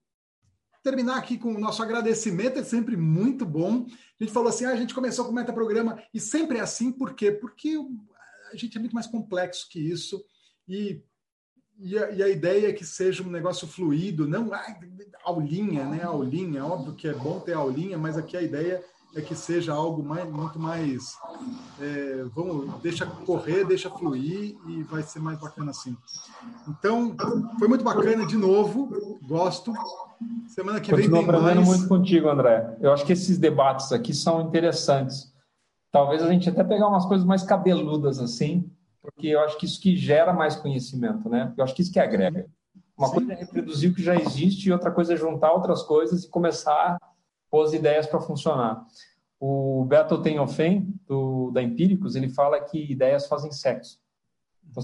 terminar 0.84 1.18
aqui 1.18 1.38
com 1.38 1.54
o 1.54 1.60
nosso 1.60 1.82
agradecimento, 1.82 2.60
é 2.60 2.64
sempre 2.64 2.98
muito 2.98 3.46
bom. 3.46 3.86
A 4.20 4.24
gente 4.24 4.34
falou 4.34 4.50
assim, 4.50 4.66
ah, 4.66 4.72
a 4.72 4.76
gente 4.76 4.94
começou 4.94 5.26
com 5.26 5.32
o 5.32 5.36
metaprograma, 5.36 6.02
e 6.14 6.20
sempre 6.20 6.58
é 6.58 6.62
assim, 6.62 6.92
por 6.92 7.14
quê? 7.14 7.32
Porque 7.32 7.78
a 8.52 8.56
gente 8.56 8.78
é 8.78 8.80
muito 8.80 8.94
mais 8.94 9.08
complexo 9.08 9.70
que 9.70 9.80
isso, 9.80 10.24
e, 10.68 11.04
e, 11.80 11.98
a, 11.98 12.12
e 12.12 12.24
a 12.24 12.30
ideia 12.30 12.70
é 12.70 12.74
que 12.74 12.86
seja 12.86 13.24
um 13.24 13.30
negócio 13.30 13.68
fluido, 13.68 14.28
não 14.28 14.54
ah, 14.54 14.80
aulinha, 15.24 15.86
né? 15.86 16.04
Aulinha, 16.04 16.66
óbvio 16.66 16.96
que 16.96 17.08
é 17.08 17.14
bom 17.14 17.40
ter 17.40 17.54
aulinha, 17.54 17.98
mas 17.98 18.18
aqui 18.18 18.36
a 18.36 18.42
ideia 18.42 18.84
é 19.16 19.22
que 19.22 19.36
seja 19.36 19.74
algo 19.74 20.04
mais, 20.04 20.30
muito 20.30 20.58
mais. 20.58 21.18
É, 21.80 22.24
vamos, 22.34 22.82
deixa 22.82 23.06
correr, 23.06 23.66
deixa 23.66 23.90
fluir 23.90 24.56
e 24.68 24.84
vai 24.84 25.04
ser 25.04 25.20
mais 25.20 25.40
bacana 25.40 25.72
assim. 25.72 25.98
Então, 26.68 27.16
foi 27.60 27.68
muito 27.68 27.84
bacana 27.84 28.26
de 28.26 28.38
novo, 28.38 29.20
gosto. 29.24 29.74
Semana 30.47 30.82
que 30.82 30.91
Continuo 30.91 31.22
vem 31.22 31.26
tem 31.28 31.36
aprendendo 31.36 31.65
mais. 31.65 31.67
muito 31.67 31.88
contigo, 31.88 32.30
André. 32.30 32.76
Eu 32.80 32.91
acho 32.91 33.05
que 33.05 33.13
esses 33.13 33.38
debates 33.38 33.91
aqui 33.91 34.13
são 34.13 34.41
interessantes. 34.41 35.34
Talvez 35.91 36.22
a 36.22 36.32
gente 36.32 36.49
até 36.49 36.63
pegar 36.63 36.88
umas 36.88 37.05
coisas 37.05 37.26
mais 37.26 37.43
cabeludas 37.43 38.19
assim, 38.19 38.69
porque 39.01 39.28
eu 39.28 39.39
acho 39.41 39.57
que 39.57 39.65
isso 39.65 39.80
que 39.80 39.95
gera 39.95 40.34
mais 40.34 40.55
conhecimento, 40.55 41.30
né? 41.30 41.53
Eu 41.57 41.63
acho 41.63 41.74
que 41.74 41.82
isso 41.82 41.91
que 41.91 41.99
agrega. 41.99 42.47
Uma 42.97 43.07
Sim. 43.07 43.13
coisa 43.15 43.34
é 43.34 43.36
reproduzir 43.36 43.91
o 43.91 43.95
que 43.95 44.03
já 44.03 44.15
existe 44.15 44.67
e 44.67 44.72
outra 44.72 44.91
coisa 44.91 45.13
é 45.13 45.17
juntar 45.17 45.51
outras 45.51 45.84
coisas 45.84 46.24
e 46.24 46.30
começar 46.30 46.97
pôr 47.51 47.65
as 47.65 47.74
ideias 47.74 48.07
para 48.07 48.22
funcionar. 48.22 48.86
O 49.38 49.84
Beto 49.86 50.22
Tenhofen, 50.22 50.95
do, 51.05 51.51
da 51.51 51.61
Empíricos, 51.61 52.15
ele 52.15 52.30
fala 52.30 52.61
que 52.61 52.91
ideias 52.91 53.28
fazem 53.28 53.51
sexo. 53.51 53.99
Então, 54.69 54.84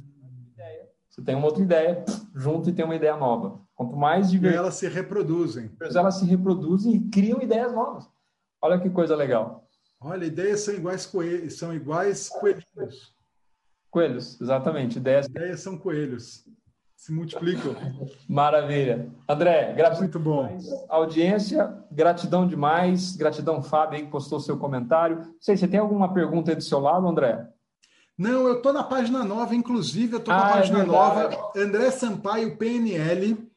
você 1.09 1.21
tem 1.23 1.35
uma 1.35 1.45
outra 1.45 1.63
ideia, 1.63 2.03
junto 2.35 2.69
e 2.69 2.73
tem 2.73 2.83
uma 2.83 2.95
ideia 2.95 3.15
nova. 3.15 3.61
Quanto 3.77 3.95
mais 3.95 4.29
divertido. 4.29 4.63
elas 4.63 4.73
se 4.73 4.89
reproduzem. 4.89 5.71
Elas 5.79 6.15
se 6.15 6.25
reproduzem 6.25 6.95
e 6.95 7.09
criam 7.09 7.41
ideias 7.41 7.71
novas. 7.71 8.09
Olha 8.61 8.79
que 8.79 8.89
coisa 8.89 9.15
legal. 9.15 9.69
Olha, 10.01 10.25
ideias 10.25 10.61
são 10.61 10.73
iguais 10.73 11.05
coelhos, 11.05 11.57
são 11.57 11.73
iguais 11.73 12.27
coelhos. 12.27 13.15
Coelhos, 13.89 14.41
exatamente. 14.41 14.97
Ideias, 14.97 15.27
ideias 15.27 15.61
são 15.61 15.77
coelhos 15.77 16.43
se 16.97 17.13
multiplicam. 17.13 17.75
Maravilha. 18.27 19.07
André, 19.29 19.71
gratidão 19.73 20.01
Muito 20.01 20.19
bom. 20.19 20.47
Demais. 20.47 20.85
Audiência, 20.89 21.73
gratidão 21.91 22.47
demais. 22.47 23.15
Gratidão, 23.15 23.61
Fábio, 23.61 23.97
aí, 23.97 24.05
que 24.05 24.11
postou 24.11 24.39
seu 24.39 24.57
comentário. 24.57 25.17
Não 25.17 25.35
sei, 25.39 25.55
você 25.55 25.67
tem 25.67 25.79
alguma 25.79 26.11
pergunta 26.13 26.51
aí 26.51 26.55
do 26.55 26.63
seu 26.63 26.79
lado, 26.79 27.07
André? 27.07 27.47
Não, 28.17 28.47
eu 28.47 28.57
estou 28.57 28.73
na 28.73 28.83
página 28.83 29.23
nova, 29.23 29.55
inclusive, 29.55 30.13
eu 30.13 30.19
estou 30.19 30.33
ah, 30.33 30.37
na 30.37 30.49
é 30.49 30.53
página 30.53 30.79
é 30.79 30.83
nova, 30.83 31.51
André 31.55 31.91
Sampaio, 31.91 32.57
PNL. 32.57 33.47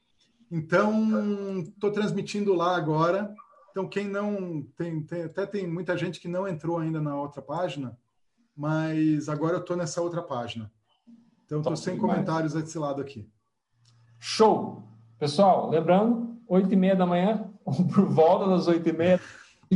Então, 0.51 1.61
estou 1.61 1.93
transmitindo 1.93 2.53
lá 2.55 2.77
agora. 2.77 3.33
Então, 3.71 3.89
quem 3.89 4.09
não. 4.09 4.63
Tem, 4.77 5.01
tem, 5.03 5.23
até 5.23 5.47
tem 5.47 5.67
muita 5.67 5.97
gente 5.97 6.19
que 6.19 6.27
não 6.27 6.49
entrou 6.49 6.79
ainda 6.79 7.01
na 7.01 7.15
outra 7.15 7.41
página, 7.41 7.97
mas 8.57 9.29
agora 9.29 9.55
eu 9.55 9.61
estou 9.61 9.77
nessa 9.77 10.03
outra 10.03 10.23
página. 10.23 10.71
Então, 11.47 11.61
estou 11.61 11.77
sem 11.77 11.95
demais. 11.95 12.13
comentários 12.13 12.55
desse 12.55 12.79
lado 12.79 13.01
aqui. 13.01 13.29
Show! 14.19 14.83
Pessoal, 15.19 15.71
lembrando, 15.71 16.37
8 16.49 16.73
e 16.73 16.77
meia 16.77 16.97
da 16.97 17.07
manhã, 17.07 17.49
por 17.65 18.07
volta 18.07 18.49
das 18.49 18.67
8 18.67 18.89
e 18.89 18.93
meia, 18.93 19.21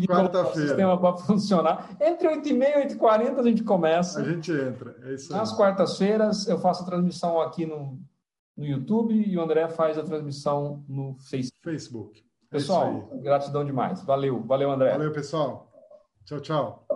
quarta-feira. 0.07 0.65
O 0.65 0.69
sistema 0.69 0.99
para 0.99 1.17
funcionar. 1.19 1.97
Entre 2.01 2.27
8 2.27 2.49
e 2.49 2.53
meia 2.53 2.79
e 2.79 2.83
8 2.83 2.95
e 2.95 2.97
40 2.97 3.41
a 3.41 3.45
gente 3.45 3.63
começa. 3.63 4.21
A 4.21 4.25
gente 4.25 4.51
entra, 4.51 4.97
é 5.05 5.15
isso 5.15 5.33
aí. 5.33 5.39
Nas 5.39 5.53
quartas-feiras 5.53 6.49
eu 6.49 6.59
faço 6.59 6.83
a 6.83 6.87
transmissão 6.87 7.41
aqui 7.41 7.65
no, 7.65 7.99
no 8.57 8.65
YouTube 8.65 9.15
e 9.15 9.37
o 9.37 9.43
André 9.43 9.69
faz 9.69 9.99
a 9.99 10.03
transmissão 10.03 10.85
no 10.89 11.15
Facebook. 11.19 11.61
Facebook. 11.63 12.25
É 12.51 12.57
pessoal, 12.57 13.11
gratidão 13.15 13.65
demais. 13.65 14.03
Valeu, 14.05 14.43
valeu 14.43 14.71
André. 14.71 14.93
Valeu, 14.93 15.13
pessoal. 15.13 15.73
Tchau, 16.25 16.41
tchau. 16.41 16.87